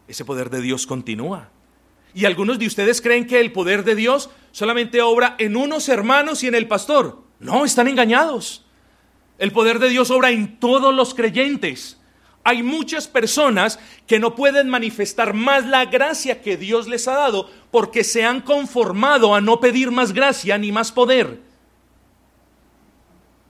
ese 0.07 0.25
poder 0.25 0.49
de 0.49 0.61
Dios 0.61 0.85
continúa. 0.85 1.49
Y 2.15 2.23
algunos 2.23 2.57
de 2.57 2.65
ustedes 2.65 3.01
creen 3.01 3.27
que 3.27 3.41
el 3.41 3.51
poder 3.51 3.83
de 3.83 3.93
Dios 3.93 4.29
solamente 4.53 5.01
obra 5.01 5.35
en 5.37 5.57
unos 5.57 5.89
hermanos 5.89 6.43
y 6.43 6.47
en 6.47 6.55
el 6.55 6.65
pastor. 6.65 7.21
No, 7.41 7.65
están 7.65 7.89
engañados. 7.89 8.63
El 9.37 9.51
poder 9.51 9.79
de 9.79 9.89
Dios 9.89 10.09
obra 10.11 10.31
en 10.31 10.57
todos 10.57 10.95
los 10.95 11.13
creyentes. 11.13 11.99
Hay 12.45 12.63
muchas 12.63 13.09
personas 13.09 13.79
que 14.07 14.17
no 14.17 14.33
pueden 14.33 14.69
manifestar 14.69 15.33
más 15.33 15.65
la 15.65 15.83
gracia 15.87 16.41
que 16.41 16.55
Dios 16.55 16.87
les 16.87 17.05
ha 17.09 17.15
dado 17.15 17.49
porque 17.69 18.05
se 18.05 18.23
han 18.23 18.39
conformado 18.39 19.35
a 19.35 19.41
no 19.41 19.59
pedir 19.59 19.91
más 19.91 20.13
gracia 20.13 20.57
ni 20.57 20.71
más 20.71 20.93
poder. 20.93 21.41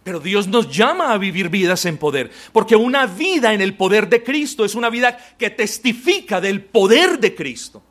Pero 0.03 0.19
Dios 0.19 0.47
nos 0.47 0.75
llama 0.75 1.11
a 1.11 1.19
vivir 1.19 1.49
vidas 1.49 1.85
en 1.85 1.99
poder, 1.99 2.31
porque 2.51 2.75
una 2.75 3.05
vida 3.05 3.53
en 3.53 3.61
el 3.61 3.75
poder 3.75 4.09
de 4.09 4.23
Cristo 4.23 4.65
es 4.65 4.73
una 4.73 4.89
vida 4.89 5.15
que 5.37 5.51
testifica 5.51 6.41
del 6.41 6.63
poder 6.63 7.19
de 7.19 7.35
Cristo. 7.35 7.83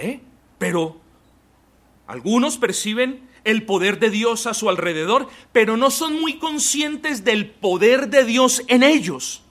¿Eh? 0.00 0.20
Pero 0.58 0.98
algunos 2.06 2.56
perciben 2.56 3.28
el 3.44 3.64
poder 3.64 3.98
de 3.98 4.10
Dios 4.10 4.46
a 4.46 4.54
su 4.54 4.68
alrededor, 4.68 5.28
pero 5.52 5.76
no 5.76 5.90
son 5.90 6.20
muy 6.20 6.38
conscientes 6.38 7.22
del 7.24 7.50
poder 7.50 8.08
de 8.08 8.24
Dios 8.24 8.62
en 8.66 8.82
ellos. 8.82 9.42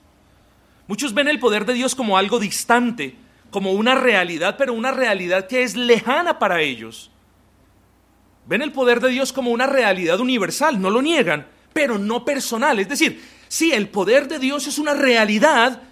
Muchos 0.88 1.14
ven 1.14 1.28
el 1.28 1.40
poder 1.40 1.66
de 1.66 1.74
Dios 1.74 1.94
como 1.94 2.18
algo 2.18 2.40
distante, 2.40 3.16
como 3.52 3.74
una 3.74 3.96
realidad, 3.96 4.56
pero 4.58 4.74
una 4.74 4.92
realidad 4.92 5.48
que 5.48 5.64
es 5.64 5.76
lejana 5.76 6.40
para 6.40 6.62
ellos. 6.62 7.12
Ven 8.48 8.64
el 8.64 8.72
poder 8.72 9.00
de 9.00 9.10
Dios 9.10 9.32
como 9.32 9.52
una 9.52 9.68
realidad 9.68 10.20
universal, 10.20 10.82
no 10.82 10.90
lo 10.90 11.04
niegan, 11.04 11.48
pero 11.74 12.00
no 12.00 12.26
personal. 12.26 12.80
Es 12.80 12.90
decir, 12.90 13.24
sí, 13.48 13.72
el 13.72 13.90
poder 13.90 14.28
de 14.28 14.40
Dios 14.40 14.66
es 14.66 14.80
una 14.80 14.96
realidad, 14.96 15.84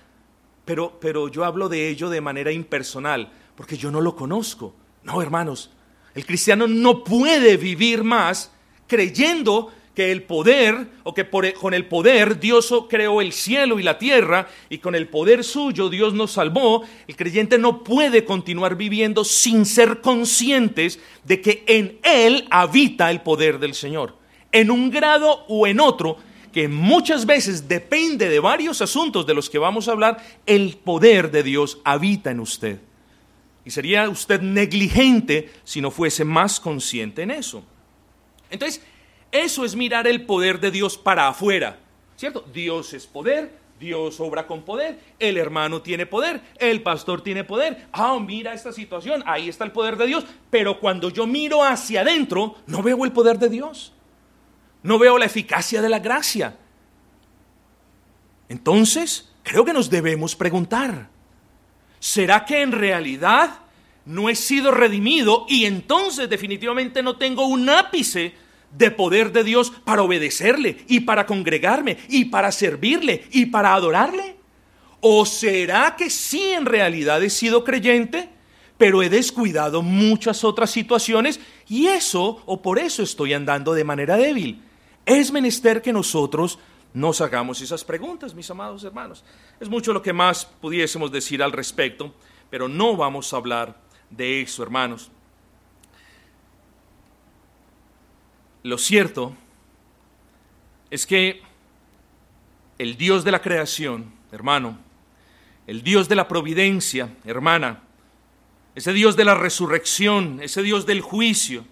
pero, 0.66 0.98
pero 1.00 1.28
yo 1.28 1.46
hablo 1.46 1.70
de 1.70 1.90
ello 1.90 2.10
de 2.10 2.22
manera 2.22 2.52
impersonal, 2.52 3.32
porque 3.58 3.76
yo 3.76 3.92
no 3.92 4.00
lo 4.00 4.16
conozco. 4.16 4.74
No, 5.04 5.22
hermanos, 5.22 5.72
el 6.14 6.26
cristiano 6.26 6.68
no 6.68 7.04
puede 7.04 7.58
vivir 7.58 8.04
más 8.04 8.52
creyendo 8.86 9.74
que 9.96 10.12
el 10.12 10.22
poder, 10.22 10.90
o 11.04 11.14
que 11.16 11.26
por, 11.26 11.52
con 11.54 11.74
el 11.74 11.88
poder 11.88 12.40
Dios 12.40 12.72
creó 12.88 13.20
el 13.20 13.34
cielo 13.34 13.80
y 13.80 13.84
la 13.84 13.98
tierra, 13.98 14.48
y 14.70 14.78
con 14.78 14.94
el 14.94 15.08
poder 15.08 15.44
suyo 15.44 15.90
Dios 15.90 16.14
nos 16.14 16.34
salvó, 16.34 16.84
el 17.08 17.16
creyente 17.16 17.58
no 17.58 17.84
puede 17.84 18.24
continuar 18.24 18.76
viviendo 18.76 19.26
sin 19.26 19.66
ser 19.66 20.02
conscientes 20.02 21.00
de 21.24 21.42
que 21.42 21.64
en 21.66 21.98
Él 22.04 22.46
habita 22.52 23.10
el 23.10 23.22
poder 23.22 23.58
del 23.58 23.74
Señor, 23.74 24.16
en 24.52 24.70
un 24.70 24.92
grado 24.92 25.46
o 25.48 25.66
en 25.66 25.80
otro, 25.80 26.18
que 26.54 26.68
muchas 26.68 27.26
veces 27.26 27.68
depende 27.68 28.30
de 28.30 28.40
varios 28.40 28.84
asuntos 28.84 29.26
de 29.26 29.34
los 29.34 29.50
que 29.50 29.58
vamos 29.58 29.88
a 29.88 29.94
hablar, 29.94 30.24
el 30.46 30.78
poder 30.78 31.32
de 31.32 31.42
Dios 31.42 31.80
habita 31.84 32.30
en 32.30 32.40
usted. 32.40 32.80
Y 33.68 33.70
sería 33.70 34.08
usted 34.10 34.40
negligente 34.40 35.52
si 35.66 35.82
no 35.82 35.92
fuese 35.92 36.24
más 36.24 36.58
consciente 36.58 37.24
en 37.24 37.32
eso. 37.32 37.66
Entonces, 38.50 38.82
eso 39.30 39.66
es 39.66 39.76
mirar 39.76 40.08
el 40.08 40.26
poder 40.26 40.62
de 40.62 40.72
Dios 40.72 40.98
para 40.98 41.28
afuera, 41.28 41.78
¿cierto? 42.16 42.46
Dios 42.54 42.94
es 42.94 43.06
poder, 43.06 43.60
Dios 43.78 44.22
obra 44.22 44.48
con 44.48 44.62
poder, 44.62 44.98
el 45.20 45.36
hermano 45.36 45.82
tiene 45.82 46.06
poder, 46.06 46.40
el 46.60 46.82
pastor 46.82 47.22
tiene 47.22 47.44
poder. 47.44 47.90
Ah, 47.92 48.18
mira 48.26 48.54
esta 48.54 48.72
situación, 48.72 49.22
ahí 49.26 49.50
está 49.50 49.66
el 49.66 49.74
poder 49.74 49.98
de 49.98 50.08
Dios. 50.08 50.26
Pero 50.50 50.80
cuando 50.80 51.10
yo 51.10 51.28
miro 51.28 51.62
hacia 51.62 52.00
adentro, 52.00 52.56
no 52.68 52.82
veo 52.82 53.04
el 53.04 53.12
poder 53.12 53.38
de 53.38 53.50
Dios. 53.50 53.92
No 54.82 54.98
veo 54.98 55.18
la 55.18 55.26
eficacia 55.26 55.82
de 55.82 55.90
la 55.90 56.00
gracia. 56.00 56.58
Entonces, 58.48 59.30
creo 59.44 59.66
que 59.66 59.74
nos 59.74 59.90
debemos 59.90 60.38
preguntar, 60.38 61.10
¿será 62.00 62.46
que 62.46 62.62
en 62.62 62.72
realidad 62.72 63.60
no 64.06 64.30
he 64.30 64.36
sido 64.36 64.72
redimido 64.72 65.46
y 65.50 65.66
entonces 65.66 66.30
definitivamente 66.30 67.04
no 67.04 67.18
tengo 67.18 67.46
un 67.46 67.70
ápice 67.70 68.34
de 68.78 68.92
poder 68.92 69.32
de 69.32 69.44
Dios 69.44 69.72
para 69.84 70.02
obedecerle 70.02 70.78
y 70.88 71.02
para 71.02 71.26
congregarme 71.26 71.98
y 72.10 72.26
para 72.26 72.52
servirle 72.52 73.26
y 73.32 73.48
para 73.48 73.74
adorarle? 73.74 74.38
¿O 75.00 75.26
será 75.26 75.96
que 75.96 76.10
sí 76.10 76.42
en 76.50 76.66
realidad 76.66 77.24
he 77.24 77.30
sido 77.30 77.64
creyente, 77.64 78.30
pero 78.78 79.04
he 79.04 79.10
descuidado 79.10 79.82
muchas 79.82 80.44
otras 80.44 80.72
situaciones 80.72 81.40
y 81.68 81.88
eso 81.88 82.42
o 82.46 82.62
por 82.62 82.80
eso 82.80 83.04
estoy 83.04 83.34
andando 83.34 83.74
de 83.74 83.84
manera 83.84 84.18
débil? 84.18 84.62
Es 85.06 85.32
menester 85.32 85.82
que 85.82 85.94
nosotros 85.94 86.60
nos 86.94 87.22
hagamos 87.22 87.62
esas 87.62 87.84
preguntas, 87.84 88.34
mis 88.34 88.50
amados 88.50 88.84
hermanos. 88.84 89.24
Es 89.60 89.70
mucho 89.70 89.94
lo 89.94 90.02
que 90.02 90.14
más 90.14 90.46
pudiésemos 90.46 91.12
decir 91.12 91.44
al 91.44 91.52
respecto, 91.52 92.14
pero 92.50 92.68
no 92.68 92.96
vamos 92.96 93.34
a 93.34 93.38
hablar 93.38 93.78
de 94.10 94.42
eso, 94.42 94.64
hermanos. 94.64 95.12
Lo 98.64 98.78
cierto 98.78 99.36
es 100.90 101.06
que 101.06 101.42
el 102.78 102.98
Dios 102.98 103.24
de 103.24 103.32
la 103.32 103.42
creación, 103.42 104.12
hermano, 104.32 104.78
el 105.68 105.84
Dios 105.84 106.08
de 106.10 106.16
la 106.16 106.28
providencia, 106.28 107.16
hermana, 107.26 107.84
ese 108.76 108.94
Dios 108.94 109.16
de 109.16 109.26
la 109.26 109.36
resurrección, 109.36 110.40
ese 110.42 110.62
Dios 110.64 110.86
del 110.86 111.02
juicio, 111.02 111.66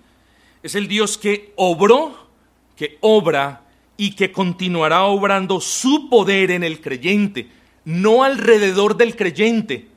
es 0.64 0.76
el 0.76 0.88
Dios 0.88 1.18
que 1.18 1.54
obró, 1.56 2.28
que 2.76 2.98
obra 3.02 3.65
y 3.98 4.16
que 4.16 4.32
continuará 4.32 5.04
obrando 5.04 5.62
su 5.62 6.10
poder 6.10 6.52
en 6.52 6.64
el 6.64 6.82
creyente, 6.82 7.50
no 7.86 8.24
alrededor 8.24 8.98
del 8.98 9.16
creyente, 9.16 9.88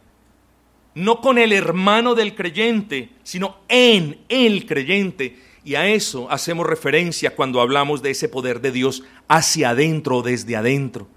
no 0.94 1.20
con 1.20 1.38
el 1.38 1.52
hermano 1.52 2.14
del 2.14 2.34
creyente, 2.34 3.10
sino 3.22 3.58
en 3.68 4.18
el 4.28 4.66
creyente. 4.66 5.38
Y 5.64 5.74
a 5.74 5.86
eso 5.86 6.30
hacemos 6.30 6.66
referencia 6.66 7.34
cuando 7.36 7.60
hablamos 7.60 8.02
de 8.02 8.10
ese 8.10 8.28
poder 8.28 8.60
de 8.60 8.72
Dios 8.72 9.02
hacia 9.28 9.70
adentro 9.70 10.18
o 10.18 10.22
desde 10.22 10.56
adentro. 10.56 11.08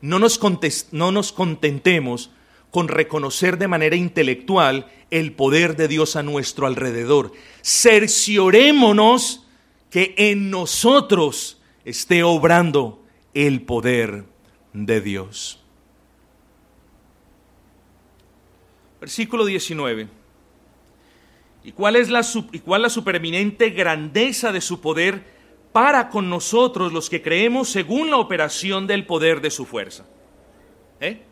No 0.00 0.18
nos, 0.18 0.40
no 0.92 1.12
nos 1.12 1.32
contentemos 1.32 2.30
con 2.70 2.88
reconocer 2.88 3.58
de 3.58 3.68
manera 3.68 3.96
intelectual 3.96 4.86
el 5.10 5.32
poder 5.32 5.76
de 5.76 5.88
Dios 5.88 6.16
a 6.16 6.22
nuestro 6.22 6.66
alrededor. 6.66 7.32
Cerciorémonos 7.62 9.46
que 9.90 10.14
en 10.18 10.50
nosotros 10.50 11.55
esté 11.86 12.24
obrando 12.24 13.00
el 13.32 13.62
poder 13.62 14.24
de 14.72 15.00
Dios. 15.00 15.62
Versículo 19.00 19.44
19. 19.44 20.08
¿Y 21.62 21.72
cuál 21.72 21.94
es 21.94 22.10
la, 22.10 22.26
y 22.52 22.58
cuál 22.58 22.82
la 22.82 22.90
supereminente 22.90 23.70
grandeza 23.70 24.50
de 24.50 24.60
su 24.60 24.80
poder 24.80 25.22
para 25.72 26.08
con 26.08 26.28
nosotros 26.28 26.92
los 26.92 27.08
que 27.08 27.22
creemos 27.22 27.68
según 27.68 28.10
la 28.10 28.16
operación 28.16 28.88
del 28.88 29.06
poder 29.06 29.40
de 29.40 29.52
su 29.52 29.64
fuerza? 29.64 30.04
¿Eh? 31.00 31.22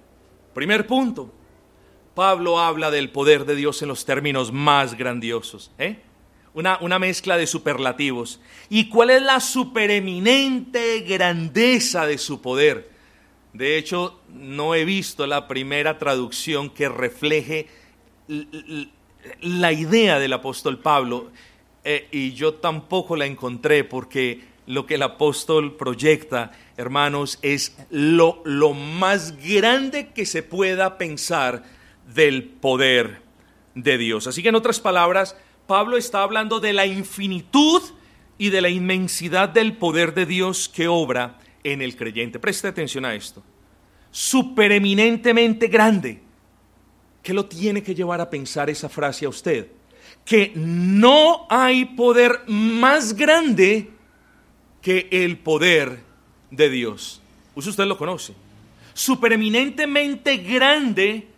Primer 0.54 0.86
punto. 0.86 1.32
Pablo 2.14 2.60
habla 2.60 2.92
del 2.92 3.10
poder 3.10 3.44
de 3.44 3.56
Dios 3.56 3.82
en 3.82 3.88
los 3.88 4.04
términos 4.04 4.52
más 4.52 4.96
grandiosos. 4.96 5.72
¿eh? 5.78 5.98
Una, 6.54 6.98
mezcla 6.98 7.36
de 7.36 7.46
superlativos. 7.46 8.40
¿Y 8.70 8.88
cuál 8.88 9.10
es 9.10 9.22
la 9.22 9.40
supereminente 9.40 11.00
grandeza 11.00 12.06
de 12.06 12.18
su 12.18 12.40
poder? 12.40 12.90
De 13.52 13.76
hecho, 13.76 14.20
no 14.28 14.74
he 14.74 14.84
visto 14.84 15.26
la 15.26 15.48
primera 15.48 15.98
traducción 15.98 16.70
que 16.70 16.88
refleje 16.88 17.68
la 19.40 19.72
idea 19.72 20.18
del 20.18 20.32
apóstol 20.32 20.78
Pablo 20.78 21.30
eh, 21.84 22.08
y 22.10 22.32
yo 22.32 22.54
tampoco 22.54 23.16
la 23.16 23.26
encontré 23.26 23.84
porque 23.84 24.54
lo 24.66 24.86
que 24.86 24.94
el 24.94 25.02
apóstol 25.02 25.76
proyecta, 25.76 26.52
hermanos, 26.76 27.38
es 27.42 27.76
lo, 27.90 28.40
lo 28.44 28.72
más 28.72 29.36
grande 29.36 30.08
que 30.08 30.24
se 30.24 30.42
pueda 30.42 30.98
pensar 30.98 31.64
del 32.14 32.44
poder 32.44 33.22
de 33.74 33.98
Dios. 33.98 34.26
Así 34.26 34.42
que 34.42 34.48
en 34.48 34.54
otras 34.54 34.80
palabras, 34.80 35.36
Pablo 35.66 35.96
está 35.96 36.22
hablando 36.22 36.60
de 36.60 36.72
la 36.72 36.86
infinitud 36.86 37.82
y 38.36 38.50
de 38.50 38.60
la 38.60 38.68
inmensidad 38.68 39.48
del 39.48 39.76
poder 39.76 40.14
de 40.14 40.26
Dios 40.26 40.68
que 40.68 40.88
obra 40.88 41.38
en 41.62 41.80
el 41.82 41.96
creyente. 41.96 42.38
Preste 42.38 42.68
atención 42.68 43.04
a 43.04 43.14
esto. 43.14 43.42
Supereminentemente 44.10 45.68
grande. 45.68 46.20
¿Qué 47.22 47.32
lo 47.32 47.46
tiene 47.46 47.82
que 47.82 47.94
llevar 47.94 48.20
a 48.20 48.28
pensar 48.28 48.68
esa 48.68 48.88
frase 48.88 49.24
a 49.24 49.30
usted? 49.30 49.68
Que 50.24 50.52
no 50.54 51.46
hay 51.48 51.86
poder 51.86 52.42
más 52.46 53.14
grande 53.14 53.90
que 54.82 55.08
el 55.10 55.38
poder 55.38 56.02
de 56.50 56.68
Dios. 56.68 57.22
Usted 57.54 57.84
lo 57.86 57.96
conoce. 57.96 58.34
Supereminentemente 58.92 60.36
grande 60.36 61.28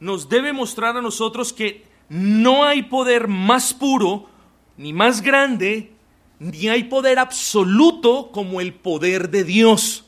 nos 0.00 0.28
debe 0.28 0.52
mostrar 0.52 0.96
a 0.96 1.02
nosotros 1.02 1.52
que 1.52 1.87
no 2.08 2.64
hay 2.64 2.82
poder 2.82 3.28
más 3.28 3.74
puro, 3.74 4.28
ni 4.76 4.92
más 4.92 5.20
grande, 5.20 5.92
ni 6.38 6.68
hay 6.68 6.84
poder 6.84 7.18
absoluto 7.18 8.30
como 8.32 8.60
el 8.60 8.72
poder 8.74 9.30
de 9.30 9.44
Dios. 9.44 10.04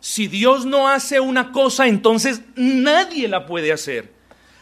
Si 0.00 0.28
Dios 0.28 0.64
no 0.64 0.88
hace 0.88 1.20
una 1.20 1.52
cosa, 1.52 1.86
entonces 1.86 2.42
nadie 2.54 3.28
la 3.28 3.46
puede 3.46 3.72
hacer. 3.72 4.12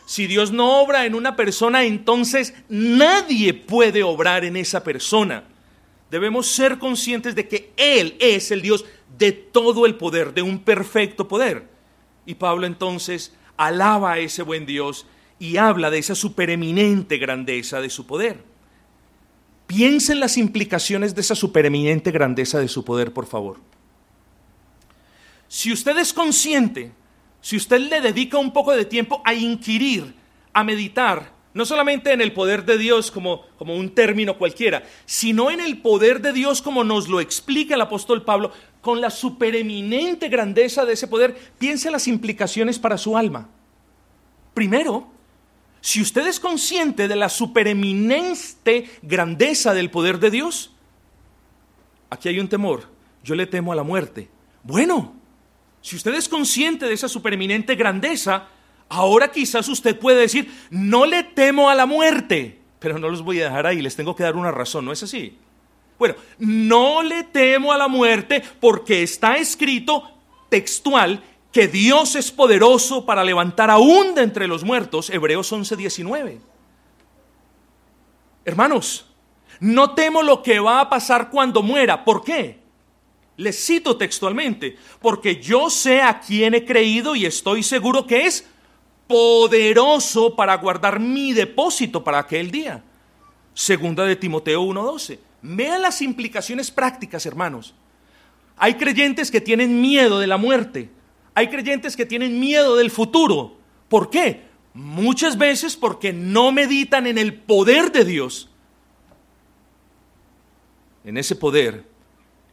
Si 0.06 0.26
Dios 0.26 0.52
no 0.52 0.80
obra 0.80 1.04
en 1.04 1.14
una 1.14 1.36
persona, 1.36 1.84
entonces 1.84 2.54
nadie 2.68 3.52
puede 3.52 4.02
obrar 4.02 4.44
en 4.44 4.56
esa 4.56 4.82
persona. 4.82 5.44
Debemos 6.10 6.46
ser 6.46 6.78
conscientes 6.78 7.34
de 7.34 7.46
que 7.46 7.72
Él 7.76 8.16
es 8.18 8.50
el 8.50 8.62
Dios 8.62 8.86
de 9.18 9.32
todo 9.32 9.84
el 9.84 9.96
poder, 9.96 10.32
de 10.32 10.42
un 10.42 10.60
perfecto 10.60 11.28
poder. 11.28 11.68
Y 12.24 12.36
Pablo 12.36 12.66
entonces 12.66 13.34
alaba 13.58 14.12
a 14.12 14.18
ese 14.18 14.42
buen 14.42 14.64
Dios 14.64 15.06
y 15.38 15.56
habla 15.56 15.90
de 15.90 15.98
esa 15.98 16.14
supereminente 16.14 17.18
grandeza 17.18 17.80
de 17.80 17.90
su 17.90 18.06
poder. 18.06 18.42
Piensa 19.66 20.12
en 20.12 20.20
las 20.20 20.36
implicaciones 20.36 21.14
de 21.14 21.20
esa 21.20 21.34
supereminente 21.34 22.10
grandeza 22.10 22.58
de 22.58 22.68
su 22.68 22.84
poder, 22.84 23.12
por 23.12 23.26
favor. 23.26 23.58
Si 25.46 25.72
usted 25.72 25.96
es 25.98 26.12
consciente, 26.12 26.92
si 27.40 27.56
usted 27.56 27.80
le 27.80 28.00
dedica 28.00 28.38
un 28.38 28.52
poco 28.52 28.74
de 28.74 28.84
tiempo 28.84 29.22
a 29.24 29.34
inquirir, 29.34 30.14
a 30.52 30.64
meditar, 30.64 31.32
no 31.54 31.64
solamente 31.64 32.12
en 32.12 32.20
el 32.20 32.32
poder 32.32 32.64
de 32.64 32.78
Dios 32.78 33.10
como, 33.10 33.42
como 33.56 33.74
un 33.74 33.90
término 33.90 34.38
cualquiera, 34.38 34.84
sino 35.06 35.50
en 35.50 35.60
el 35.60 35.78
poder 35.78 36.20
de 36.20 36.32
Dios 36.32 36.62
como 36.62 36.84
nos 36.84 37.08
lo 37.08 37.20
explica 37.20 37.74
el 37.74 37.80
apóstol 37.80 38.24
Pablo, 38.24 38.52
con 38.80 39.00
la 39.00 39.10
supereminente 39.10 40.28
grandeza 40.28 40.84
de 40.84 40.92
ese 40.92 41.08
poder, 41.08 41.36
piense 41.58 41.88
en 41.88 41.92
las 41.92 42.08
implicaciones 42.08 42.78
para 42.78 42.98
su 42.98 43.16
alma. 43.16 43.48
Primero, 44.54 45.10
si 45.80 46.00
usted 46.02 46.26
es 46.26 46.40
consciente 46.40 47.08
de 47.08 47.16
la 47.16 47.28
supereminente 47.28 48.90
grandeza 49.02 49.74
del 49.74 49.90
poder 49.90 50.18
de 50.18 50.30
Dios, 50.30 50.72
aquí 52.10 52.28
hay 52.28 52.40
un 52.40 52.48
temor. 52.48 52.88
Yo 53.22 53.34
le 53.34 53.46
temo 53.46 53.72
a 53.72 53.76
la 53.76 53.82
muerte. 53.82 54.28
Bueno, 54.62 55.14
si 55.80 55.96
usted 55.96 56.14
es 56.14 56.28
consciente 56.28 56.86
de 56.86 56.94
esa 56.94 57.08
supereminente 57.08 57.74
grandeza, 57.74 58.48
ahora 58.88 59.30
quizás 59.30 59.68
usted 59.68 59.98
puede 59.98 60.20
decir, 60.20 60.52
no 60.70 61.06
le 61.06 61.22
temo 61.22 61.68
a 61.68 61.74
la 61.74 61.86
muerte, 61.86 62.58
pero 62.78 62.98
no 62.98 63.08
los 63.08 63.22
voy 63.22 63.40
a 63.40 63.44
dejar 63.44 63.66
ahí, 63.66 63.80
les 63.80 63.96
tengo 63.96 64.16
que 64.16 64.24
dar 64.24 64.36
una 64.36 64.50
razón, 64.50 64.84
¿no 64.84 64.92
es 64.92 65.02
así? 65.02 65.36
Bueno, 65.98 66.14
no 66.38 67.02
le 67.02 67.24
temo 67.24 67.72
a 67.72 67.78
la 67.78 67.88
muerte 67.88 68.42
porque 68.60 69.02
está 69.02 69.36
escrito 69.36 70.18
textual 70.48 71.22
que 71.52 71.68
Dios 71.68 72.14
es 72.14 72.30
poderoso 72.30 73.06
para 73.06 73.24
levantar 73.24 73.70
aún 73.70 74.14
de 74.14 74.22
entre 74.22 74.46
los 74.46 74.64
muertos, 74.64 75.10
Hebreos 75.10 75.50
11:19. 75.52 76.40
Hermanos, 78.44 79.06
no 79.60 79.94
temo 79.94 80.22
lo 80.22 80.42
que 80.42 80.60
va 80.60 80.80
a 80.80 80.88
pasar 80.88 81.30
cuando 81.30 81.62
muera. 81.62 82.04
¿Por 82.04 82.22
qué? 82.22 82.58
Les 83.36 83.64
cito 83.64 83.96
textualmente, 83.96 84.76
porque 85.00 85.40
yo 85.40 85.70
sé 85.70 86.02
a 86.02 86.20
quién 86.20 86.54
he 86.54 86.64
creído 86.64 87.14
y 87.14 87.24
estoy 87.24 87.62
seguro 87.62 88.06
que 88.06 88.26
es 88.26 88.46
poderoso 89.06 90.34
para 90.36 90.56
guardar 90.56 91.00
mi 91.00 91.32
depósito 91.32 92.04
para 92.04 92.18
aquel 92.18 92.50
día. 92.50 92.82
Segunda 93.54 94.04
de 94.04 94.16
Timoteo 94.16 94.62
1:12. 94.62 95.18
Vean 95.42 95.82
las 95.82 96.02
implicaciones 96.02 96.70
prácticas, 96.70 97.26
hermanos. 97.26 97.74
Hay 98.56 98.74
creyentes 98.74 99.30
que 99.30 99.40
tienen 99.40 99.80
miedo 99.80 100.18
de 100.18 100.26
la 100.26 100.36
muerte. 100.36 100.90
Hay 101.38 101.46
creyentes 101.46 101.94
que 101.94 102.04
tienen 102.04 102.40
miedo 102.40 102.74
del 102.74 102.90
futuro. 102.90 103.56
¿Por 103.88 104.10
qué? 104.10 104.48
Muchas 104.74 105.38
veces 105.38 105.76
porque 105.76 106.12
no 106.12 106.50
meditan 106.50 107.06
en 107.06 107.16
el 107.16 107.32
poder 107.32 107.92
de 107.92 108.04
Dios. 108.04 108.50
En 111.04 111.16
ese 111.16 111.36
poder 111.36 111.84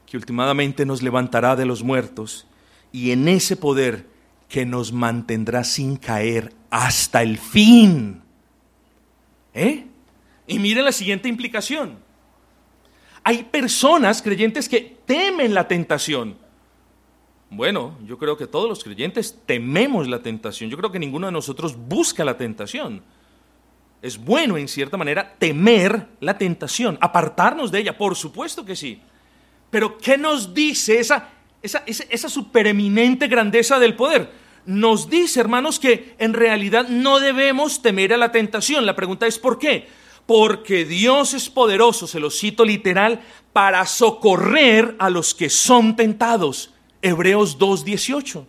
que 0.05 0.17
últimamente 0.17 0.85
nos 0.85 1.01
levantará 1.01 1.55
de 1.55 1.65
los 1.65 1.81
muertos 1.81 2.45
y 2.91 3.09
en 3.09 3.27
ese 3.27 3.55
poder 3.55 4.05
que 4.49 4.67
nos 4.67 4.93
mantendrá 4.93 5.63
sin 5.63 5.97
caer 5.97 6.53
hasta 6.69 7.23
el 7.23 7.39
fin. 7.39 8.21
¿Eh? 9.55 9.83
Y 10.45 10.59
mire 10.59 10.83
la 10.83 10.91
siguiente 10.91 11.27
implicación. 11.27 11.97
Hay 13.23 13.45
personas 13.45 14.21
creyentes 14.21 14.69
que 14.69 14.95
temen 15.07 15.55
la 15.55 15.67
tentación. 15.67 16.44
Bueno, 17.55 17.97
yo 18.05 18.17
creo 18.17 18.35
que 18.35 18.47
todos 18.47 18.67
los 18.67 18.83
creyentes 18.83 19.39
tememos 19.45 20.09
la 20.09 20.19
tentación. 20.19 20.69
Yo 20.69 20.75
creo 20.75 20.91
que 20.91 20.99
ninguno 20.99 21.27
de 21.27 21.31
nosotros 21.31 21.77
busca 21.77 22.25
la 22.25 22.37
tentación. 22.37 23.01
Es 24.01 24.17
bueno, 24.17 24.57
en 24.57 24.67
cierta 24.67 24.97
manera, 24.97 25.35
temer 25.39 26.05
la 26.19 26.37
tentación, 26.37 26.97
apartarnos 26.99 27.71
de 27.71 27.79
ella, 27.79 27.97
por 27.97 28.17
supuesto 28.17 28.65
que 28.65 28.75
sí. 28.75 29.01
Pero 29.69 29.97
¿qué 29.97 30.17
nos 30.17 30.53
dice 30.53 30.99
esa, 30.99 31.29
esa, 31.61 31.81
esa, 31.87 32.27
supereminente 32.27 33.29
grandeza 33.29 33.79
del 33.79 33.95
poder? 33.95 34.29
Nos 34.65 35.09
dice, 35.09 35.39
hermanos, 35.39 35.79
que 35.79 36.13
en 36.19 36.33
realidad 36.33 36.89
no 36.89 37.21
debemos 37.21 37.81
temer 37.81 38.13
a 38.13 38.17
la 38.17 38.33
tentación. 38.33 38.85
La 38.85 38.97
pregunta 38.97 39.27
es 39.27 39.39
¿por 39.39 39.59
qué? 39.59 39.87
Porque 40.25 40.83
Dios 40.83 41.33
es 41.33 41.49
poderoso, 41.49 42.05
se 42.05 42.19
lo 42.19 42.29
cito 42.31 42.65
literal, 42.65 43.21
para 43.53 43.85
socorrer 43.85 44.97
a 44.99 45.09
los 45.09 45.33
que 45.33 45.49
son 45.49 45.95
tentados. 45.95 46.74
Hebreos 47.05 47.59
2.18. 47.59 48.43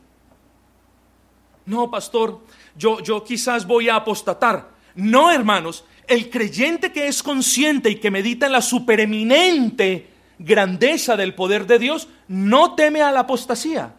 No, 1.67 1.91
pastor, 1.91 2.41
yo, 2.75 3.01
yo 3.01 3.23
quizás 3.23 3.67
voy 3.67 3.91
a 3.91 3.97
apostatar. 3.97 4.71
No, 4.95 5.31
hermanos, 5.31 5.85
el 6.07 6.31
creyente 6.31 6.91
que 6.91 7.07
es 7.07 7.23
consciente 7.23 7.91
y 7.91 7.97
que 7.97 8.11
medita 8.11 8.47
en 8.47 8.53
la 8.53 8.63
supereminente 8.63 10.09
grandeza 10.39 11.19
del 11.19 11.35
poder 11.35 11.67
de 11.67 11.79
Dios, 11.79 12.09
no 12.29 12.75
teme 12.75 13.03
a 13.03 13.13
la 13.13 13.21
apostasía. 13.21 13.95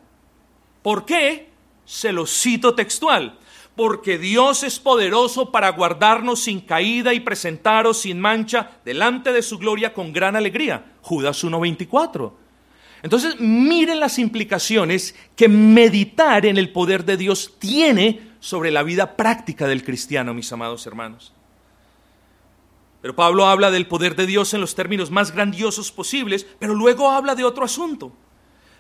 ¿Por 0.82 1.06
qué? 1.06 1.50
Se 1.86 2.12
lo 2.12 2.26
cito 2.26 2.74
textual. 2.74 3.38
Porque 3.76 4.18
Dios 4.18 4.64
es 4.64 4.80
poderoso 4.80 5.52
para 5.52 5.70
guardarnos 5.70 6.40
sin 6.40 6.62
caída 6.62 7.14
y 7.14 7.20
presentaros 7.20 8.00
sin 8.00 8.20
mancha 8.20 8.72
delante 8.84 9.32
de 9.32 9.44
su 9.44 9.60
gloria 9.60 9.94
con 9.94 10.14
gran 10.14 10.36
alegría. 10.36 10.94
Judas 11.04 11.44
1.24. 11.44 12.47
Entonces, 13.04 13.40
miren 13.40 14.00
las 14.00 14.18
implicaciones 14.18 15.16
que 15.36 15.48
meditar 15.48 16.46
en 16.46 16.58
el 16.58 16.72
poder 16.72 17.06
de 17.06 17.18
Dios 17.18 17.56
tiene 17.60 18.22
sobre 18.40 18.72
la 18.72 18.84
vida 18.84 19.16
práctica 19.16 19.68
del 19.68 19.84
cristiano, 19.84 20.34
mis 20.34 20.52
amados 20.52 20.86
hermanos. 20.88 21.34
Pero 23.02 23.16
Pablo 23.16 23.46
habla 23.46 23.70
del 23.70 23.88
poder 23.88 24.16
de 24.16 24.26
Dios 24.26 24.54
en 24.54 24.62
los 24.62 24.74
términos 24.74 25.12
más 25.12 25.32
grandiosos 25.32 25.92
posibles, 25.92 26.46
pero 26.60 26.74
luego 26.74 27.12
habla 27.12 27.36
de 27.36 27.44
otro 27.44 27.64
asunto. 27.64 28.12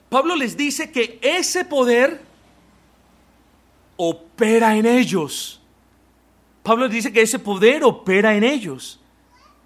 Pablo 0.09 0.35
les 0.35 0.57
dice 0.57 0.91
que 0.91 1.19
ese 1.21 1.65
poder 1.65 2.21
opera 3.97 4.75
en 4.75 4.85
ellos. 4.85 5.61
Pablo 6.63 6.89
dice 6.89 7.13
que 7.13 7.21
ese 7.21 7.39
poder 7.39 7.83
opera 7.83 8.35
en 8.35 8.43
ellos. 8.43 8.99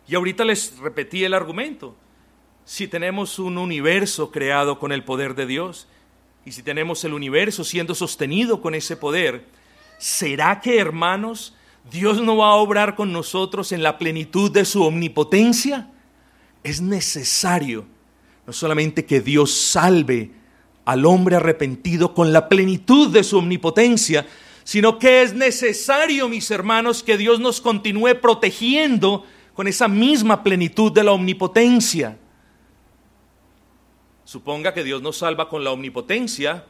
Y 0.07 0.15
ahorita 0.15 0.43
les 0.43 0.77
repetí 0.77 1.23
el 1.23 1.33
argumento 1.33 1.95
si 2.65 2.87
tenemos 2.87 3.39
un 3.39 3.57
universo 3.57 4.31
creado 4.31 4.79
con 4.79 4.91
el 4.91 5.03
poder 5.03 5.35
de 5.35 5.45
Dios 5.45 5.87
y 6.45 6.51
si 6.51 6.63
tenemos 6.63 7.03
el 7.03 7.13
universo 7.13 7.63
siendo 7.63 7.95
sostenido 7.95 8.61
con 8.61 8.75
ese 8.75 8.97
poder, 8.97 9.45
¿será 9.97 10.61
que, 10.61 10.79
hermanos, 10.79 11.55
Dios 11.91 12.21
no 12.21 12.37
va 12.37 12.49
a 12.49 12.55
obrar 12.55 12.95
con 12.95 13.11
nosotros 13.11 13.71
en 13.71 13.83
la 13.83 13.97
plenitud 13.97 14.51
de 14.51 14.65
su 14.65 14.83
omnipotencia? 14.83 15.89
Es 16.63 16.81
necesario 16.81 17.85
no 18.45 18.53
solamente 18.53 19.05
que 19.05 19.21
Dios 19.21 19.53
salve 19.53 20.31
al 20.85 21.05
hombre 21.05 21.35
arrepentido 21.35 22.13
con 22.13 22.33
la 22.33 22.49
plenitud 22.49 23.09
de 23.09 23.23
su 23.23 23.37
omnipotencia, 23.37 24.25
sino 24.63 24.99
que 24.99 25.21
es 25.21 25.33
necesario, 25.33 26.27
mis 26.27 26.49
hermanos, 26.51 27.03
que 27.03 27.17
Dios 27.17 27.39
nos 27.39 27.61
continúe 27.61 28.19
protegiendo 28.21 29.25
con 29.53 29.67
esa 29.67 29.87
misma 29.87 30.43
plenitud 30.43 30.91
de 30.91 31.03
la 31.03 31.11
omnipotencia. 31.11 32.17
Suponga 34.31 34.73
que 34.73 34.85
Dios 34.85 35.01
nos 35.01 35.17
salva 35.17 35.49
con 35.49 35.65
la 35.65 35.71
omnipotencia 35.71 36.63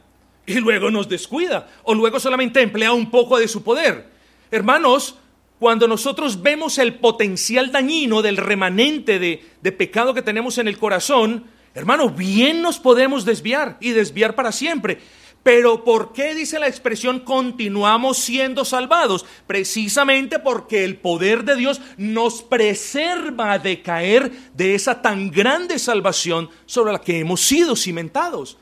y 0.46 0.54
luego 0.54 0.90
nos 0.90 1.08
descuida 1.08 1.68
o 1.84 1.94
luego 1.94 2.18
solamente 2.18 2.60
emplea 2.60 2.92
un 2.92 3.08
poco 3.08 3.38
de 3.38 3.46
su 3.46 3.62
poder. 3.62 4.08
Hermanos, 4.50 5.14
cuando 5.60 5.86
nosotros 5.86 6.42
vemos 6.42 6.78
el 6.78 6.94
potencial 6.94 7.70
dañino 7.70 8.20
del 8.20 8.36
remanente 8.36 9.20
de, 9.20 9.48
de 9.60 9.70
pecado 9.70 10.12
que 10.12 10.22
tenemos 10.22 10.58
en 10.58 10.66
el 10.66 10.76
corazón, 10.76 11.44
hermano, 11.72 12.10
bien 12.10 12.62
nos 12.62 12.80
podemos 12.80 13.24
desviar 13.24 13.76
y 13.78 13.90
desviar 13.90 14.34
para 14.34 14.50
siempre. 14.50 14.98
Pero 15.42 15.84
¿por 15.84 16.12
qué 16.12 16.34
dice 16.34 16.58
la 16.58 16.68
expresión 16.68 17.20
continuamos 17.20 18.18
siendo 18.18 18.64
salvados? 18.64 19.26
Precisamente 19.46 20.38
porque 20.38 20.84
el 20.84 20.96
poder 20.96 21.44
de 21.44 21.56
Dios 21.56 21.80
nos 21.96 22.42
preserva 22.42 23.58
de 23.58 23.82
caer 23.82 24.30
de 24.54 24.74
esa 24.74 25.02
tan 25.02 25.30
grande 25.30 25.78
salvación 25.78 26.48
sobre 26.64 26.92
la 26.92 27.00
que 27.00 27.18
hemos 27.18 27.40
sido 27.40 27.74
cimentados. 27.74 28.56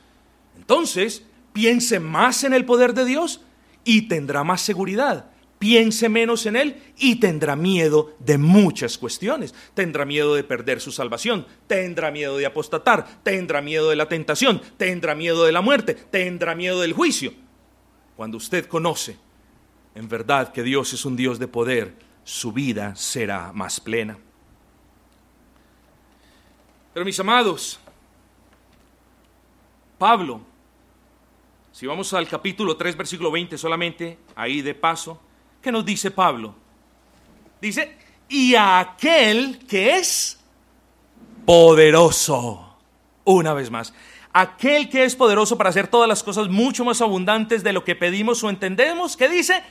Entonces, 0.57 1.25
piense 1.53 2.01
más 2.01 2.45
en 2.45 2.55
el 2.55 2.65
poder 2.65 2.95
de 2.95 3.05
Dios 3.05 3.43
y 3.85 4.03
tendrá 4.03 4.43
más 4.43 4.63
seguridad 4.63 5.30
piense 5.61 6.09
menos 6.09 6.47
en 6.47 6.57
Él 6.57 6.83
y 6.97 7.17
tendrá 7.21 7.55
miedo 7.55 8.17
de 8.19 8.39
muchas 8.39 8.97
cuestiones. 8.97 9.55
Tendrá 9.75 10.07
miedo 10.07 10.35
de 10.35 10.43
perder 10.43 10.81
su 10.81 10.91
salvación, 10.91 11.47
tendrá 11.67 12.11
miedo 12.11 12.39
de 12.39 12.47
apostatar, 12.47 13.23
tendrá 13.23 13.61
miedo 13.61 13.91
de 13.91 13.97
la 13.97 14.09
tentación, 14.09 14.63
tendrá 14.79 15.15
miedo 15.15 15.45
de 15.45 15.53
la 15.53 15.61
muerte, 15.61 15.95
tendrá 15.95 16.55
miedo 16.55 16.81
del 16.81 16.95
juicio. 16.95 17.35
Cuando 18.17 18.39
usted 18.39 18.67
conoce 18.67 19.19
en 19.95 20.09
verdad 20.09 20.51
que 20.51 20.63
Dios 20.63 20.95
es 20.95 21.05
un 21.05 21.15
Dios 21.15 21.39
de 21.39 21.47
poder, 21.47 21.95
su 22.25 22.53
vida 22.53 22.97
será 22.97 23.53
más 23.53 23.81
plena. 23.81 24.17
Pero 26.95 27.05
mis 27.05 27.21
amados, 27.21 27.79
Pablo, 29.99 30.41
si 31.71 31.87
vamos 31.87 32.15
al 32.15 32.27
capítulo 32.27 32.79
3, 32.79 32.97
versículo 32.97 33.31
20 33.31 33.59
solamente, 33.59 34.17
ahí 34.35 34.63
de 34.63 34.75
paso, 34.75 35.21
¿Qué 35.63 35.71
nos 35.71 35.85
dice 35.85 36.11
Pablo? 36.11 36.55
Dice, 37.61 37.97
y 38.29 38.55
aquel 38.55 39.59
que 39.67 39.97
es 39.97 40.39
poderoso. 41.45 42.77
Una 43.25 43.53
vez 43.53 43.71
más, 43.71 43.93
aquel 44.33 44.89
que 44.89 45.05
es 45.05 45.15
poderoso 45.15 45.59
para 45.59 45.71
hacer 45.71 45.89
todas 45.89 46.09
las 46.09 46.23
cosas 46.23 46.49
mucho 46.49 46.85
más 46.85 47.01
abundantes 47.01 47.63
de 47.63 47.73
lo 47.73 47.85
que 47.85 47.97
pedimos 47.97 48.43
o 48.43 48.51
entendemos, 48.51 49.17
¿qué 49.17 49.29
dice? 49.29 49.63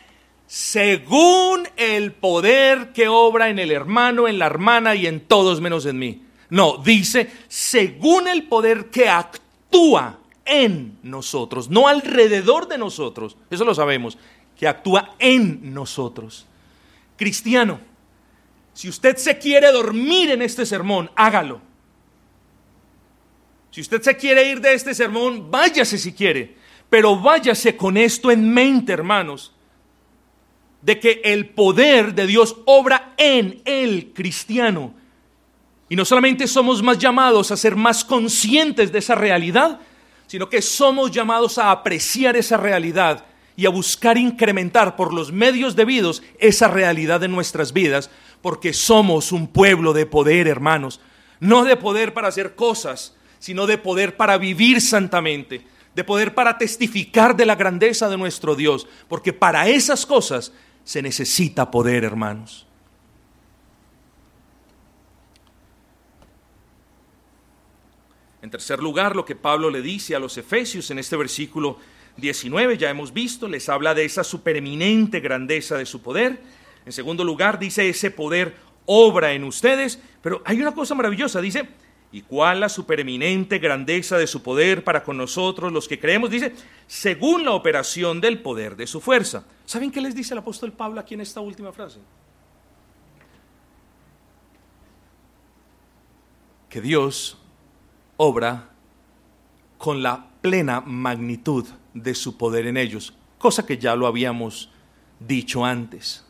Según 0.45 1.67
el 1.77 2.11
poder 2.11 2.91
que 2.93 3.07
obra 3.07 3.49
en 3.49 3.59
el 3.59 3.71
hermano, 3.71 4.27
en 4.27 4.39
la 4.39 4.45
hermana 4.45 4.95
y 4.95 5.07
en 5.07 5.21
todos 5.21 5.61
menos 5.61 5.85
en 5.85 5.99
mí. 5.99 6.23
No, 6.49 6.77
dice, 6.77 7.31
según 7.47 8.27
el 8.27 8.43
poder 8.43 8.89
que 8.89 9.09
actúa 9.09 10.19
en 10.45 10.97
nosotros, 11.03 11.69
no 11.69 11.87
alrededor 11.87 12.67
de 12.67 12.79
nosotros, 12.79 13.37
eso 13.51 13.65
lo 13.65 13.75
sabemos, 13.75 14.17
que 14.59 14.67
actúa 14.67 15.15
en 15.19 15.73
nosotros. 15.73 16.45
Cristiano, 17.15 17.79
si 18.73 18.89
usted 18.89 19.15
se 19.15 19.37
quiere 19.37 19.71
dormir 19.71 20.31
en 20.31 20.41
este 20.41 20.65
sermón, 20.65 21.09
hágalo. 21.15 21.61
Si 23.71 23.79
usted 23.79 24.01
se 24.01 24.17
quiere 24.17 24.49
ir 24.49 24.59
de 24.59 24.73
este 24.73 24.93
sermón, 24.93 25.49
váyase 25.49 25.97
si 25.97 26.11
quiere, 26.11 26.57
pero 26.89 27.17
váyase 27.17 27.77
con 27.77 27.95
esto 27.95 28.31
en 28.31 28.53
mente, 28.53 28.91
hermanos, 28.91 29.53
de 30.81 30.99
que 30.99 31.21
el 31.23 31.47
poder 31.51 32.13
de 32.13 32.27
Dios 32.27 32.57
obra 32.65 33.13
en 33.15 33.61
el 33.63 34.11
cristiano. 34.11 34.93
Y 35.87 35.95
no 35.95 36.03
solamente 36.03 36.47
somos 36.47 36.83
más 36.83 36.97
llamados 36.97 37.51
a 37.51 37.57
ser 37.57 37.77
más 37.77 38.03
conscientes 38.03 38.91
de 38.91 38.99
esa 38.99 39.15
realidad, 39.15 39.79
sino 40.27 40.49
que 40.49 40.61
somos 40.61 41.11
llamados 41.11 41.57
a 41.57 41.71
apreciar 41.71 42.35
esa 42.35 42.57
realidad 42.57 43.25
y 43.59 43.65
a 43.65 43.69
buscar 43.69 44.17
incrementar 44.17 44.95
por 44.95 45.13
los 45.13 45.33
medios 45.33 45.75
debidos 45.75 46.23
esa 46.39 46.69
realidad 46.69 47.19
de 47.19 47.27
nuestras 47.27 47.73
vidas, 47.73 48.09
porque 48.41 48.71
somos 48.71 49.33
un 49.33 49.47
pueblo 49.49 49.91
de 49.91 50.05
poder, 50.05 50.47
hermanos, 50.47 51.01
no 51.41 51.65
de 51.65 51.75
poder 51.75 52.13
para 52.13 52.29
hacer 52.29 52.55
cosas, 52.55 53.17
sino 53.37 53.67
de 53.67 53.77
poder 53.77 54.15
para 54.15 54.37
vivir 54.37 54.79
santamente, 54.79 55.67
de 55.93 56.03
poder 56.05 56.33
para 56.33 56.57
testificar 56.57 57.35
de 57.35 57.45
la 57.45 57.55
grandeza 57.55 58.07
de 58.07 58.17
nuestro 58.17 58.55
Dios, 58.55 58.87
porque 59.09 59.33
para 59.33 59.67
esas 59.67 60.05
cosas 60.05 60.53
se 60.85 61.01
necesita 61.01 61.69
poder, 61.69 62.05
hermanos. 62.05 62.65
En 68.41 68.49
tercer 68.49 68.79
lugar, 68.79 69.17
lo 69.17 69.25
que 69.25 69.35
Pablo 69.35 69.69
le 69.69 69.81
dice 69.81 70.15
a 70.15 70.19
los 70.19 70.37
efesios 70.37 70.89
en 70.91 70.99
este 70.99 71.17
versículo 71.17 71.77
19, 72.17 72.77
ya 72.77 72.89
hemos 72.89 73.13
visto, 73.13 73.47
les 73.47 73.69
habla 73.69 73.93
de 73.93 74.05
esa 74.05 74.23
supereminente 74.23 75.19
grandeza 75.19 75.77
de 75.77 75.85
su 75.85 76.01
poder. 76.01 76.41
En 76.85 76.91
segundo 76.91 77.23
lugar, 77.23 77.59
dice, 77.59 77.89
ese 77.89 78.11
poder 78.11 78.55
obra 78.85 79.33
en 79.33 79.43
ustedes. 79.43 80.01
Pero 80.21 80.41
hay 80.45 80.61
una 80.61 80.73
cosa 80.73 80.95
maravillosa, 80.95 81.41
dice, 81.41 81.69
¿y 82.11 82.21
cuál 82.23 82.59
la 82.59 82.69
supereminente 82.69 83.59
grandeza 83.59 84.17
de 84.17 84.27
su 84.27 84.41
poder 84.41 84.83
para 84.83 85.03
con 85.03 85.17
nosotros 85.17 85.71
los 85.71 85.87
que 85.87 85.99
creemos? 85.99 86.29
Dice, 86.29 86.53
según 86.87 87.45
la 87.45 87.51
operación 87.51 88.19
del 88.19 88.41
poder 88.41 88.75
de 88.75 88.87
su 88.87 88.99
fuerza. 88.99 89.45
¿Saben 89.65 89.91
qué 89.91 90.01
les 90.01 90.15
dice 90.15 90.33
el 90.33 90.39
apóstol 90.39 90.71
Pablo 90.71 90.99
aquí 90.99 91.13
en 91.13 91.21
esta 91.21 91.39
última 91.39 91.71
frase? 91.71 91.99
Que 96.69 96.81
Dios 96.81 97.37
obra 98.17 98.69
con 99.77 100.03
la 100.03 100.27
plena 100.41 100.81
magnitud 100.81 101.65
de 101.93 102.15
su 102.15 102.37
poder 102.37 102.67
en 102.67 102.77
ellos, 102.77 103.13
cosa 103.37 103.65
que 103.65 103.77
ya 103.77 103.95
lo 103.95 104.07
habíamos 104.07 104.69
dicho 105.19 105.65
antes. 105.65 106.25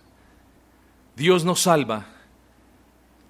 Dios 1.15 1.43
nos 1.43 1.61
salva 1.61 2.07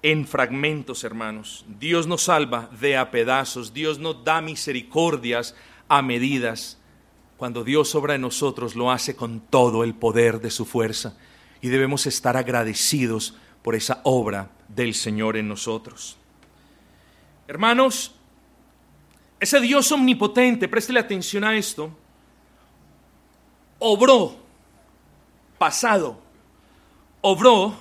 en 0.02 0.26
fragmentos, 0.26 1.04
hermanos. 1.04 1.64
Dios 1.78 2.06
nos 2.06 2.22
salva 2.22 2.70
de 2.80 2.96
a 2.96 3.10
pedazos. 3.10 3.74
Dios 3.74 3.98
nos 3.98 4.24
da 4.24 4.40
misericordias 4.40 5.54
a 5.88 6.02
medidas. 6.02 6.78
Cuando 7.36 7.64
Dios 7.64 7.94
obra 7.94 8.14
en 8.14 8.22
nosotros, 8.22 8.74
lo 8.74 8.90
hace 8.90 9.16
con 9.16 9.40
todo 9.40 9.84
el 9.84 9.94
poder 9.94 10.40
de 10.40 10.50
su 10.50 10.64
fuerza. 10.64 11.16
Y 11.60 11.68
debemos 11.68 12.06
estar 12.06 12.36
agradecidos 12.36 13.34
por 13.62 13.74
esa 13.74 14.00
obra 14.04 14.50
del 14.68 14.94
Señor 14.94 15.36
en 15.36 15.48
nosotros. 15.48 16.16
Hermanos, 17.48 18.14
ese 19.40 19.60
Dios 19.60 19.90
omnipotente, 19.90 20.68
préstele 20.68 21.00
atención 21.00 21.44
a 21.44 21.56
esto, 21.56 21.90
obró, 23.80 24.36
pasado, 25.58 26.20
obró 27.20 27.74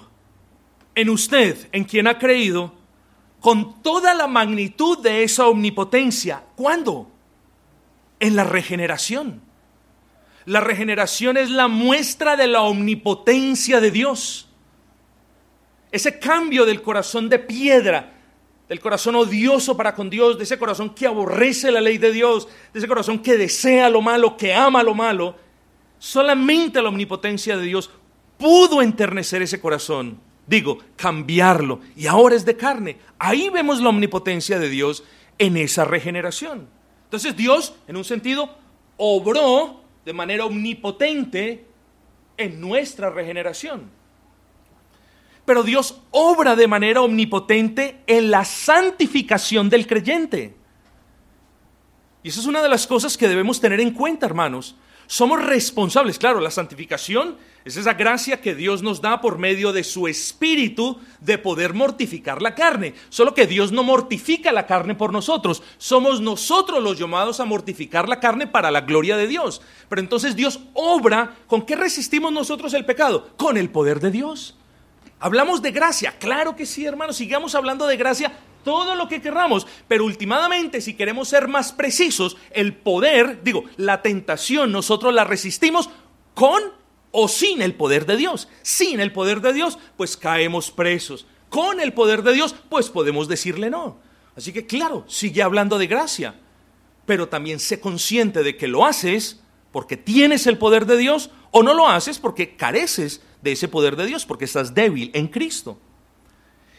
en 0.95 1.09
usted, 1.09 1.67
en 1.71 1.83
quien 1.83 2.07
ha 2.07 2.17
creído, 2.17 2.73
con 3.39 3.81
toda 3.83 4.15
la 4.15 4.27
magnitud 4.27 4.97
de 4.97 5.23
esa 5.23 5.47
omnipotencia. 5.47 6.43
¿Cuándo? 6.55 7.07
En 8.19 8.35
la 8.35 8.43
regeneración. 8.43 9.41
La 10.45 10.61
regeneración 10.61 11.37
es 11.37 11.49
la 11.51 11.67
muestra 11.67 12.35
de 12.35 12.47
la 12.47 12.63
omnipotencia 12.63 13.79
de 13.79 13.91
Dios. 13.91 14.47
Ese 15.91 16.19
cambio 16.19 16.65
del 16.65 16.81
corazón 16.81 17.29
de 17.29 17.39
piedra, 17.39 18.13
del 18.67 18.79
corazón 18.79 19.15
odioso 19.15 19.75
para 19.77 19.95
con 19.95 20.09
Dios, 20.09 20.37
de 20.37 20.43
ese 20.43 20.59
corazón 20.59 20.93
que 20.93 21.07
aborrece 21.07 21.71
la 21.71 21.81
ley 21.81 21.97
de 21.97 22.11
Dios, 22.11 22.47
de 22.73 22.79
ese 22.79 22.87
corazón 22.87 23.19
que 23.19 23.37
desea 23.37 23.89
lo 23.89 24.01
malo, 24.01 24.37
que 24.37 24.53
ama 24.53 24.83
lo 24.83 24.93
malo, 24.93 25.35
Solamente 25.99 26.81
la 26.81 26.89
omnipotencia 26.89 27.57
de 27.57 27.65
Dios 27.65 27.91
pudo 28.37 28.81
enternecer 28.81 29.41
ese 29.41 29.59
corazón, 29.59 30.17
digo, 30.47 30.79
cambiarlo, 30.95 31.81
y 31.95 32.07
ahora 32.07 32.35
es 32.35 32.45
de 32.45 32.55
carne. 32.55 32.97
Ahí 33.19 33.49
vemos 33.49 33.81
la 33.81 33.89
omnipotencia 33.89 34.57
de 34.57 34.69
Dios 34.69 35.03
en 35.37 35.57
esa 35.57 35.83
regeneración. 35.85 36.67
Entonces 37.03 37.35
Dios, 37.35 37.75
en 37.87 37.97
un 37.97 38.05
sentido, 38.05 38.55
obró 38.97 39.81
de 40.05 40.13
manera 40.13 40.45
omnipotente 40.45 41.65
en 42.37 42.61
nuestra 42.61 43.09
regeneración. 43.09 43.89
Pero 45.45 45.63
Dios 45.63 46.01
obra 46.11 46.55
de 46.55 46.67
manera 46.67 47.01
omnipotente 47.01 48.01
en 48.07 48.31
la 48.31 48.45
santificación 48.45 49.69
del 49.69 49.87
creyente. 49.87 50.55
Y 52.21 52.29
esa 52.29 52.39
es 52.39 52.45
una 52.45 52.61
de 52.61 52.69
las 52.69 52.85
cosas 52.85 53.17
que 53.17 53.27
debemos 53.27 53.59
tener 53.59 53.79
en 53.79 53.91
cuenta, 53.91 54.25
hermanos. 54.25 54.75
Somos 55.11 55.43
responsables, 55.43 56.19
claro, 56.19 56.39
la 56.39 56.51
santificación 56.51 57.35
es 57.65 57.77
esa 57.77 57.95
gracia 57.95 58.41
que 58.41 58.53
Dios 58.53 58.83
nos 58.83 59.01
da 59.01 59.21
por 59.21 59.39
medio 59.39 59.73
de 59.73 59.83
su 59.83 60.07
espíritu 60.07 60.99
de 61.19 61.39
poder 61.39 61.73
mortificar 61.73 62.43
la 62.43 62.53
carne. 62.53 62.93
Solo 63.09 63.33
que 63.33 63.47
Dios 63.47 63.71
no 63.71 63.81
mortifica 63.81 64.51
la 64.51 64.67
carne 64.67 64.93
por 64.93 65.11
nosotros, 65.11 65.63
somos 65.79 66.21
nosotros 66.21 66.83
los 66.83 66.99
llamados 66.99 67.39
a 67.39 67.45
mortificar 67.45 68.07
la 68.07 68.19
carne 68.19 68.45
para 68.45 68.69
la 68.69 68.81
gloria 68.81 69.17
de 69.17 69.25
Dios. 69.25 69.63
Pero 69.89 69.99
entonces 69.99 70.35
Dios 70.35 70.59
obra, 70.75 71.37
¿con 71.47 71.63
qué 71.63 71.75
resistimos 71.75 72.31
nosotros 72.31 72.75
el 72.75 72.85
pecado? 72.85 73.31
Con 73.35 73.57
el 73.57 73.71
poder 73.71 73.99
de 74.01 74.11
Dios. 74.11 74.57
Hablamos 75.19 75.63
de 75.63 75.71
gracia, 75.71 76.19
claro 76.19 76.55
que 76.55 76.67
sí, 76.67 76.85
hermanos, 76.85 77.17
sigamos 77.17 77.55
hablando 77.55 77.87
de 77.87 77.97
gracia 77.97 78.31
todo 78.69 78.93
lo 78.93 79.07
que 79.07 79.19
querramos, 79.19 79.65
pero 79.87 80.05
últimamente, 80.05 80.79
si 80.79 80.93
queremos 80.93 81.27
ser 81.27 81.47
más 81.47 81.71
precisos, 81.71 82.37
el 82.51 82.75
poder, 82.75 83.41
digo, 83.43 83.63
la 83.77 84.03
tentación, 84.03 84.71
nosotros 84.71 85.11
la 85.11 85.23
resistimos 85.23 85.89
con 86.35 86.61
o 87.09 87.27
sin 87.27 87.63
el 87.63 87.73
poder 87.73 88.05
de 88.05 88.15
Dios. 88.15 88.47
Sin 88.61 88.99
el 88.99 89.11
poder 89.11 89.41
de 89.41 89.53
Dios, 89.53 89.79
pues 89.97 90.17
caemos 90.17 90.69
presos. 90.69 91.25
Con 91.49 91.79
el 91.79 91.93
poder 91.93 92.21
de 92.21 92.33
Dios, 92.33 92.53
pues 92.69 92.91
podemos 92.91 93.27
decirle 93.27 93.71
no. 93.71 93.97
Así 94.37 94.53
que 94.53 94.67
claro, 94.67 95.03
sigue 95.07 95.41
hablando 95.41 95.79
de 95.79 95.87
gracia, 95.87 96.35
pero 97.07 97.27
también 97.27 97.59
sé 97.59 97.79
consciente 97.79 98.43
de 98.43 98.55
que 98.55 98.67
lo 98.67 98.85
haces 98.85 99.41
porque 99.71 99.97
tienes 99.97 100.45
el 100.45 100.59
poder 100.59 100.85
de 100.85 100.97
Dios 100.97 101.31
o 101.49 101.63
no 101.63 101.73
lo 101.73 101.87
haces 101.87 102.19
porque 102.19 102.55
careces 102.55 103.23
de 103.41 103.53
ese 103.53 103.67
poder 103.67 103.95
de 103.95 104.05
Dios, 104.05 104.27
porque 104.27 104.45
estás 104.45 104.75
débil 104.75 105.09
en 105.15 105.27
Cristo. 105.27 105.79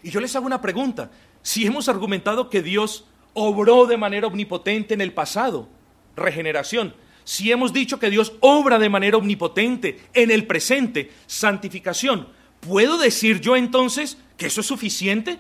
Y 0.05 0.11
yo 0.11 0.21
les 0.21 0.35
hago 0.37 0.47
una 0.47 0.61
pregunta. 0.61 1.11
Si 1.43 1.67
hemos 1.67 1.89
argumentado 1.89 2.51
que 2.51 2.63
Dios 2.63 3.05
obró 3.35 3.87
de 3.87 3.97
manera 3.97 4.27
omnipotente 4.27 4.95
en 4.95 5.01
el 5.01 5.13
pasado, 5.13 5.69
regeneración, 6.17 6.95
si 7.25 7.53
hemos 7.53 7.73
dicho 7.73 7.99
que 7.99 8.11
Dios 8.11 8.33
obra 8.41 8.79
de 8.79 8.89
manera 8.89 9.17
omnipotente 9.17 10.01
en 10.15 10.31
el 10.31 10.47
presente, 10.47 11.13
santificación, 11.27 12.29
¿puedo 12.61 12.99
decir 12.99 13.41
yo 13.41 13.57
entonces 13.57 14.19
que 14.37 14.47
eso 14.47 14.61
es 14.61 14.67
suficiente? 14.67 15.39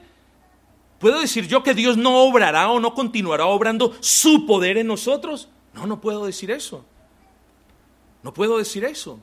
¿Puedo 0.98 1.20
decir 1.20 1.48
yo 1.48 1.62
que 1.62 1.74
Dios 1.74 1.96
no 1.96 2.22
obrará 2.24 2.70
o 2.70 2.78
no 2.78 2.94
continuará 2.94 3.46
obrando 3.46 3.96
su 4.00 4.46
poder 4.46 4.76
en 4.76 4.86
nosotros? 4.86 5.48
No, 5.74 5.86
no 5.86 6.00
puedo 6.00 6.26
decir 6.26 6.50
eso. 6.50 6.84
No 8.22 8.34
puedo 8.34 8.58
decir 8.58 8.84
eso. 8.84 9.18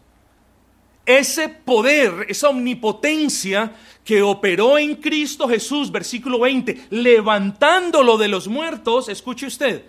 Ese 1.08 1.48
poder, 1.48 2.26
esa 2.28 2.50
omnipotencia 2.50 3.74
que 4.04 4.22
operó 4.22 4.78
en 4.78 4.96
Cristo 4.98 5.48
Jesús, 5.48 5.90
versículo 5.90 6.40
20, 6.40 6.88
levantándolo 6.90 8.18
de 8.18 8.28
los 8.28 8.50
muertos, 8.50 9.08
escuche 9.08 9.46
usted, 9.46 9.86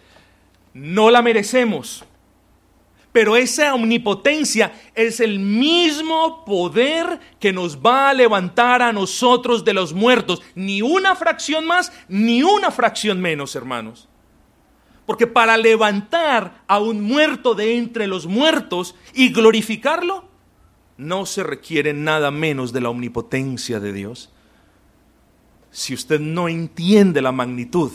no 0.74 1.10
la 1.10 1.20
merecemos. 1.20 2.04
Pero 3.10 3.34
esa 3.34 3.74
omnipotencia 3.74 4.72
es 4.94 5.18
el 5.18 5.40
mismo 5.40 6.44
poder 6.44 7.18
que 7.40 7.52
nos 7.52 7.78
va 7.78 8.10
a 8.10 8.14
levantar 8.14 8.80
a 8.80 8.92
nosotros 8.92 9.64
de 9.64 9.74
los 9.74 9.92
muertos. 9.92 10.40
Ni 10.54 10.82
una 10.82 11.16
fracción 11.16 11.66
más, 11.66 11.92
ni 12.06 12.44
una 12.44 12.70
fracción 12.70 13.20
menos, 13.20 13.56
hermanos. 13.56 14.08
Porque 15.04 15.26
para 15.26 15.56
levantar 15.56 16.62
a 16.68 16.78
un 16.78 17.00
muerto 17.00 17.56
de 17.56 17.76
entre 17.76 18.06
los 18.06 18.26
muertos 18.26 18.94
y 19.14 19.30
glorificarlo, 19.30 20.27
no 20.98 21.24
se 21.26 21.44
requiere 21.44 21.94
nada 21.94 22.30
menos 22.30 22.72
de 22.72 22.80
la 22.80 22.90
omnipotencia 22.90 23.80
de 23.80 23.92
Dios. 23.92 24.30
Si 25.70 25.94
usted 25.94 26.20
no 26.20 26.48
entiende 26.48 27.22
la 27.22 27.32
magnitud 27.32 27.92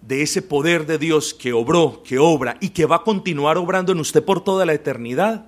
de 0.00 0.22
ese 0.22 0.40
poder 0.40 0.86
de 0.86 0.96
Dios 0.96 1.34
que 1.34 1.52
obró, 1.52 2.02
que 2.04 2.18
obra 2.18 2.56
y 2.60 2.70
que 2.70 2.86
va 2.86 2.96
a 2.96 3.02
continuar 3.02 3.58
obrando 3.58 3.92
en 3.92 3.98
usted 3.98 4.24
por 4.24 4.42
toda 4.42 4.64
la 4.64 4.72
eternidad, 4.72 5.46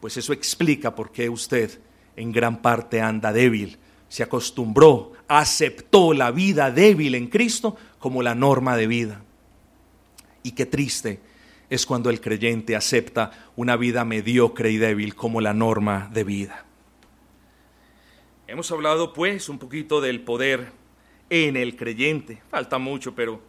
pues 0.00 0.18
eso 0.18 0.34
explica 0.34 0.94
por 0.94 1.10
qué 1.10 1.30
usted 1.30 1.80
en 2.14 2.30
gran 2.30 2.60
parte 2.60 3.00
anda 3.00 3.32
débil, 3.32 3.78
se 4.08 4.22
acostumbró, 4.22 5.12
aceptó 5.26 6.12
la 6.12 6.30
vida 6.30 6.70
débil 6.70 7.14
en 7.14 7.26
Cristo 7.28 7.76
como 7.98 8.22
la 8.22 8.34
norma 8.34 8.76
de 8.76 8.86
vida. 8.86 9.22
Y 10.42 10.52
qué 10.52 10.66
triste 10.66 11.20
es 11.70 11.86
cuando 11.86 12.10
el 12.10 12.20
creyente 12.20 12.76
acepta 12.76 13.50
una 13.56 13.76
vida 13.76 14.04
mediocre 14.04 14.70
y 14.70 14.76
débil 14.76 15.14
como 15.14 15.40
la 15.40 15.54
norma 15.54 16.10
de 16.12 16.24
vida. 16.24 16.64
Hemos 18.46 18.70
hablado 18.70 19.12
pues 19.12 19.48
un 19.48 19.58
poquito 19.58 20.00
del 20.00 20.20
poder 20.20 20.72
en 21.30 21.56
el 21.56 21.76
creyente. 21.76 22.42
Falta 22.50 22.78
mucho, 22.78 23.14
pero 23.14 23.40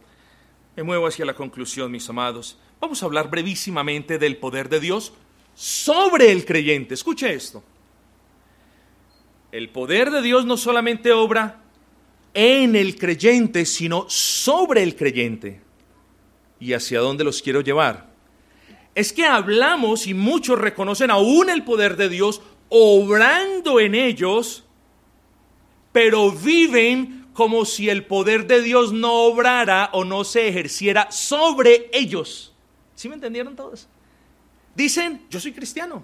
me 0.74 0.82
muevo 0.82 1.06
hacia 1.06 1.24
la 1.24 1.34
conclusión, 1.34 1.90
mis 1.90 2.08
amados. 2.08 2.58
Vamos 2.80 3.02
a 3.02 3.06
hablar 3.06 3.30
brevísimamente 3.30 4.18
del 4.18 4.36
poder 4.36 4.68
de 4.68 4.80
Dios 4.80 5.12
sobre 5.54 6.32
el 6.32 6.44
creyente. 6.44 6.94
Escuche 6.94 7.32
esto. 7.32 7.62
El 9.52 9.68
poder 9.70 10.10
de 10.10 10.22
Dios 10.22 10.44
no 10.44 10.56
solamente 10.56 11.12
obra 11.12 11.62
en 12.34 12.76
el 12.76 12.96
creyente, 12.96 13.64
sino 13.64 14.04
sobre 14.08 14.82
el 14.82 14.96
creyente. 14.96 15.65
¿Y 16.58 16.72
hacia 16.72 17.00
dónde 17.00 17.24
los 17.24 17.42
quiero 17.42 17.60
llevar? 17.60 18.06
Es 18.94 19.12
que 19.12 19.26
hablamos 19.26 20.06
y 20.06 20.14
muchos 20.14 20.58
reconocen 20.58 21.10
aún 21.10 21.50
el 21.50 21.64
poder 21.64 21.96
de 21.96 22.08
Dios 22.08 22.40
obrando 22.68 23.78
en 23.78 23.94
ellos, 23.94 24.64
pero 25.92 26.32
viven 26.32 27.26
como 27.32 27.66
si 27.66 27.90
el 27.90 28.06
poder 28.06 28.46
de 28.46 28.62
Dios 28.62 28.92
no 28.92 29.24
obrara 29.24 29.90
o 29.92 30.04
no 30.04 30.24
se 30.24 30.48
ejerciera 30.48 31.10
sobre 31.10 31.90
ellos. 31.92 32.54
¿Sí 32.94 33.08
me 33.08 33.14
entendieron 33.14 33.54
todos? 33.54 33.88
Dicen, 34.74 35.26
yo 35.28 35.38
soy 35.38 35.52
cristiano. 35.52 36.02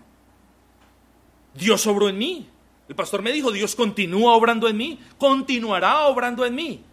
Dios 1.54 1.86
obró 1.86 2.08
en 2.08 2.18
mí. 2.18 2.48
El 2.88 2.94
pastor 2.94 3.22
me 3.22 3.32
dijo, 3.32 3.50
Dios 3.50 3.74
continúa 3.74 4.34
obrando 4.34 4.68
en 4.68 4.76
mí, 4.76 4.98
continuará 5.16 6.06
obrando 6.06 6.44
en 6.44 6.54
mí. 6.54 6.84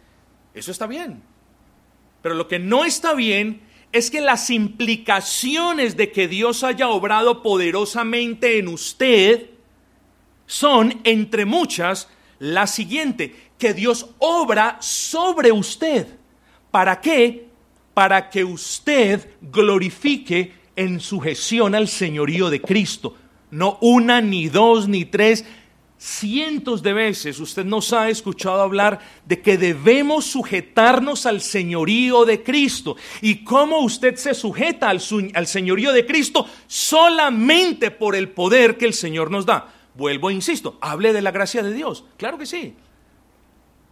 Eso 0.54 0.72
está 0.72 0.88
bien. 0.88 1.22
Pero 2.22 2.36
lo 2.36 2.48
que 2.48 2.60
no 2.60 2.86
está 2.86 3.14
bien 3.14 3.62
es 3.92 4.12
que 4.12 4.22
las 4.22 4.50
implicaciones 4.50 5.98
de 5.98 6.12
que 6.12 6.28
Dios 6.28 6.64
haya 6.64 6.90
obrado 6.90 7.42
poderosamente 7.42 8.60
en 8.60 8.68
usted 8.68 9.50
son, 10.46 11.00
entre 11.04 11.46
muchas, 11.46 12.08
la 12.40 12.68
siguiente, 12.68 13.36
que 13.58 13.74
Dios 13.74 14.08
obra 14.20 14.78
sobre 14.80 15.52
usted. 15.52 16.08
¿Para 16.72 17.02
qué? 17.02 17.48
Para 17.94 18.30
que 18.30 18.44
usted 18.44 19.30
glorifique 19.42 20.54
en 20.76 21.00
sujeción 21.00 21.76
al 21.76 21.88
señorío 21.88 22.50
de 22.50 22.62
Cristo. 22.62 23.16
No 23.52 23.78
una, 23.82 24.22
ni 24.22 24.48
dos, 24.48 24.88
ni 24.88 25.06
tres, 25.06 25.46
cientos 26.00 26.82
de 26.82 26.94
veces 26.94 27.40
usted 27.42 27.66
nos 27.66 27.92
ha 27.92 28.10
escuchado 28.10 28.62
hablar 28.62 29.00
de 29.26 29.42
que 29.42 29.58
debemos 29.58 30.26
sujetarnos 30.26 31.26
al 31.26 31.42
señorío 31.42 32.24
de 32.24 32.42
Cristo. 32.42 32.96
¿Y 33.22 33.44
cómo 33.44 33.80
usted 33.80 34.16
se 34.16 34.34
sujeta 34.34 34.90
al, 34.90 35.02
señorío 35.02 35.92
de 35.92 36.06
Cristo? 36.06 36.48
Solamente 36.68 37.92
por 37.92 38.16
el 38.16 38.30
poder 38.30 38.78
que 38.78 38.86
el 38.86 38.94
Señor 38.94 39.30
nos 39.30 39.46
da. 39.46 39.74
Vuelvo 39.94 40.32
insisto, 40.32 40.78
hable 40.80 41.12
de 41.12 41.22
la 41.22 41.32
gracia 41.32 41.62
de 41.62 41.74
Dios. 41.74 42.06
Claro 42.16 42.38
que 42.38 42.46
sí. 42.46 42.74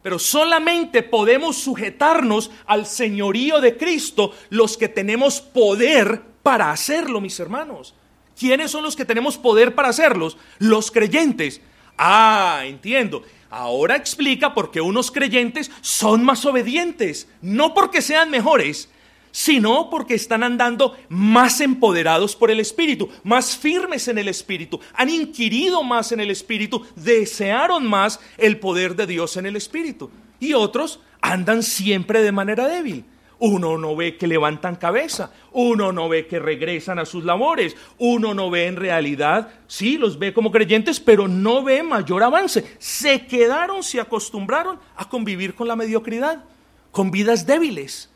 Pero 0.02 0.18
solamente 0.18 1.04
podemos 1.04 1.58
sujetarnos 1.58 2.52
al 2.66 2.86
señorío 2.86 3.60
de 3.60 3.76
Cristo 3.76 4.32
los 4.50 4.78
que 4.78 4.88
tenemos 4.88 5.42
poder 5.42 6.22
para 6.42 6.72
hacerlo, 6.72 7.20
mis 7.20 7.38
hermanos. 7.42 7.94
¿Quiénes 8.40 8.72
son 8.72 8.84
los 8.84 8.96
que 8.96 9.04
tenemos 9.04 9.38
poder 9.38 9.76
para 9.76 9.90
hacerlos? 9.90 10.38
Los 10.60 10.92
creyentes. 10.92 11.60
Ah, 11.98 12.64
entiendo. 12.66 13.24
Ahora 13.50 13.96
explica 13.96 14.54
por 14.54 14.72
qué 14.72 14.82
unos 14.82 15.10
creyentes 15.10 15.72
son 15.82 16.24
más 16.24 16.46
obedientes, 16.46 17.30
no 17.42 17.74
porque 17.74 18.02
sean 18.02 18.30
mejores, 18.30 18.90
sino 19.32 19.90
porque 19.90 20.16
están 20.16 20.44
andando 20.44 20.98
más 21.10 21.62
empoderados 21.62 22.36
por 22.36 22.52
el 22.52 22.60
Espíritu, 22.60 23.10
más 23.24 23.56
firmes 23.56 24.08
en 24.08 24.18
el 24.18 24.28
Espíritu, 24.28 24.80
han 24.94 25.10
inquirido 25.10 25.84
más 25.84 26.12
en 26.12 26.20
el 26.20 26.32
Espíritu, 26.32 26.86
desearon 26.96 27.88
más 27.88 28.20
el 28.38 28.60
poder 28.60 28.96
de 28.96 29.08
Dios 29.08 29.38
en 29.38 29.46
el 29.46 29.56
Espíritu. 29.56 30.12
Y 30.40 30.54
otros 30.54 31.00
andan 31.22 31.64
siempre 31.64 32.22
de 32.22 32.32
manera 32.32 32.68
débil. 32.68 33.06
Uno 33.40 33.78
no 33.78 33.96
ve 33.96 34.18
que 34.18 34.26
levantan 34.26 34.78
cabeza, 34.78 35.32
uno 35.52 35.92
no 35.92 36.10
ve 36.10 36.26
que 36.26 36.40
regresan 36.40 36.98
a 36.98 37.06
sus 37.06 37.24
labores, 37.24 37.76
uno 38.00 38.34
no 38.34 38.50
ve 38.50 38.66
en 38.66 38.76
realidad, 38.76 39.50
sí, 39.68 39.98
los 39.98 40.18
ve 40.18 40.34
como 40.34 40.52
creyentes, 40.52 41.00
pero 41.00 41.28
no 41.28 41.64
ve 41.64 41.84
mayor 41.84 42.24
avance. 42.24 42.76
Se 42.80 43.28
quedaron, 43.28 43.84
se 43.84 44.00
acostumbraron 44.00 44.80
a 44.96 45.08
convivir 45.08 45.54
con 45.54 45.68
la 45.68 45.76
mediocridad, 45.76 46.44
con 46.92 47.12
vidas 47.12 47.46
débiles. 47.46 48.10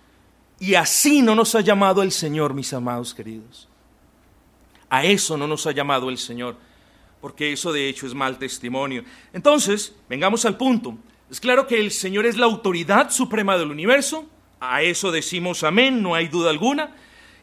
Y 0.60 0.74
así 0.74 1.22
no 1.22 1.36
nos 1.36 1.54
ha 1.54 1.62
llamado 1.62 2.02
el 2.02 2.12
Señor, 2.12 2.56
mis 2.56 2.74
amados 2.74 3.14
queridos. 3.14 3.68
A 4.90 5.06
eso 5.06 5.38
no 5.38 5.48
nos 5.48 5.68
ha 5.68 5.72
llamado 5.72 6.10
el 6.10 6.18
Señor, 6.18 6.56
porque 7.22 7.54
eso 7.54 7.72
de 7.72 7.90
hecho 7.90 8.08
es 8.08 8.16
mal 8.16 8.40
testimonio. 8.40 9.04
Entonces, 9.34 9.96
vengamos 10.10 10.46
al 10.46 10.58
punto. 10.58 10.98
Es 11.30 11.40
claro 11.40 11.66
que 11.66 11.80
el 11.80 11.92
Señor 11.92 12.26
es 12.26 12.38
la 12.38 12.46
autoridad 12.46 13.12
suprema 13.12 13.58
del 13.58 13.72
universo, 13.72 14.28
a 14.62 14.84
eso 14.84 15.12
decimos 15.12 15.64
amén, 15.64 16.02
no 16.02 16.16
hay 16.16 16.28
duda 16.28 16.52
alguna, 16.52 16.96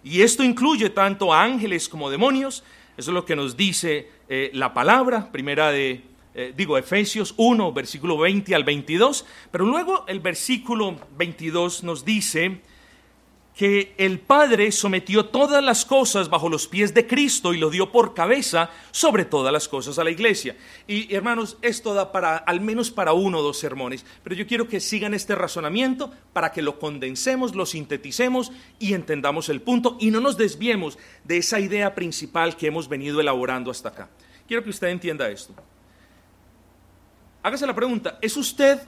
y 0.05 0.23
esto 0.23 0.45
incluye 0.45 0.89
tanto 0.89 1.35
a 1.35 1.43
ángeles 1.43 1.89
como 1.89 2.09
demonios, 2.09 2.63
eso 2.97 3.11
es 3.11 3.15
lo 3.15 3.25
que 3.27 3.37
nos 3.37 3.57
dice 3.57 4.09
eh, 4.29 4.51
la 4.55 4.73
palabra, 4.73 5.31
primera 5.31 5.71
de, 5.71 6.01
eh, 6.35 6.55
digo, 6.57 6.79
Efesios 6.79 7.35
1, 7.37 7.73
versículo 7.73 8.17
20 8.17 8.55
al 8.55 8.63
22, 8.63 9.27
pero 9.51 9.67
luego 9.67 10.05
el 10.07 10.21
versículo 10.21 10.97
22 11.17 11.83
nos 11.83 12.05
dice, 12.05 12.61
que 13.59 13.93
el 13.99 14.21
Padre 14.21 14.71
sometió 14.71 15.27
todas 15.27 15.65
las 15.65 15.85
cosas 15.85 16.31
bajo 16.31 16.49
los 16.49 16.69
pies 16.69 16.95
de 16.95 17.09
Cristo 17.09 17.53
y 17.53 17.59
lo 17.59 17.71
dio 17.71 17.91
por 17.91 18.15
cabeza 18.15 18.71
sobre 18.93 19.25
todas 19.25 19.53
las 19.53 19.67
cosas 19.67 19.99
a 19.99 20.05
la 20.05 20.13
iglesia. 20.13 20.57
Y 20.87 21.13
hermanos, 21.13 21.57
esto 21.61 21.93
da 21.93 22.13
para 22.13 22.37
al 22.37 22.61
menos 22.61 22.93
para 22.93 23.15
uno 23.15 23.39
o 23.39 23.43
dos 23.43 23.59
sermones, 23.59 24.07
pero 24.23 24.37
yo 24.37 24.47
quiero 24.47 24.69
que 24.69 24.79
sigan 24.79 25.13
este 25.13 25.35
razonamiento 25.35 26.13
para 26.33 26.53
que 26.53 26.63
lo 26.63 26.79
condensemos, 26.79 27.57
lo 27.57 27.67
sinteticemos 27.67 28.53
y 28.79 28.95
entendamos 28.95 29.49
el 29.49 29.61
punto 29.61 29.97
y 29.99 30.13
no 30.13 30.21
nos 30.21 30.37
desviemos 30.37 30.97
de 31.25 31.39
esa 31.39 31.59
idea 31.59 31.97
principal 31.97 32.57
que 32.57 32.69
hemos 32.69 32.89
venido 32.89 33.21
elaborando 33.21 33.73
hasta 33.73 33.89
acá. 33.89 34.09
quiero 34.47 34.63
que 34.63 34.71
usted 34.71 34.87
entienda 34.87 35.29
esto. 35.29 35.53
Hágase 37.43 37.67
la 37.67 37.75
pregunta, 37.75 38.21
¿es 38.23 38.37
usted 38.37 38.79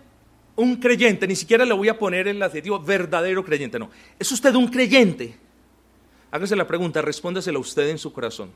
un 0.61 0.76
creyente? 0.76 1.26
Ni 1.26 1.34
siquiera 1.34 1.64
le 1.64 1.72
voy 1.72 1.88
a 1.88 1.98
poner 1.98 2.28
el 2.28 2.42
adjetivo 2.42 2.78
verdadero 2.78 3.44
creyente, 3.44 3.78
no. 3.78 3.90
¿Es 4.18 4.30
usted 4.30 4.54
un 4.54 4.68
creyente? 4.68 5.34
Hágase 6.30 6.54
la 6.54 6.66
pregunta, 6.66 7.00
respóndasela 7.00 7.58
usted 7.58 7.88
en 7.88 7.98
su 7.98 8.12
corazón. 8.12 8.50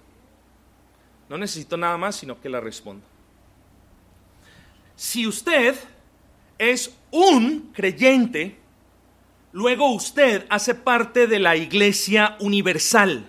No 1.28 1.38
necesito 1.38 1.76
nada 1.76 1.96
más, 1.96 2.16
sino 2.16 2.38
que 2.40 2.48
la 2.48 2.60
responda. 2.60 3.04
Si 4.94 5.26
usted 5.26 5.74
es 6.58 6.94
un 7.10 7.72
creyente, 7.72 8.58
luego 9.52 9.90
usted 9.92 10.46
hace 10.50 10.74
parte 10.74 11.26
de 11.26 11.38
la 11.38 11.56
iglesia 11.56 12.36
universal. 12.40 13.28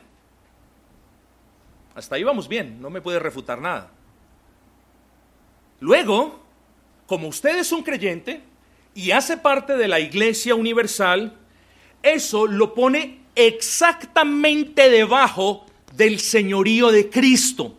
Hasta 1.96 2.16
ahí 2.16 2.24
vamos 2.24 2.50
bien, 2.50 2.82
no 2.82 2.90
me 2.90 3.02
puede 3.02 3.20
refutar 3.20 3.62
nada. 3.62 3.90
Luego, 5.80 6.44
como 7.08 7.30
usted 7.30 7.58
es 7.58 7.72
un 7.72 7.82
creyente 7.82 8.44
y 8.96 9.12
hace 9.12 9.38
parte 9.38 9.76
de 9.76 9.90
la 9.90 10.00
iglesia 10.00 10.56
universal, 10.56 11.38
eso 12.02 12.48
lo 12.48 12.74
pone 12.74 13.20
exactamente 13.36 14.90
debajo 14.90 15.66
del 15.94 16.20
señorío 16.20 16.92
de 16.92 17.10
Cristo. 17.10 17.76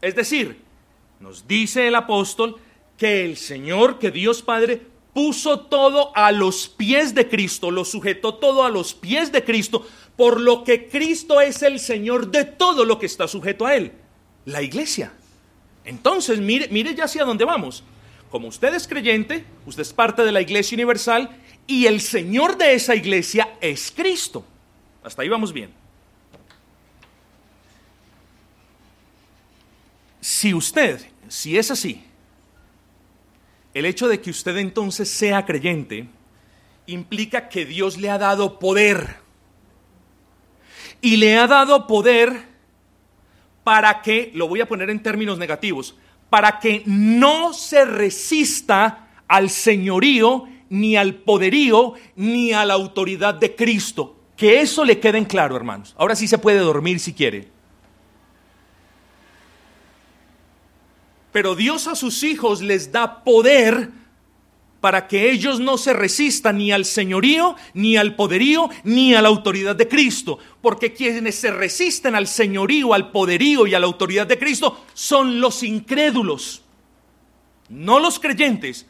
Es 0.00 0.16
decir, 0.16 0.58
nos 1.20 1.46
dice 1.46 1.86
el 1.86 1.94
apóstol 1.94 2.56
que 2.96 3.26
el 3.26 3.36
Señor, 3.36 3.98
que 3.98 4.10
Dios 4.10 4.42
Padre, 4.42 4.80
puso 5.12 5.60
todo 5.60 6.16
a 6.16 6.32
los 6.32 6.68
pies 6.68 7.14
de 7.14 7.28
Cristo, 7.28 7.70
lo 7.70 7.84
sujetó 7.84 8.34
todo 8.34 8.64
a 8.64 8.70
los 8.70 8.94
pies 8.94 9.32
de 9.32 9.44
Cristo, 9.44 9.86
por 10.16 10.40
lo 10.40 10.64
que 10.64 10.88
Cristo 10.88 11.42
es 11.42 11.62
el 11.62 11.78
Señor 11.78 12.30
de 12.30 12.44
todo 12.44 12.86
lo 12.86 12.98
que 12.98 13.06
está 13.06 13.28
sujeto 13.28 13.66
a 13.66 13.74
Él, 13.76 13.92
la 14.46 14.62
iglesia. 14.62 15.12
Entonces, 15.84 16.40
mire, 16.40 16.68
mire 16.68 16.94
ya 16.94 17.04
hacia 17.04 17.24
dónde 17.24 17.44
vamos. 17.44 17.84
Como 18.36 18.48
usted 18.48 18.74
es 18.74 18.86
creyente, 18.86 19.46
usted 19.64 19.80
es 19.80 19.94
parte 19.94 20.22
de 20.22 20.30
la 20.30 20.42
iglesia 20.42 20.76
universal 20.76 21.30
y 21.66 21.86
el 21.86 22.02
Señor 22.02 22.58
de 22.58 22.74
esa 22.74 22.94
iglesia 22.94 23.48
es 23.62 23.90
Cristo. 23.90 24.44
Hasta 25.02 25.22
ahí 25.22 25.30
vamos 25.30 25.54
bien. 25.54 25.70
Si 30.20 30.52
usted, 30.52 31.00
si 31.28 31.56
es 31.56 31.70
así, 31.70 32.04
el 33.72 33.86
hecho 33.86 34.06
de 34.06 34.20
que 34.20 34.28
usted 34.28 34.58
entonces 34.58 35.10
sea 35.10 35.46
creyente 35.46 36.06
implica 36.84 37.48
que 37.48 37.64
Dios 37.64 37.96
le 37.96 38.10
ha 38.10 38.18
dado 38.18 38.58
poder. 38.58 39.16
Y 41.00 41.16
le 41.16 41.38
ha 41.38 41.46
dado 41.46 41.86
poder 41.86 42.42
para 43.64 44.02
que, 44.02 44.30
lo 44.34 44.46
voy 44.46 44.60
a 44.60 44.68
poner 44.68 44.90
en 44.90 45.02
términos 45.02 45.38
negativos, 45.38 45.96
para 46.30 46.58
que 46.58 46.82
no 46.86 47.52
se 47.52 47.84
resista 47.84 49.08
al 49.28 49.50
señorío, 49.50 50.44
ni 50.68 50.96
al 50.96 51.14
poderío, 51.14 51.94
ni 52.16 52.52
a 52.52 52.64
la 52.64 52.74
autoridad 52.74 53.34
de 53.34 53.54
Cristo. 53.54 54.16
Que 54.36 54.60
eso 54.60 54.84
le 54.84 55.00
quede 55.00 55.18
en 55.18 55.24
claro, 55.24 55.56
hermanos. 55.56 55.94
Ahora 55.98 56.16
sí 56.16 56.28
se 56.28 56.38
puede 56.38 56.58
dormir 56.58 57.00
si 57.00 57.12
quiere. 57.14 57.48
Pero 61.32 61.54
Dios 61.54 61.86
a 61.86 61.94
sus 61.94 62.22
hijos 62.22 62.62
les 62.62 62.92
da 62.92 63.22
poder 63.22 63.90
para 64.86 65.08
que 65.08 65.32
ellos 65.32 65.58
no 65.58 65.78
se 65.78 65.92
resistan 65.92 66.58
ni 66.58 66.70
al 66.70 66.84
señorío, 66.84 67.56
ni 67.74 67.96
al 67.96 68.14
poderío, 68.14 68.70
ni 68.84 69.16
a 69.16 69.20
la 69.20 69.26
autoridad 69.26 69.74
de 69.74 69.88
Cristo. 69.88 70.38
Porque 70.62 70.92
quienes 70.92 71.34
se 71.34 71.50
resisten 71.50 72.14
al 72.14 72.28
señorío, 72.28 72.94
al 72.94 73.10
poderío 73.10 73.66
y 73.66 73.74
a 73.74 73.80
la 73.80 73.86
autoridad 73.86 74.28
de 74.28 74.38
Cristo 74.38 74.84
son 74.94 75.40
los 75.40 75.64
incrédulos, 75.64 76.62
no 77.68 77.98
los 77.98 78.20
creyentes. 78.20 78.86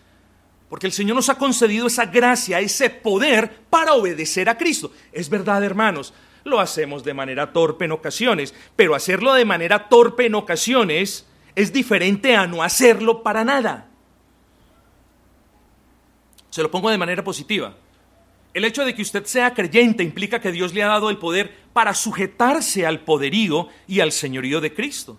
Porque 0.69 0.87
el 0.87 0.93
Señor 0.93 1.17
nos 1.17 1.31
ha 1.31 1.39
concedido 1.39 1.87
esa 1.87 2.05
gracia, 2.05 2.61
ese 2.61 2.91
poder 2.91 3.61
para 3.71 3.95
obedecer 3.95 4.51
a 4.51 4.59
Cristo. 4.59 4.93
Es 5.13 5.31
verdad, 5.31 5.65
hermanos, 5.65 6.13
lo 6.45 6.61
hacemos 6.61 7.05
de 7.05 7.15
manera 7.15 7.55
torpe 7.55 7.87
en 7.87 7.93
ocasiones, 7.93 8.55
pero 8.77 8.95
hacerlo 8.95 9.33
de 9.33 9.47
manera 9.47 9.89
torpe 9.89 10.27
en 10.27 10.35
ocasiones 10.35 11.25
es 11.55 11.73
diferente 11.73 12.37
a 12.37 12.47
no 12.47 12.63
hacerlo 12.63 13.23
para 13.23 13.47
nada. 13.47 13.89
Se 16.57 16.63
lo 16.63 16.71
pongo 16.71 16.89
de 16.89 16.97
manera 16.97 17.23
positiva. 17.23 17.77
El 18.55 18.65
hecho 18.65 18.83
de 18.87 18.95
que 18.95 19.03
usted 19.03 19.27
sea 19.27 19.53
creyente 19.53 20.03
implica 20.03 20.41
que 20.41 20.51
Dios 20.51 20.73
le 20.73 20.83
ha 20.83 20.87
dado 20.87 21.11
el 21.11 21.19
poder 21.19 21.55
para 21.75 21.93
sujetarse 21.93 22.87
al 22.87 23.01
poderío 23.01 23.69
y 23.87 24.01
al 24.01 24.11
señorío 24.11 24.63
de 24.63 24.73
Cristo. 24.73 25.19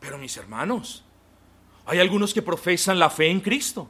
Pero 0.00 0.18
mis 0.18 0.36
hermanos, 0.36 1.04
hay 1.86 2.00
algunos 2.00 2.34
que 2.34 2.42
profesan 2.42 2.98
la 2.98 3.08
fe 3.08 3.28
en 3.28 3.38
Cristo 3.38 3.88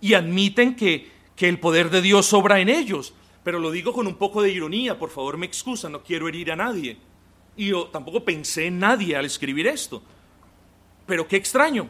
y 0.00 0.14
admiten 0.14 0.74
que, 0.74 1.12
que 1.36 1.48
el 1.48 1.60
poder 1.60 1.90
de 1.90 2.02
Dios 2.02 2.32
obra 2.32 2.58
en 2.58 2.70
ellos. 2.70 3.14
Pero 3.44 3.60
lo 3.60 3.70
digo 3.70 3.92
con 3.92 4.08
un 4.08 4.16
poco 4.16 4.42
de 4.42 4.50
ironía, 4.50 4.98
por 4.98 5.10
favor 5.10 5.36
me 5.36 5.46
excusa, 5.46 5.88
no 5.88 6.02
quiero 6.02 6.26
herir 6.26 6.50
a 6.50 6.56
nadie. 6.56 6.96
Y 7.56 7.68
yo 7.68 7.84
tampoco 7.84 8.24
pensé 8.24 8.66
en 8.66 8.80
nadie 8.80 9.14
al 9.14 9.26
escribir 9.26 9.68
esto. 9.68 10.02
Pero 11.06 11.28
qué 11.28 11.36
extraño. 11.36 11.88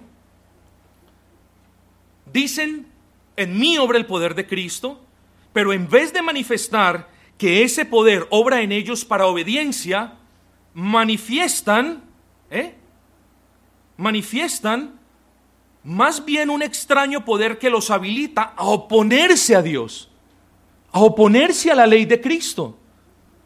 Dicen, 2.31 2.95
en 3.37 3.59
mí 3.59 3.79
obra 3.79 3.99
el 3.99 4.07
poder 4.07 4.35
de 4.35 4.47
Cristo, 4.47 5.01
pero 5.53 5.73
en 5.73 5.89
vez 5.89 6.13
de 6.13 6.23
manifestar 6.23 7.09
que 7.39 7.63
ese 7.63 7.85
poder 7.85 8.27
obra 8.31 8.63
en 8.63 8.73
ellos 8.73 9.05
para 9.05 9.27
obediencia, 9.27 10.15
manifiestan, 10.75 12.03
¿eh? 12.51 12.75
manifiestan 13.97 14.99
más 15.85 16.25
bien 16.25 16.51
un 16.51 16.63
extraño 16.63 17.25
poder 17.25 17.59
que 17.59 17.71
los 17.71 17.91
habilita 17.91 18.55
a 18.57 18.65
oponerse 18.65 19.55
a 19.55 19.63
Dios, 19.63 20.11
a 20.93 21.01
oponerse 21.01 21.71
a 21.71 21.75
la 21.75 21.87
ley 21.87 22.05
de 22.05 22.21
Cristo, 22.21 22.79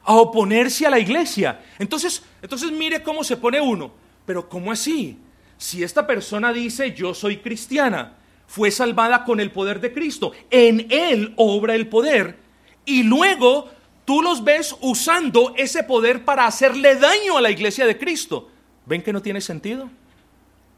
a 0.03 0.15
oponerse 0.15 0.87
a 0.87 0.91
la 0.91 0.99
iglesia. 0.99 1.63
Entonces, 1.79 2.23
entonces 2.41 2.73
mire 2.73 3.03
cómo 3.03 3.23
se 3.23 3.37
pone 3.37 3.61
uno. 3.61 3.93
Pero 4.25 4.49
¿cómo 4.49 4.71
así? 4.71 5.19
si 5.61 5.83
esta 5.83 6.07
persona 6.07 6.55
dice 6.55 6.95
yo 6.95 7.13
soy 7.13 7.37
cristiana, 7.37 8.15
fue 8.51 8.73
salvada 8.73 9.25
con 9.25 9.39
el 9.39 9.53
poder 9.53 9.81
de 9.81 9.93
Cristo, 9.93 10.33
en 10.51 10.89
Él 10.91 11.35
obra 11.37 11.77
el 11.77 11.87
poder, 11.87 12.37
y 12.85 13.05
luego 13.05 13.71
tú 14.05 14.23
los 14.23 14.43
ves 14.43 14.75
usando 14.81 15.55
ese 15.57 15.85
poder 15.85 16.25
para 16.25 16.49
hacerle 16.49 16.97
daño 16.97 17.37
a 17.37 17.41
la 17.41 17.53
iglesia 17.53 17.87
de 17.87 17.97
Cristo. 17.97 18.51
¿Ven 18.87 19.03
que 19.03 19.13
no 19.13 19.23
tiene 19.23 19.41
sentido? 19.41 19.89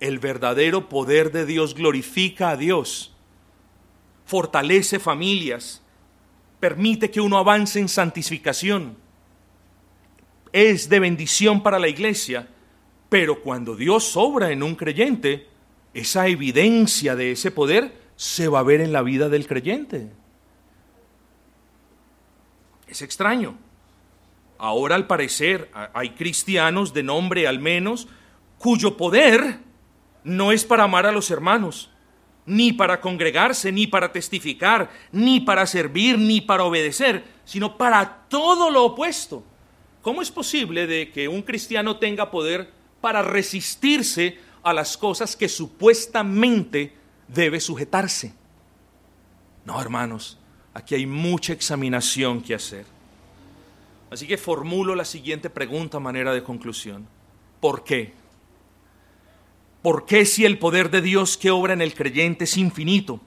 El 0.01 0.19
verdadero 0.19 0.91
poder 0.91 1.33
de 1.33 1.47
Dios 1.47 1.75
glorifica 1.75 2.51
a 2.51 2.57
Dios, 2.59 3.15
fortalece 4.27 4.99
familias, 4.99 5.81
permite 6.61 7.11
que 7.11 7.23
uno 7.23 7.39
avance 7.39 7.81
en 7.81 7.89
santificación, 7.89 8.99
es 10.53 10.91
de 10.91 11.01
bendición 11.01 11.63
para 11.63 11.79
la 11.79 11.89
iglesia 11.89 12.49
pero 13.13 13.43
cuando 13.43 13.77
Dios 13.77 14.17
obra 14.17 14.53
en 14.53 14.63
un 14.63 14.75
creyente, 14.75 15.47
esa 15.95 16.27
evidencia 16.29 17.17
de 17.17 17.33
ese 17.33 17.51
poder 17.51 17.97
se 18.17 18.49
va 18.49 18.61
a 18.61 18.65
ver 18.65 18.81
en 18.81 18.93
la 18.93 19.03
vida 19.03 19.29
del 19.29 19.47
creyente. 19.47 20.11
Es 22.87 23.03
extraño. 23.03 23.57
Ahora 24.59 24.95
al 24.95 25.07
parecer 25.07 25.71
hay 25.93 26.11
cristianos 26.11 26.95
de 26.95 27.03
nombre 27.03 27.49
al 27.49 27.59
menos 27.59 28.07
cuyo 28.59 28.97
poder 28.97 29.59
no 30.25 30.53
es 30.53 30.65
para 30.65 30.85
amar 30.85 31.07
a 31.07 31.13
los 31.13 31.31
hermanos, 31.31 31.91
ni 32.47 32.73
para 32.73 33.01
congregarse, 33.01 33.73
ni 33.73 33.87
para 33.87 34.13
testificar, 34.13 34.91
ni 35.11 35.41
para 35.41 35.67
servir, 35.67 36.19
ni 36.19 36.41
para 36.41 36.65
obedecer, 36.65 37.25
sino 37.45 37.77
para 37.77 38.27
todo 38.29 38.71
lo 38.71 38.85
opuesto. 38.85 39.43
¿Cómo 40.01 40.23
es 40.23 40.31
posible 40.31 40.87
de 40.87 41.11
que 41.11 41.29
un 41.29 41.43
cristiano 41.43 41.97
tenga 41.97 42.31
poder 42.31 42.71
para 43.01 43.23
resistirse 43.23 44.39
a 44.63 44.73
las 44.73 44.97
cosas 44.97 45.37
que 45.37 45.49
supuestamente 45.49 46.95
debe 47.29 47.61
sujetarse. 47.61 48.33
No, 49.65 49.81
hermanos, 49.81 50.39
aquí 50.75 50.95
hay 50.95 51.07
mucha 51.07 51.53
examinación 51.53 52.43
que 52.43 52.55
hacer. 52.55 52.87
Así 54.11 54.27
que 54.27 54.37
formulo 54.37 54.95
la 54.95 55.05
siguiente 55.05 55.49
pregunta 55.51 55.97
a 55.97 56.01
manera 56.01 56.35
de 56.35 56.43
conclusión. 56.43 57.07
¿Por 57.61 57.85
qué? 57.85 58.13
¿Por 59.83 60.05
qué 60.07 60.27
si 60.27 60.45
el 60.45 60.59
poder 60.59 60.91
de 60.91 61.01
Dios 61.01 61.37
que 61.37 61.51
obra 61.51 61.73
en 61.73 61.81
el 61.81 61.95
creyente 61.95 62.45
es 62.45 62.57
infinito? 62.57 63.21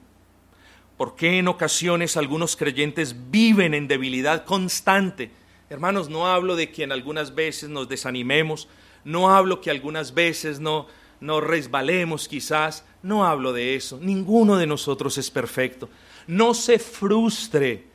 ¿Por 0.96 1.16
qué 1.16 1.38
en 1.38 1.48
ocasiones 1.48 2.16
algunos 2.16 2.56
creyentes 2.56 3.14
viven 3.30 3.74
en 3.74 3.88
debilidad 3.88 4.44
constante? 4.44 5.30
Hermanos, 5.68 6.08
no 6.08 6.26
hablo 6.26 6.56
de 6.56 6.70
que 6.70 6.84
en 6.84 6.92
algunas 6.92 7.34
veces 7.34 7.68
nos 7.68 7.88
desanimemos, 7.88 8.68
no 9.04 9.34
hablo 9.34 9.60
que 9.60 9.70
algunas 9.70 10.14
veces 10.14 10.60
no, 10.60 10.86
no 11.20 11.40
resbalemos 11.40 12.28
quizás, 12.28 12.84
no 13.02 13.26
hablo 13.26 13.52
de 13.52 13.74
eso. 13.76 13.98
Ninguno 14.00 14.56
de 14.56 14.66
nosotros 14.66 15.18
es 15.18 15.30
perfecto. 15.30 15.88
No 16.26 16.54
se 16.54 16.78
frustre 16.78 17.86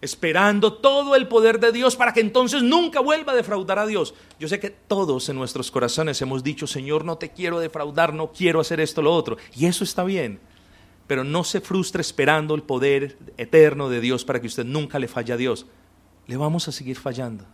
esperando 0.00 0.74
todo 0.74 1.16
el 1.16 1.26
poder 1.26 1.58
de 1.58 1.72
Dios 1.72 1.96
para 1.96 2.12
que 2.12 2.20
entonces 2.20 2.62
nunca 2.62 3.00
vuelva 3.00 3.32
a 3.32 3.36
defraudar 3.36 3.78
a 3.78 3.86
Dios. 3.86 4.14
Yo 4.38 4.48
sé 4.48 4.60
que 4.60 4.70
todos 4.70 5.28
en 5.28 5.36
nuestros 5.36 5.70
corazones 5.70 6.20
hemos 6.22 6.42
dicho, 6.44 6.66
Señor, 6.66 7.04
no 7.04 7.18
te 7.18 7.32
quiero 7.32 7.58
defraudar, 7.58 8.14
no 8.14 8.32
quiero 8.32 8.60
hacer 8.60 8.80
esto, 8.80 9.02
lo 9.02 9.14
otro. 9.14 9.36
Y 9.54 9.66
eso 9.66 9.84
está 9.84 10.04
bien. 10.04 10.40
Pero 11.06 11.24
no 11.24 11.44
se 11.44 11.60
frustre 11.60 12.00
esperando 12.00 12.54
el 12.54 12.62
poder 12.62 13.16
eterno 13.36 13.88
de 13.88 14.00
Dios 14.00 14.24
para 14.24 14.40
que 14.40 14.48
usted 14.48 14.64
nunca 14.64 14.98
le 14.98 15.08
falle 15.08 15.32
a 15.32 15.36
Dios. 15.36 15.66
Le 16.26 16.36
vamos 16.36 16.66
a 16.68 16.72
seguir 16.72 16.96
fallando. 16.96 17.44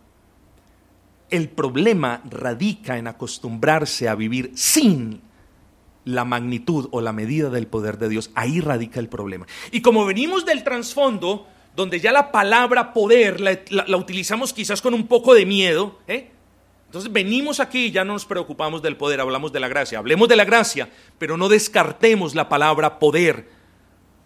El 1.29 1.49
problema 1.49 2.21
radica 2.29 2.97
en 2.97 3.07
acostumbrarse 3.07 4.07
a 4.07 4.15
vivir 4.15 4.51
sin 4.55 5.21
la 6.05 6.25
magnitud 6.25 6.89
o 6.91 7.01
la 7.01 7.13
medida 7.13 7.49
del 7.49 7.67
poder 7.67 7.97
de 7.97 8.09
Dios. 8.09 8.31
Ahí 8.35 8.59
radica 8.59 8.99
el 8.99 9.09
problema. 9.09 9.47
Y 9.71 9.81
como 9.81 10.05
venimos 10.05 10.45
del 10.45 10.63
trasfondo, 10.63 11.47
donde 11.75 11.99
ya 11.99 12.11
la 12.11 12.31
palabra 12.31 12.93
poder 12.93 13.39
la, 13.39 13.97
utilizamos 13.97 14.53
quizás 14.53 14.81
con 14.81 14.93
un 14.93 15.07
poco 15.07 15.33
de 15.33 15.45
miedo, 15.45 15.99
¿eh? 16.07 16.29
entonces 16.85 17.11
venimos 17.11 17.59
aquí 17.59 17.85
y 17.85 17.91
ya 17.91 18.05
no 18.05 18.13
nos 18.13 18.25
preocupamos 18.25 18.81
del 18.81 18.97
poder, 18.97 19.21
hablamos 19.21 19.51
de 19.51 19.59
la 19.59 19.67
gracia. 19.67 19.97
Hablemos 19.97 20.29
de 20.29 20.35
la 20.35 20.45
gracia, 20.45 20.89
pero 21.17 21.37
no 21.37 21.49
descartemos 21.49 22.35
la 22.35 22.49
palabra 22.49 22.99
poder, 22.99 23.49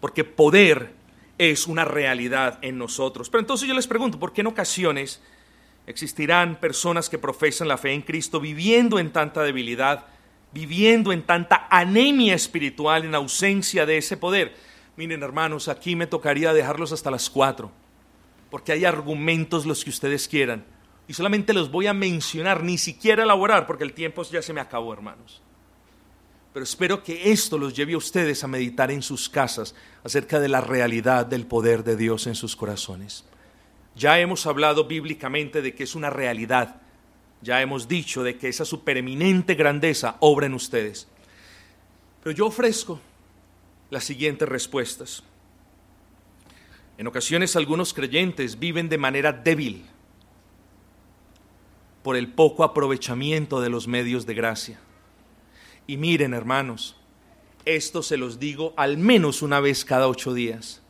porque 0.00 0.24
poder 0.24 0.94
es 1.38 1.66
una 1.66 1.84
realidad 1.84 2.58
en 2.62 2.76
nosotros. 2.76 3.30
Pero 3.30 3.40
entonces 3.40 3.68
yo 3.68 3.74
les 3.74 3.86
pregunto, 3.86 4.18
¿por 4.18 4.32
qué 4.32 4.42
en 4.42 4.48
ocasiones 4.48 5.22
existirán 5.88 6.60
personas 6.60 7.08
que 7.08 7.18
profesan 7.18 7.68
la 7.68 7.78
fe 7.78 7.92
en 7.92 8.02
Cristo 8.02 8.40
viviendo 8.40 8.98
en 8.98 9.10
tanta 9.10 9.42
debilidad? 9.42 10.06
viviendo 10.52 11.12
en 11.12 11.22
tanta 11.22 11.66
anemia 11.70 12.34
espiritual 12.34 13.04
en 13.04 13.14
ausencia 13.14 13.86
de 13.86 13.98
ese 13.98 14.16
poder. 14.16 14.56
Miren 14.96 15.22
hermanos, 15.22 15.68
aquí 15.68 15.94
me 15.94 16.06
tocaría 16.06 16.52
dejarlos 16.52 16.92
hasta 16.92 17.10
las 17.10 17.28
cuatro, 17.30 17.70
porque 18.50 18.72
hay 18.72 18.84
argumentos 18.84 19.66
los 19.66 19.84
que 19.84 19.90
ustedes 19.90 20.26
quieran, 20.26 20.64
y 21.06 21.14
solamente 21.14 21.52
los 21.52 21.70
voy 21.70 21.86
a 21.86 21.94
mencionar, 21.94 22.62
ni 22.62 22.78
siquiera 22.78 23.22
elaborar, 23.22 23.66
porque 23.66 23.84
el 23.84 23.94
tiempo 23.94 24.22
ya 24.24 24.42
se 24.42 24.52
me 24.52 24.60
acabó, 24.60 24.92
hermanos. 24.92 25.42
Pero 26.52 26.64
espero 26.64 27.02
que 27.02 27.30
esto 27.30 27.56
los 27.56 27.74
lleve 27.74 27.92
a 27.92 27.98
ustedes 27.98 28.42
a 28.42 28.48
meditar 28.48 28.90
en 28.90 29.02
sus 29.02 29.28
casas 29.28 29.74
acerca 30.02 30.40
de 30.40 30.48
la 30.48 30.60
realidad 30.60 31.24
del 31.24 31.46
poder 31.46 31.84
de 31.84 31.94
Dios 31.96 32.26
en 32.26 32.34
sus 32.34 32.56
corazones. 32.56 33.24
Ya 33.98 34.18
hemos 34.18 34.46
hablado 34.46 34.84
bíblicamente 34.84 35.60
de 35.60 35.74
que 35.74 35.82
es 35.82 35.94
una 35.94 36.08
realidad 36.08 36.80
ya 37.40 37.62
hemos 37.62 37.86
dicho 37.86 38.22
de 38.22 38.36
que 38.36 38.48
esa 38.48 38.64
supereminente 38.64 39.54
grandeza 39.54 40.16
obra 40.20 40.46
en 40.46 40.54
ustedes. 40.54 41.08
Pero 42.22 42.34
yo 42.34 42.46
ofrezco 42.46 43.00
las 43.90 44.04
siguientes 44.04 44.48
respuestas. 44.48 45.22
En 46.96 47.06
ocasiones 47.06 47.54
algunos 47.54 47.94
creyentes 47.94 48.58
viven 48.58 48.88
de 48.88 48.98
manera 48.98 49.32
débil 49.32 49.84
por 52.02 52.16
el 52.16 52.28
poco 52.28 52.64
aprovechamiento 52.64 53.60
de 53.60 53.70
los 53.70 53.86
medios 53.86 54.26
de 54.26 54.34
gracia. 54.34 54.80
Y 55.86 55.96
miren, 55.96 56.34
hermanos, 56.34 56.96
esto 57.64 58.02
se 58.02 58.16
los 58.16 58.40
digo 58.40 58.74
al 58.76 58.98
menos 58.98 59.42
una 59.42 59.60
vez 59.60 59.84
cada 59.84 60.08
ocho 60.08 60.34
días. 60.34 60.82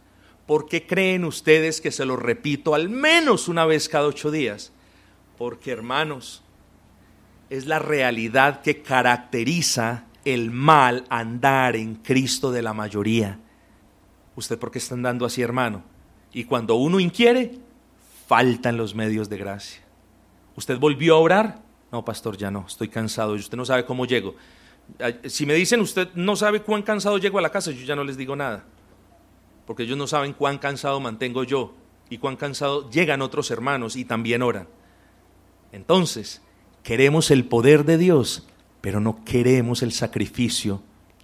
¿Por 0.48 0.66
qué 0.66 0.86
creen 0.86 1.26
ustedes 1.26 1.82
que 1.82 1.92
se 1.92 2.06
lo 2.06 2.16
repito 2.16 2.74
al 2.74 2.88
menos 2.88 3.48
una 3.48 3.66
vez 3.66 3.86
cada 3.86 4.06
ocho 4.06 4.30
días? 4.30 4.72
Porque 5.36 5.70
hermanos, 5.70 6.42
es 7.50 7.66
la 7.66 7.78
realidad 7.78 8.62
que 8.62 8.80
caracteriza 8.80 10.06
el 10.24 10.50
mal 10.50 11.04
andar 11.10 11.76
en 11.76 11.96
Cristo 11.96 12.50
de 12.50 12.62
la 12.62 12.72
mayoría. 12.72 13.38
¿Usted 14.36 14.58
por 14.58 14.70
qué 14.70 14.78
está 14.78 14.94
andando 14.94 15.26
así, 15.26 15.42
hermano? 15.42 15.82
Y 16.32 16.44
cuando 16.44 16.76
uno 16.76 16.98
inquiere, 16.98 17.58
faltan 18.26 18.78
los 18.78 18.94
medios 18.94 19.28
de 19.28 19.36
gracia. 19.36 19.82
¿Usted 20.56 20.78
volvió 20.78 21.16
a 21.16 21.18
orar? 21.18 21.62
No, 21.92 22.06
pastor, 22.06 22.38
ya 22.38 22.50
no, 22.50 22.64
estoy 22.66 22.88
cansado 22.88 23.36
y 23.36 23.40
usted 23.40 23.58
no 23.58 23.66
sabe 23.66 23.84
cómo 23.84 24.06
llego. 24.06 24.34
Si 25.26 25.44
me 25.44 25.52
dicen 25.52 25.82
usted 25.82 26.08
no 26.14 26.36
sabe 26.36 26.62
cuán 26.62 26.80
cansado 26.80 27.18
llego 27.18 27.38
a 27.38 27.42
la 27.42 27.50
casa, 27.50 27.70
yo 27.70 27.84
ya 27.84 27.94
no 27.94 28.02
les 28.02 28.16
digo 28.16 28.34
nada. 28.34 28.64
Porque 29.68 29.82
ellos 29.82 29.98
no 29.98 30.06
saben 30.06 30.32
cuán 30.32 30.56
cansado 30.56 30.98
mantengo 30.98 31.44
yo 31.44 31.74
y 32.08 32.16
cuán 32.16 32.36
cansado 32.36 32.88
llegan 32.90 33.20
otros 33.20 33.50
hermanos 33.50 33.96
y 33.96 34.06
también 34.06 34.40
oran. 34.40 34.66
Entonces, 35.72 36.40
queremos 36.82 37.30
el 37.30 37.44
poder 37.44 37.84
de 37.84 37.98
Dios, 37.98 38.48
pero 38.80 38.98
no 38.98 39.26
queremos 39.26 39.82
el 39.82 39.92
sacrificio 39.92 40.82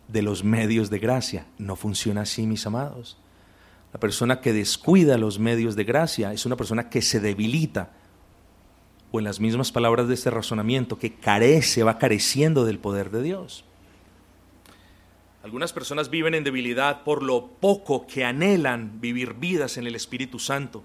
de 0.09 0.21
los 0.21 0.45
medios 0.45 0.91
de 0.91 0.99
gracia. 0.99 1.47
No 1.57 1.75
funciona 1.75 2.21
así, 2.21 2.47
mis 2.47 2.67
amados. 2.67 3.17
La 3.95 3.99
persona 3.99 4.43
que 4.43 4.53
descuida 4.53 5.17
los 5.17 5.39
medios 5.39 5.75
de 5.75 5.85
gracia 5.85 6.35
es 6.35 6.45
una 6.45 6.57
persona 6.57 6.91
que 6.91 7.01
se 7.01 7.21
debilita, 7.21 7.93
o 9.11 9.21
en 9.21 9.25
las 9.25 9.41
mismas 9.41 9.73
palabras 9.73 10.07
de 10.07 10.13
este 10.13 10.29
razonamiento, 10.29 10.99
que 10.99 11.15
carece, 11.15 11.83
va 11.83 11.97
careciendo 11.97 12.67
del 12.67 12.79
poder 12.79 13.11
de 13.11 13.23
Dios. 13.23 13.65
Algunas 15.45 15.75
personas 15.75 16.09
viven 16.09 16.35
en 16.35 16.43
debilidad 16.43 17.03
por 17.05 17.23
lo 17.23 17.49
poco 17.61 18.07
que 18.07 18.25
anhelan 18.25 18.99
vivir 19.03 19.35
vidas 19.35 19.77
en 19.77 19.87
el 19.87 19.95
Espíritu 19.95 20.39
Santo 20.39 20.83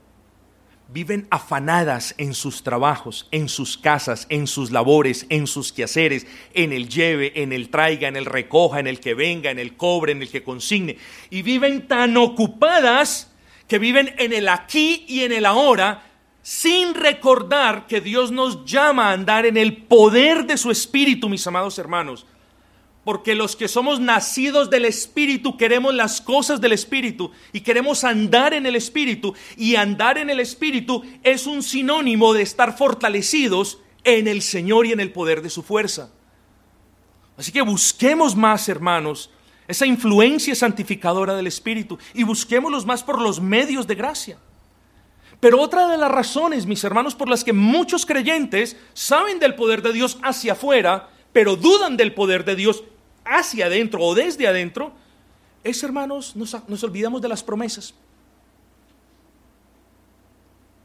viven 0.92 1.28
afanadas 1.30 2.14
en 2.18 2.34
sus 2.34 2.62
trabajos, 2.62 3.30
en 3.32 3.48
sus 3.48 3.78
casas, 3.78 4.26
en 4.30 4.48
sus 4.48 4.72
labores, 4.72 5.26
en 5.30 5.48
sus 5.48 5.72
quehaceres, 5.72 6.28
en 6.54 6.74
el 6.74 6.90
lleve, 6.90 7.32
en 7.42 7.54
el 7.54 7.70
traiga, 7.70 8.10
en 8.10 8.18
el 8.18 8.26
recoja, 8.26 8.80
en 8.80 8.88
el 8.88 9.00
que 9.00 9.14
venga, 9.14 9.50
en 9.50 9.60
el 9.60 9.78
cobre, 9.78 10.12
en 10.12 10.22
el 10.22 10.30
que 10.30 10.44
consigne. 10.44 10.98
Y 11.30 11.42
viven 11.42 11.88
tan 11.88 12.18
ocupadas 12.18 13.32
que 13.68 13.80
viven 13.80 14.14
en 14.18 14.34
el 14.34 14.50
aquí 14.50 15.06
y 15.08 15.22
en 15.22 15.32
el 15.32 15.46
ahora 15.46 16.04
sin 16.42 16.96
recordar 16.96 17.88
que 17.88 18.02
Dios 18.02 18.32
nos 18.32 18.66
llama 18.66 19.10
a 19.10 19.14
andar 19.14 19.46
en 19.46 19.56
el 19.56 19.78
poder 19.78 20.48
de 20.48 20.58
su 20.58 20.70
espíritu, 20.70 21.30
mis 21.30 21.46
amados 21.48 21.78
hermanos 21.78 22.26
porque 23.04 23.34
los 23.34 23.56
que 23.56 23.68
somos 23.68 24.00
nacidos 24.00 24.70
del 24.70 24.86
Espíritu 24.86 25.58
queremos 25.58 25.94
las 25.94 26.22
cosas 26.22 26.60
del 26.62 26.74
Espíritu 26.74 27.32
y 27.54 27.62
queremos 27.62 28.04
andar 28.04 28.54
en 28.54 28.66
el 28.66 28.76
Espíritu. 28.76 29.34
Y 29.58 29.76
andar 29.76 30.18
en 30.18 30.30
el 30.30 30.40
Espíritu 30.40 31.04
es 31.24 31.48
un 31.48 31.64
sinónimo 31.64 32.34
de 32.34 32.42
estar 32.42 32.78
fortalecidos 32.78 33.80
en 34.04 34.28
el 34.28 34.42
Señor 34.42 34.86
y 34.86 34.92
en 34.92 35.00
el 35.00 35.12
poder 35.12 35.42
de 35.42 35.50
su 35.50 35.64
fuerza. 35.64 36.12
Así 37.38 37.52
que 37.52 37.62
busquemos 37.62 38.36
más, 38.36 38.68
hermanos, 38.68 39.30
esa 39.68 39.86
influencia 39.86 40.54
santificadora 40.56 41.36
del 41.36 41.48
Espíritu 41.48 41.98
y 42.14 42.24
busquémoslos 42.24 42.86
más 42.86 43.02
por 43.02 43.22
los 43.22 43.40
medios 43.40 43.88
de 43.88 43.96
gracia. 43.96 44.38
Pero 45.40 45.62
otra 45.62 45.88
de 45.88 45.98
las 45.98 46.12
razones, 46.12 46.66
mis 46.66 46.84
hermanos, 46.84 47.16
por 47.16 47.30
las 47.30 47.46
que 47.46 47.54
muchos 47.54 48.06
creyentes 48.06 48.76
saben 48.94 49.40
del 49.40 49.56
poder 49.56 49.82
de 49.82 49.94
Dios 49.94 50.20
hacia 50.22 50.52
afuera, 50.52 51.10
pero 51.40 51.56
dudan 51.56 51.96
del 51.96 52.14
poder 52.14 52.44
de 52.44 52.54
Dios 52.54 52.84
hacia 53.24 53.68
adentro 53.68 54.02
o 54.02 54.14
desde 54.14 54.46
adentro, 54.46 54.92
es, 55.64 55.82
hermanos, 55.84 56.36
nos, 56.36 56.84
olvidamos 56.84 57.22
de 57.22 57.30
las 57.30 57.42
promesas. 57.42 57.94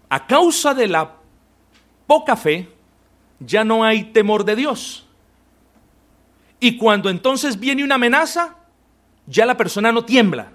A 0.09 0.29
causa 0.29 0.73
de 0.73 0.87
la 0.87 1.17
poca 2.07 2.37
fe, 2.37 2.69
ya 3.41 3.65
no 3.65 3.83
hay 3.83 4.13
temor 4.13 4.45
de 4.45 4.55
Dios. 4.55 5.09
Y 6.61 6.77
cuando 6.77 7.11
entonces 7.11 7.59
viene 7.59 7.83
una 7.83 7.97
amenaza, 7.97 8.55
ya 9.27 9.47
la 9.47 9.57
persona 9.57 9.91
no 9.91 10.05
tiembla. 10.05 10.53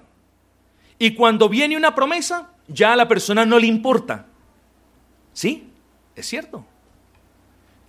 Y 0.98 1.14
cuando 1.14 1.46
viene 1.46 1.76
una 1.76 1.94
promesa, 1.94 2.48
ya 2.68 2.94
a 2.94 2.96
la 2.96 3.06
persona 3.06 3.44
no 3.44 3.58
le 3.58 3.66
importa. 3.66 4.24
¿Sí? 5.34 5.68
Es 6.16 6.26
cierto. 6.26 6.64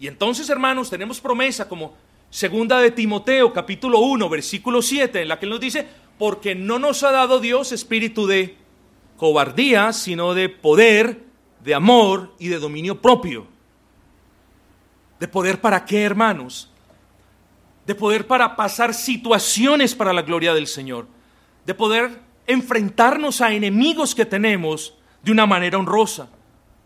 Y 0.02 0.08
entonces, 0.08 0.49
hermanos, 0.49 0.89
tenemos 0.89 1.22
promesa 1.22 1.70
como 1.70 1.93
Segunda 2.32 2.80
de 2.80 2.89
Timoteo, 2.89 3.54
capítulo 3.54 3.99
1, 3.99 4.30
versículo 4.30 4.82
7, 4.82 5.22
en 5.22 5.28
la 5.28 5.38
que 5.38 5.45
él 5.45 5.52
nos 5.52 5.60
dice, 5.60 5.88
porque 6.18 6.56
no 6.56 6.80
nos 6.80 7.04
ha 7.04 7.12
dado 7.12 7.39
Dios 7.39 7.72
espíritu 7.72 8.26
de 8.26 8.58
cobardía, 9.16 9.93
sino 9.93 10.34
de 10.34 10.49
poder, 10.49 11.22
de 11.64 11.76
amor 11.76 12.34
y 12.39 12.47
de 12.47 12.58
dominio 12.58 12.99
propio. 12.99 13.45
¿De 15.20 15.28
poder 15.28 15.62
para 15.62 15.86
qué, 15.86 16.02
hermanos? 16.02 16.72
De 17.86 17.93
poder 17.93 18.26
para 18.26 18.56
pasar 18.56 18.95
situaciones 18.95 19.93
para 19.93 20.14
la 20.14 20.24
gloria 20.24 20.56
del 20.56 20.66
Señor. 20.66 21.06
De 21.68 21.76
poder 21.76 22.22
enfrentarnos 22.47 23.39
a 23.39 23.54
enemigos 23.54 24.16
que 24.16 24.26
tenemos 24.26 24.95
de 25.22 25.32
una 25.32 25.45
manera 25.45 25.78
honrosa. 25.78 26.28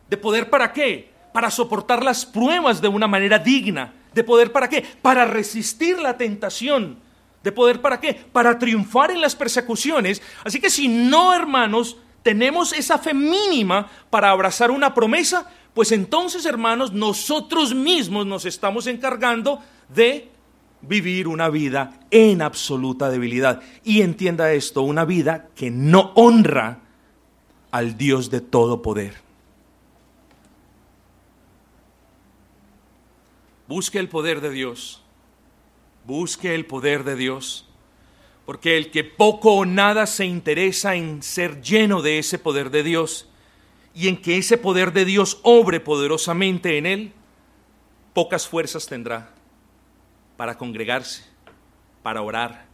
¿De 0.09 0.17
poder 0.17 0.49
para 0.49 0.73
qué? 0.73 1.14
Para 1.35 1.51
soportar 1.51 2.01
las 2.01 2.25
pruebas 2.25 2.81
de 2.81 2.87
una 2.87 3.07
manera 3.07 3.37
digna 3.37 3.93
¿De 4.15 4.23
poder 4.23 4.53
para 4.53 4.69
qué? 4.69 4.83
Para 5.01 5.25
resistir 5.25 5.99
la 5.99 6.17
tentación. 6.17 6.97
¿De 7.43 7.51
poder 7.51 7.81
para 7.81 7.99
qué? 7.99 8.13
Para 8.13 8.57
triunfar 8.57 9.11
en 9.11 9.19
las 9.19 9.35
persecuciones. 9.35 10.21
Así 10.45 10.61
que 10.61 10.69
si 10.69 10.87
no, 10.87 11.33
hermanos, 11.33 11.97
tenemos 12.23 12.71
esa 12.71 12.97
fe 12.97 13.13
mínima 13.13 13.91
para 14.09 14.31
abrazar 14.31 14.71
una 14.71 14.93
promesa, 14.93 15.51
pues 15.73 15.91
entonces, 15.91 16.45
hermanos, 16.45 16.93
nosotros 16.93 17.75
mismos 17.75 18.25
nos 18.25 18.45
estamos 18.45 18.87
encargando 18.87 19.59
de 19.93 20.29
vivir 20.81 21.27
una 21.27 21.49
vida 21.49 21.99
en 22.09 22.41
absoluta 22.41 23.09
debilidad. 23.09 23.61
Y 23.83 24.01
entienda 24.01 24.53
esto, 24.53 24.81
una 24.81 25.03
vida 25.03 25.49
que 25.55 25.69
no 25.69 26.13
honra 26.15 26.79
al 27.69 27.97
Dios 27.97 28.31
de 28.31 28.39
todo 28.39 28.81
poder. 28.81 29.24
Busque 33.67 33.99
el 33.99 34.09
poder 34.09 34.41
de 34.41 34.51
Dios. 34.51 35.01
Busque 36.05 36.53
el 36.53 36.65
poder 36.65 37.03
de 37.03 37.15
Dios. 37.15 37.67
Porque 38.45 38.77
el 38.77 38.91
que 38.91 39.03
poco 39.03 39.55
o 39.55 39.65
nada 39.65 40.05
se 40.05 40.25
interesa 40.25 40.95
en 40.95 41.23
ser 41.23 41.61
lleno 41.61 42.01
de 42.01 42.19
ese 42.19 42.37
poder 42.37 42.69
de 42.69 42.83
Dios 42.83 43.27
y 43.95 44.07
en 44.07 44.17
que 44.17 44.37
ese 44.37 44.57
poder 44.57 44.93
de 44.93 45.05
Dios 45.05 45.39
obre 45.41 45.79
poderosamente 45.79 46.77
en 46.77 46.85
él, 46.85 47.11
pocas 48.13 48.47
fuerzas 48.47 48.85
tendrá 48.85 49.31
para 50.37 50.57
congregarse, 50.57 51.23
para 52.03 52.21
orar, 52.21 52.65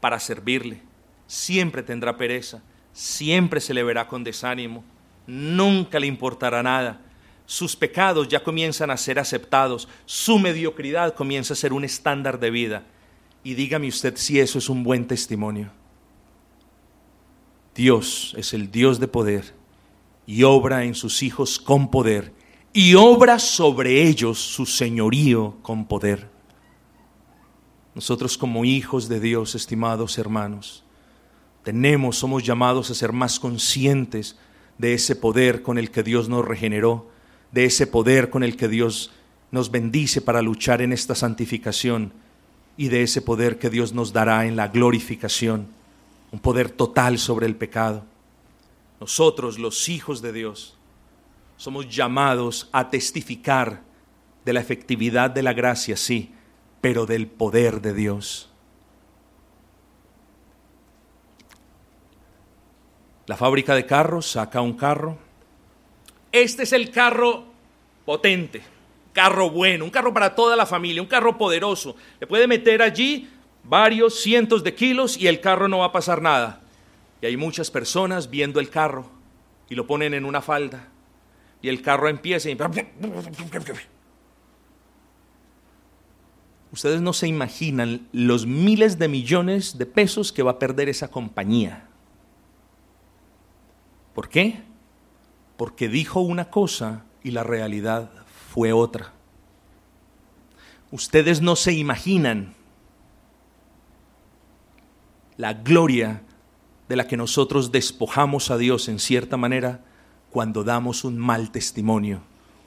para 0.00 0.18
servirle. 0.18 0.82
Siempre 1.28 1.82
tendrá 1.82 2.16
pereza, 2.16 2.62
siempre 2.92 3.60
se 3.60 3.74
le 3.74 3.84
verá 3.84 4.08
con 4.08 4.24
desánimo, 4.24 4.82
nunca 5.26 6.00
le 6.00 6.06
importará 6.06 6.62
nada 6.62 7.05
sus 7.46 7.76
pecados 7.76 8.26
ya 8.28 8.42
comienzan 8.42 8.90
a 8.90 8.96
ser 8.96 9.20
aceptados, 9.20 9.88
su 10.04 10.38
mediocridad 10.38 11.14
comienza 11.14 11.54
a 11.54 11.56
ser 11.56 11.72
un 11.72 11.84
estándar 11.84 12.40
de 12.40 12.50
vida. 12.50 12.84
Y 13.44 13.54
dígame 13.54 13.86
usted 13.86 14.16
si 14.16 14.40
eso 14.40 14.58
es 14.58 14.68
un 14.68 14.82
buen 14.82 15.06
testimonio. 15.06 15.70
Dios 17.74 18.34
es 18.36 18.52
el 18.52 18.70
Dios 18.70 18.98
de 18.98 19.06
poder 19.06 19.54
y 20.26 20.42
obra 20.42 20.84
en 20.84 20.94
sus 20.94 21.22
hijos 21.22 21.60
con 21.60 21.90
poder 21.90 22.32
y 22.72 22.94
obra 22.94 23.38
sobre 23.38 24.02
ellos 24.02 24.38
su 24.38 24.66
señorío 24.66 25.56
con 25.62 25.86
poder. 25.86 26.28
Nosotros 27.94 28.36
como 28.36 28.64
hijos 28.64 29.08
de 29.08 29.20
Dios, 29.20 29.54
estimados 29.54 30.18
hermanos, 30.18 30.84
tenemos, 31.62 32.16
somos 32.16 32.42
llamados 32.42 32.90
a 32.90 32.94
ser 32.94 33.12
más 33.12 33.38
conscientes 33.38 34.36
de 34.78 34.94
ese 34.94 35.14
poder 35.16 35.62
con 35.62 35.78
el 35.78 35.90
que 35.90 36.02
Dios 36.02 36.28
nos 36.28 36.44
regeneró 36.44 37.15
de 37.56 37.64
ese 37.64 37.86
poder 37.86 38.28
con 38.28 38.42
el 38.42 38.54
que 38.54 38.68
Dios 38.68 39.12
nos 39.50 39.70
bendice 39.70 40.20
para 40.20 40.42
luchar 40.42 40.82
en 40.82 40.92
esta 40.92 41.14
santificación 41.14 42.12
y 42.76 42.88
de 42.88 43.02
ese 43.02 43.22
poder 43.22 43.58
que 43.58 43.70
Dios 43.70 43.94
nos 43.94 44.12
dará 44.12 44.44
en 44.44 44.56
la 44.56 44.68
glorificación, 44.68 45.66
un 46.32 46.38
poder 46.38 46.68
total 46.68 47.18
sobre 47.18 47.46
el 47.46 47.56
pecado. 47.56 48.04
Nosotros, 49.00 49.58
los 49.58 49.88
hijos 49.88 50.20
de 50.20 50.34
Dios, 50.34 50.76
somos 51.56 51.88
llamados 51.88 52.68
a 52.72 52.90
testificar 52.90 53.80
de 54.44 54.52
la 54.52 54.60
efectividad 54.60 55.30
de 55.30 55.42
la 55.42 55.54
gracia, 55.54 55.96
sí, 55.96 56.34
pero 56.82 57.06
del 57.06 57.26
poder 57.26 57.80
de 57.80 57.94
Dios. 57.94 58.50
La 63.24 63.38
fábrica 63.38 63.74
de 63.74 63.86
carros 63.86 64.30
saca 64.32 64.60
un 64.60 64.74
carro, 64.74 65.24
este 66.42 66.64
es 66.64 66.72
el 66.72 66.90
carro 66.90 67.44
potente, 68.04 68.62
carro 69.12 69.50
bueno, 69.50 69.84
un 69.84 69.90
carro 69.90 70.12
para 70.12 70.34
toda 70.34 70.56
la 70.56 70.66
familia, 70.66 71.02
un 71.02 71.08
carro 71.08 71.36
poderoso. 71.38 71.96
Le 72.20 72.26
puede 72.26 72.46
meter 72.46 72.82
allí 72.82 73.28
varios 73.64 74.20
cientos 74.20 74.62
de 74.64 74.74
kilos 74.74 75.16
y 75.16 75.26
el 75.26 75.40
carro 75.40 75.68
no 75.68 75.78
va 75.78 75.86
a 75.86 75.92
pasar 75.92 76.22
nada. 76.22 76.60
Y 77.20 77.26
hay 77.26 77.36
muchas 77.36 77.70
personas 77.70 78.30
viendo 78.30 78.60
el 78.60 78.70
carro 78.70 79.10
y 79.68 79.74
lo 79.74 79.86
ponen 79.86 80.14
en 80.14 80.24
una 80.24 80.42
falda 80.42 80.88
y 81.62 81.68
el 81.68 81.82
carro 81.82 82.08
empieza 82.08 82.50
y... 82.50 82.56
Ustedes 86.72 87.00
no 87.00 87.12
se 87.12 87.28
imaginan 87.28 88.08
los 88.12 88.46
miles 88.46 88.98
de 88.98 89.08
millones 89.08 89.78
de 89.78 89.86
pesos 89.86 90.32
que 90.32 90.42
va 90.42 90.50
a 90.52 90.58
perder 90.58 90.88
esa 90.88 91.08
compañía. 91.08 91.88
¿Por 94.14 94.28
qué? 94.28 94.62
Porque 95.56 95.88
dijo 95.88 96.20
una 96.20 96.50
cosa 96.50 97.04
y 97.22 97.30
la 97.30 97.42
realidad 97.42 98.10
fue 98.50 98.72
otra. 98.72 99.12
Ustedes 100.90 101.40
no 101.40 101.56
se 101.56 101.72
imaginan 101.72 102.54
la 105.36 105.52
gloria 105.54 106.22
de 106.88 106.96
la 106.96 107.06
que 107.06 107.16
nosotros 107.16 107.72
despojamos 107.72 108.50
a 108.50 108.56
Dios 108.56 108.88
en 108.88 108.98
cierta 108.98 109.36
manera 109.36 109.84
cuando 110.30 110.64
damos 110.64 111.04
un 111.04 111.18
mal 111.18 111.50
testimonio, 111.50 112.20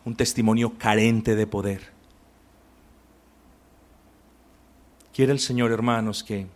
un 0.06 0.16
testimonio 0.16 0.74
carente 0.78 1.36
de 1.36 1.48
poder. 1.48 1.92
Quiere 5.14 5.32
el 5.32 5.40
Señor, 5.40 5.72
hermanos, 5.72 6.24
que 6.24 6.48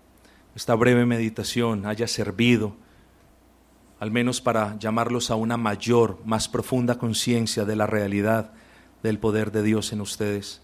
esta 0.56 0.76
breve 0.76 1.06
meditación 1.06 1.86
haya 1.86 2.08
servido 2.08 2.76
al 4.00 4.12
menos 4.12 4.42
para 4.42 4.78
llamarlos 4.80 5.32
a 5.32 5.36
una 5.36 5.58
mayor, 5.58 6.20
más 6.26 6.50
profunda 6.50 6.98
conciencia 6.98 7.66
de 7.66 7.76
la 7.76 7.88
realidad 7.88 8.54
del 9.02 9.20
poder 9.20 9.52
de 9.52 9.64
Dios 9.64 9.94
en 9.94 10.02
ustedes. 10.02 10.62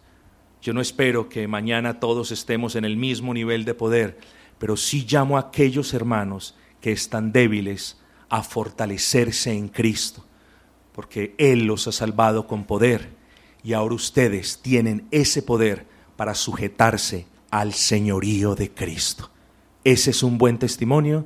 Yo 0.61 0.73
no 0.73 0.81
espero 0.81 1.29
que 1.29 1.47
mañana 1.47 1.99
todos 1.99 2.31
estemos 2.31 2.75
en 2.75 2.85
el 2.85 2.97
mismo 2.97 3.33
nivel 3.33 3.65
de 3.65 3.73
poder, 3.73 4.19
pero 4.57 4.75
sí 4.75 5.05
llamo 5.09 5.37
a 5.37 5.41
aquellos 5.41 5.93
hermanos 5.93 6.55
que 6.81 6.91
están 6.91 7.31
débiles 7.31 7.99
a 8.29 8.43
fortalecerse 8.43 9.53
en 9.53 9.69
Cristo, 9.69 10.25
porque 10.93 11.35
Él 11.37 11.65
los 11.65 11.87
ha 11.87 11.91
salvado 11.91 12.45
con 12.45 12.65
poder 12.65 13.17
y 13.63 13.73
ahora 13.73 13.95
ustedes 13.95 14.59
tienen 14.61 15.07
ese 15.11 15.41
poder 15.41 15.85
para 16.15 16.35
sujetarse 16.35 17.27
al 17.49 17.73
señorío 17.73 18.55
de 18.55 18.71
Cristo. 18.71 19.29
Ese 19.83 20.11
es 20.11 20.23
un 20.23 20.37
buen 20.37 20.59
testimonio 20.59 21.25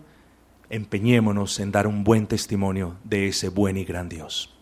empeñémonos 0.74 1.60
en 1.60 1.72
dar 1.72 1.86
un 1.86 2.04
buen 2.04 2.26
testimonio 2.26 2.96
de 3.04 3.28
ese 3.28 3.50
buen 3.50 3.78
y 3.78 3.86
gran 3.86 4.10
Dios. 4.10 4.53